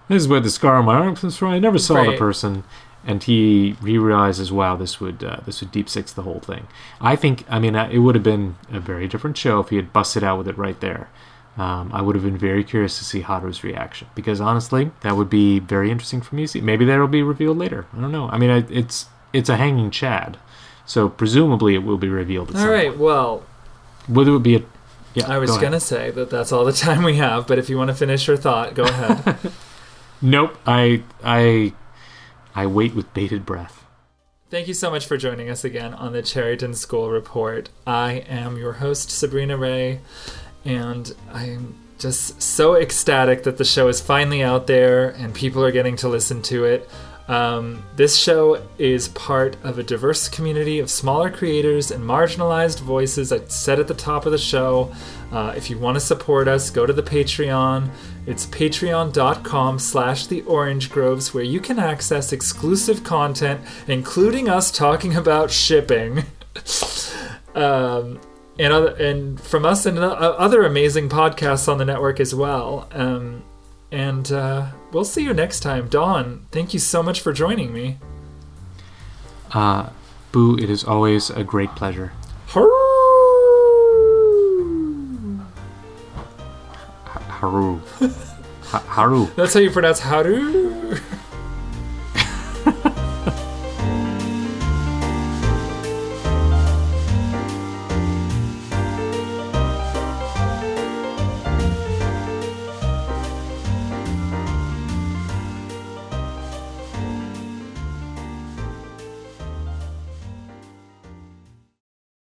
this 0.08 0.22
is 0.22 0.28
where 0.28 0.40
the 0.40 0.50
scar 0.50 0.76
on 0.76 0.84
my 0.84 0.94
arm 0.94 1.16
comes 1.16 1.36
from. 1.36 1.48
I 1.48 1.58
never 1.58 1.78
saw 1.78 2.04
the 2.04 2.16
person." 2.16 2.64
And 3.08 3.22
he 3.22 3.76
he 3.84 3.98
realizes, 3.98 4.50
wow, 4.50 4.74
this 4.74 5.00
would 5.00 5.22
uh, 5.22 5.38
this 5.46 5.60
would 5.60 5.70
deep 5.70 5.88
six 5.88 6.12
the 6.12 6.22
whole 6.22 6.40
thing. 6.40 6.66
I 7.00 7.14
think, 7.14 7.44
I 7.48 7.60
mean, 7.60 7.76
uh, 7.76 7.88
it 7.90 8.00
would 8.00 8.16
have 8.16 8.24
been 8.24 8.56
a 8.72 8.80
very 8.80 9.06
different 9.06 9.36
show 9.36 9.60
if 9.60 9.68
he 9.68 9.76
had 9.76 9.92
busted 9.92 10.24
out 10.24 10.38
with 10.38 10.48
it 10.48 10.58
right 10.58 10.78
there. 10.80 11.08
Um, 11.56 11.90
I 11.94 12.02
would 12.02 12.16
have 12.16 12.24
been 12.24 12.36
very 12.36 12.64
curious 12.64 12.98
to 12.98 13.04
see 13.04 13.20
Haru's 13.22 13.62
reaction 13.64 14.08
because 14.14 14.40
honestly, 14.40 14.90
that 15.02 15.16
would 15.16 15.30
be 15.30 15.60
very 15.60 15.90
interesting 15.90 16.20
for 16.20 16.34
me 16.34 16.42
to 16.42 16.48
see. 16.48 16.60
Maybe 16.60 16.84
that'll 16.84 17.06
be 17.06 17.22
revealed 17.22 17.58
later. 17.58 17.86
I 17.96 18.00
don't 18.00 18.12
know. 18.12 18.28
I 18.28 18.38
mean, 18.38 18.50
I, 18.50 18.64
it's 18.68 19.06
it's 19.32 19.48
a 19.48 19.56
hanging 19.56 19.90
Chad, 19.92 20.36
so 20.84 21.08
presumably 21.08 21.74
it 21.74 21.84
will 21.84 21.96
be 21.96 22.08
revealed. 22.08 22.50
At 22.50 22.56
All 22.56 22.68
right. 22.68 22.88
point. 22.88 23.00
Well, 23.00 23.42
Whether 24.08 24.34
it 24.34 24.40
be 24.40 24.56
a 24.56 24.62
yeah, 25.16 25.28
I 25.28 25.38
was 25.38 25.50
go 25.50 25.60
gonna 25.60 25.80
say 25.80 26.10
that 26.12 26.30
that's 26.30 26.52
all 26.52 26.64
the 26.64 26.72
time 26.86 27.02
we 27.02 27.16
have. 27.16 27.46
But 27.46 27.58
if 27.58 27.68
you 27.68 27.76
want 27.76 27.88
to 27.88 27.94
finish 27.96 28.26
your 28.28 28.36
thought, 28.36 28.74
go 28.74 28.84
ahead. 28.84 29.38
Nope. 30.22 30.56
I 30.66 31.02
I 31.22 31.74
I 32.54 32.66
wait 32.66 32.94
with 32.94 33.12
bated 33.12 33.44
breath. 33.44 33.84
Thank 34.48 34.68
you 34.68 34.74
so 34.74 34.90
much 34.90 35.06
for 35.06 35.16
joining 35.16 35.50
us 35.50 35.64
again 35.64 35.92
on 35.92 36.12
the 36.12 36.22
Cherryton 36.22 36.74
School 36.74 37.10
Report. 37.10 37.68
I 37.86 38.24
am 38.28 38.56
your 38.56 38.74
host, 38.74 39.10
Sabrina 39.10 39.56
Ray, 39.56 40.00
and 40.64 41.12
I'm 41.32 41.74
just 41.98 42.40
so 42.40 42.76
ecstatic 42.76 43.42
that 43.42 43.58
the 43.58 43.64
show 43.64 43.88
is 43.88 44.00
finally 44.00 44.42
out 44.42 44.66
there 44.66 45.10
and 45.10 45.34
people 45.34 45.64
are 45.64 45.72
getting 45.72 45.96
to 45.96 46.08
listen 46.08 46.42
to 46.42 46.64
it. 46.64 46.88
Um, 47.28 47.82
this 47.96 48.16
show 48.16 48.62
is 48.78 49.08
part 49.08 49.56
of 49.64 49.78
a 49.78 49.82
diverse 49.82 50.28
community 50.28 50.78
of 50.78 50.90
smaller 50.90 51.30
creators 51.30 51.90
and 51.90 52.04
marginalized 52.04 52.80
voices. 52.80 53.32
I 53.32 53.40
said 53.46 53.80
at 53.80 53.88
the 53.88 53.94
top 53.94 54.26
of 54.26 54.32
the 54.32 54.38
show, 54.38 54.94
uh, 55.32 55.52
if 55.56 55.68
you 55.68 55.78
want 55.78 55.96
to 55.96 56.00
support 56.00 56.46
us, 56.46 56.70
go 56.70 56.86
to 56.86 56.92
the 56.92 57.02
Patreon. 57.02 57.90
It's 58.26 58.46
patreon.com 58.46 59.78
slash 59.78 60.26
the 60.26 60.42
orange 60.42 60.90
groves 60.90 61.34
where 61.34 61.44
you 61.44 61.60
can 61.60 61.78
access 61.78 62.32
exclusive 62.32 63.02
content, 63.02 63.60
including 63.88 64.48
us 64.48 64.70
talking 64.70 65.16
about 65.16 65.50
shipping. 65.50 66.24
um, 67.54 68.20
and 68.58 68.72
other, 68.72 68.94
and 68.96 69.40
from 69.40 69.66
us 69.66 69.84
and 69.84 69.98
other 69.98 70.64
amazing 70.64 71.08
podcasts 71.08 71.68
on 71.68 71.78
the 71.78 71.84
network 71.84 72.20
as 72.20 72.34
well. 72.34 72.88
Um, 72.92 73.42
and 73.92 74.30
uh, 74.32 74.68
we'll 74.92 75.04
see 75.04 75.22
you 75.22 75.32
next 75.34 75.60
time. 75.60 75.88
Dawn, 75.88 76.46
thank 76.50 76.72
you 76.74 76.80
so 76.80 77.02
much 77.02 77.20
for 77.20 77.32
joining 77.32 77.72
me. 77.72 77.98
Uh, 79.52 79.90
Boo, 80.32 80.56
it 80.58 80.68
is 80.68 80.84
always 80.84 81.30
a 81.30 81.44
great 81.44 81.70
pleasure. 81.70 82.12
Haru. 87.28 87.80
Ha- 88.62 88.84
Haru. 88.88 89.26
That's 89.36 89.54
how 89.54 89.60
you 89.60 89.70
pronounce 89.70 90.00
Haru? 90.00 90.96